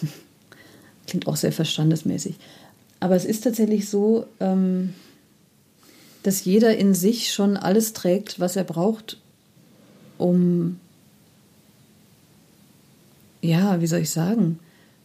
klingt 1.06 1.26
auch 1.26 1.36
sehr 1.36 1.52
verstandesmäßig, 1.52 2.36
aber 3.00 3.16
es 3.16 3.24
ist 3.24 3.44
tatsächlich 3.44 3.88
so, 3.88 4.26
ähm, 4.38 4.94
dass 6.22 6.44
jeder 6.44 6.76
in 6.76 6.94
sich 6.94 7.32
schon 7.32 7.56
alles 7.56 7.92
trägt, 7.92 8.40
was 8.40 8.56
er 8.56 8.64
braucht, 8.64 9.18
um, 10.18 10.78
ja, 13.40 13.80
wie 13.80 13.86
soll 13.86 14.00
ich 14.00 14.10
sagen, 14.10 14.58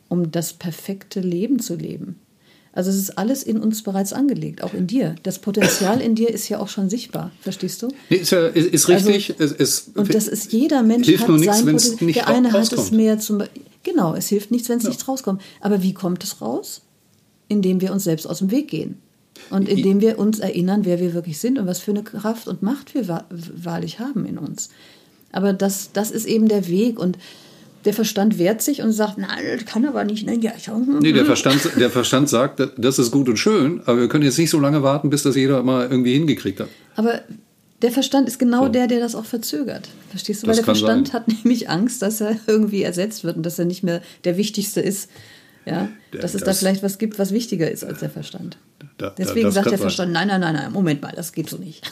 um 0.09 0.31
das 0.31 0.53
perfekte 0.53 1.21
Leben 1.21 1.59
zu 1.59 1.75
leben. 1.75 2.19
Also 2.75 2.89
es 2.89 2.97
ist 2.97 3.17
alles 3.17 3.41
in 3.41 3.59
uns 3.59 3.81
bereits 3.83 4.11
angelegt, 4.11 4.61
auch 4.61 4.73
in 4.73 4.85
dir. 4.85 5.15
Das 5.23 5.39
Potenzial 5.39 6.01
in 6.01 6.13
dir 6.13 6.29
ist 6.29 6.49
ja 6.49 6.59
auch 6.59 6.67
schon 6.67 6.89
sichtbar, 6.89 7.31
verstehst 7.39 7.81
du? 7.81 7.87
Nee, 8.09 8.17
ist, 8.17 8.31
ja, 8.31 8.47
ist, 8.47 8.67
ist 8.67 8.89
richtig. 8.89 9.39
Also, 9.39 9.55
es, 9.55 9.85
es, 9.85 9.91
und 9.95 10.13
das 10.13 10.27
ist 10.27 10.51
jeder 10.51 10.83
Mensch 10.83 11.07
hilft 11.07 11.23
hat 11.23 11.29
nur 11.29 11.39
nichts, 11.39 11.59
sein 11.59 11.65
Potenzial. 11.65 12.11
Der 12.13 12.27
eine 12.27 12.51
hat 12.51 12.73
es 12.73 12.91
mehr 12.91 13.17
zum 13.17 13.43
Genau, 13.83 14.15
es 14.15 14.27
hilft 14.27 14.51
nichts, 14.51 14.67
wenn 14.67 14.79
es 14.79 14.83
ja. 14.83 14.89
nicht 14.89 15.07
rauskommt. 15.07 15.41
Aber 15.61 15.83
wie 15.83 15.93
kommt 15.93 16.23
es 16.23 16.41
raus? 16.41 16.81
Indem 17.47 17.79
wir 17.79 17.93
uns 17.93 18.03
selbst 18.03 18.25
aus 18.25 18.39
dem 18.39 18.51
Weg 18.51 18.67
gehen. 18.67 18.97
Und 19.51 19.69
indem 19.69 20.01
wir 20.01 20.17
uns 20.17 20.39
erinnern, 20.39 20.85
wer 20.85 20.99
wir 20.99 21.13
wirklich 21.13 21.39
sind 21.39 21.59
und 21.59 21.67
was 21.67 21.79
für 21.79 21.91
eine 21.91 22.03
Kraft 22.03 22.47
und 22.47 22.63
Macht 22.63 22.95
wir 22.95 23.25
wahrlich 23.29 23.99
haben 23.99 24.25
in 24.25 24.37
uns. 24.37 24.69
Aber 25.31 25.53
das, 25.53 25.91
das 25.93 26.09
ist 26.09 26.25
eben 26.25 26.47
der 26.47 26.67
Weg. 26.67 26.97
Und 26.97 27.17
der 27.85 27.93
Verstand 27.93 28.39
wehrt 28.39 28.61
sich 28.61 28.81
und 28.81 28.91
sagt, 28.91 29.17
nein, 29.17 29.43
das 29.55 29.65
kann 29.65 29.85
aber 29.85 30.03
nicht. 30.03 30.25
Ne? 30.25 30.37
Ja, 30.39 30.53
ich, 30.57 30.67
nee, 30.99 31.13
der 31.13 31.25
Verstand, 31.25 31.61
der 31.79 31.89
Verstand 31.91 32.29
sagt, 32.29 32.61
das 32.77 32.99
ist 32.99 33.11
gut 33.11 33.29
und 33.29 33.37
schön, 33.37 33.81
aber 33.85 34.01
wir 34.01 34.09
können 34.09 34.23
jetzt 34.23 34.39
nicht 34.39 34.49
so 34.49 34.59
lange 34.59 34.81
warten, 34.81 35.09
bis 35.09 35.23
das 35.23 35.35
jeder 35.35 35.61
mal 35.63 35.87
irgendwie 35.89 36.13
hingekriegt 36.13 36.59
hat. 36.59 36.69
Aber 36.95 37.21
der 37.81 37.91
Verstand 37.91 38.27
ist 38.27 38.39
genau 38.39 38.63
so. 38.63 38.69
der, 38.69 38.87
der 38.87 38.99
das 38.99 39.13
auch 39.13 39.25
verzögert. 39.25 39.87
Verstehst 40.09 40.43
du? 40.43 40.47
Weil 40.47 40.55
der 40.55 40.63
Verstand 40.63 41.09
sein. 41.09 41.13
hat 41.13 41.27
nämlich 41.43 41.69
Angst, 41.69 42.01
dass 42.01 42.21
er 42.21 42.37
irgendwie 42.47 42.81
ersetzt 42.81 43.23
wird 43.23 43.37
und 43.37 43.45
dass 43.45 43.59
er 43.59 43.65
nicht 43.65 43.83
mehr 43.83 44.01
der 44.23 44.37
Wichtigste 44.37 44.81
ist. 44.81 45.09
Ja, 45.65 45.89
der, 46.13 46.21
dass 46.21 46.35
es 46.35 46.43
das, 46.43 46.59
da 46.59 46.59
vielleicht 46.59 46.83
was 46.83 46.99
gibt, 46.99 47.17
was 47.17 47.31
wichtiger 47.31 47.69
ist 47.69 47.83
als 47.83 47.99
der 47.99 48.11
Verstand. 48.11 48.57
Da, 48.97 49.09
Deswegen 49.17 49.51
sagt 49.51 49.71
der 49.71 49.79
Verstand, 49.79 50.11
nein, 50.11 50.27
nein, 50.27 50.39
nein, 50.39 50.53
nein, 50.53 50.71
Moment 50.71 51.01
mal, 51.01 51.11
das 51.15 51.31
geht 51.31 51.49
so 51.49 51.57
nicht. 51.57 51.91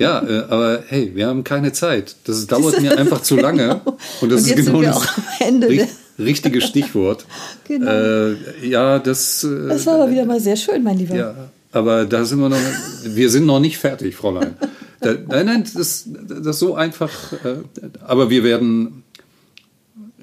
Ja, 0.00 0.22
äh, 0.22 0.44
aber 0.48 0.82
hey, 0.88 1.12
wir 1.14 1.26
haben 1.26 1.44
keine 1.44 1.72
Zeit. 1.72 2.16
Das 2.24 2.46
dauert 2.46 2.80
mir 2.80 2.96
einfach 2.96 3.20
zu 3.20 3.36
lange. 3.36 3.80
Genau. 3.84 3.98
Und 4.22 4.32
das 4.32 4.44
und 4.44 4.58
ist 4.58 4.66
genau 4.66 4.82
das 4.82 5.06
ri 5.40 5.84
richtige 6.18 6.60
Stichwort. 6.68 7.26
genau. 7.68 7.90
Äh, 7.90 8.36
ja, 8.66 8.98
das. 8.98 9.44
Äh, 9.44 9.68
das 9.68 9.86
war 9.86 9.96
aber 9.96 10.10
wieder 10.10 10.24
mal 10.24 10.40
sehr 10.40 10.56
schön, 10.56 10.82
mein 10.82 10.96
Lieber. 10.96 11.14
Ja, 11.14 11.34
aber 11.70 12.06
da 12.06 12.24
sind 12.24 12.40
wir 12.40 12.48
noch. 12.48 12.56
wir 13.04 13.28
sind 13.28 13.44
noch 13.44 13.60
nicht 13.60 13.78
fertig, 13.78 14.16
Fräulein. 14.16 14.56
Da, 15.02 15.14
nein, 15.14 15.46
nein, 15.46 15.64
das, 15.64 16.06
das 16.28 16.56
ist 16.56 16.58
so 16.58 16.74
einfach. 16.74 17.10
Äh, 17.32 17.62
aber 18.06 18.28
wir 18.28 18.44
werden 18.44 19.02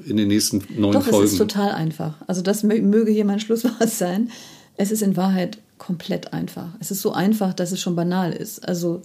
in 0.06 0.18
den 0.18 0.28
nächsten 0.28 0.64
neun 0.78 0.94
Doch, 0.94 1.04
Folgen. 1.04 1.26
Es 1.26 1.32
ist 1.32 1.40
total 1.40 1.72
einfach. 1.72 2.14
Also 2.28 2.44
das 2.44 2.62
möge 2.62 3.12
hier 3.12 3.26
mein 3.26 3.40
Schlusswort 3.40 3.90
sein. 3.90 4.30
Es 4.76 4.92
ist 4.92 5.02
in 5.02 5.18
Wahrheit 5.18 5.58
komplett 5.80 6.32
einfach. 6.32 6.68
Es 6.80 6.92
ist 6.92 7.02
so 7.02 7.12
einfach, 7.12 7.56
dass 7.56 7.72
es 7.72 7.82
schon 7.82 7.96
banal 7.96 8.32
ist. 8.34 8.68
Also 8.68 9.02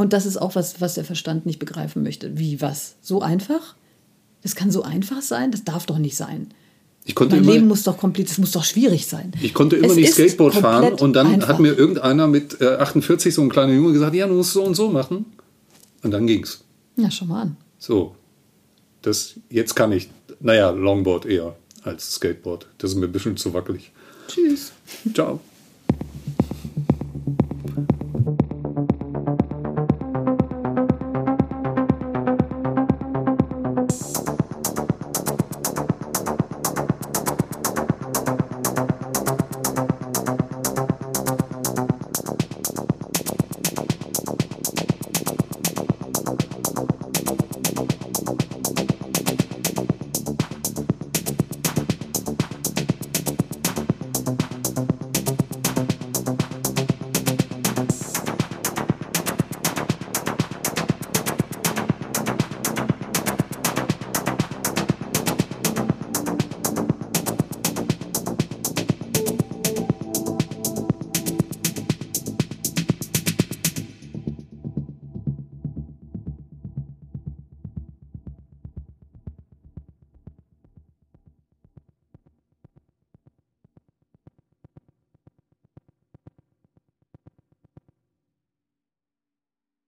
und 0.00 0.14
das 0.14 0.24
ist 0.24 0.38
auch 0.38 0.54
was, 0.54 0.80
was 0.80 0.94
der 0.94 1.04
Verstand 1.04 1.44
nicht 1.44 1.58
begreifen 1.58 2.02
möchte. 2.02 2.38
Wie 2.38 2.62
was? 2.62 2.94
So 3.02 3.20
einfach? 3.20 3.74
Das 4.42 4.54
kann 4.54 4.70
so 4.70 4.82
einfach 4.82 5.20
sein? 5.20 5.50
Das 5.50 5.62
darf 5.62 5.84
doch 5.84 5.98
nicht 5.98 6.16
sein. 6.16 6.54
Ich 7.04 7.14
konnte 7.14 7.36
mein 7.36 7.44
immer, 7.44 7.52
Leben 7.52 7.68
muss 7.68 7.82
doch 7.82 7.98
komplett, 7.98 8.30
das 8.30 8.38
muss 8.38 8.52
doch 8.52 8.64
schwierig 8.64 9.06
sein. 9.06 9.32
Ich 9.42 9.52
konnte 9.52 9.76
immer 9.76 9.88
es 9.88 9.96
nicht 9.96 10.14
Skateboard 10.14 10.54
fahren 10.54 10.94
und 10.94 11.12
dann 11.12 11.26
einfach. 11.26 11.48
hat 11.48 11.60
mir 11.60 11.74
irgendeiner 11.74 12.28
mit 12.28 12.62
äh, 12.62 12.76
48, 12.76 13.34
so 13.34 13.42
ein 13.42 13.50
kleiner 13.50 13.74
Junge, 13.74 13.92
gesagt, 13.92 14.14
ja, 14.14 14.26
du 14.26 14.32
musst 14.32 14.54
so 14.54 14.64
und 14.64 14.74
so 14.74 14.88
machen. 14.88 15.26
Und 16.02 16.12
dann 16.12 16.26
ging's. 16.26 16.64
Ja, 16.96 17.10
schon 17.10 17.28
mal 17.28 17.42
an. 17.42 17.56
So. 17.78 18.16
Das, 19.02 19.34
jetzt 19.50 19.76
kann 19.76 19.92
ich, 19.92 20.08
naja, 20.40 20.70
Longboard 20.70 21.26
eher 21.26 21.56
als 21.82 22.14
Skateboard. 22.14 22.68
Das 22.78 22.92
ist 22.92 22.96
mir 22.96 23.04
ein 23.04 23.12
bisschen 23.12 23.36
zu 23.36 23.52
wackelig. 23.52 23.92
Tschüss. 24.28 24.72
Ciao. 25.12 25.40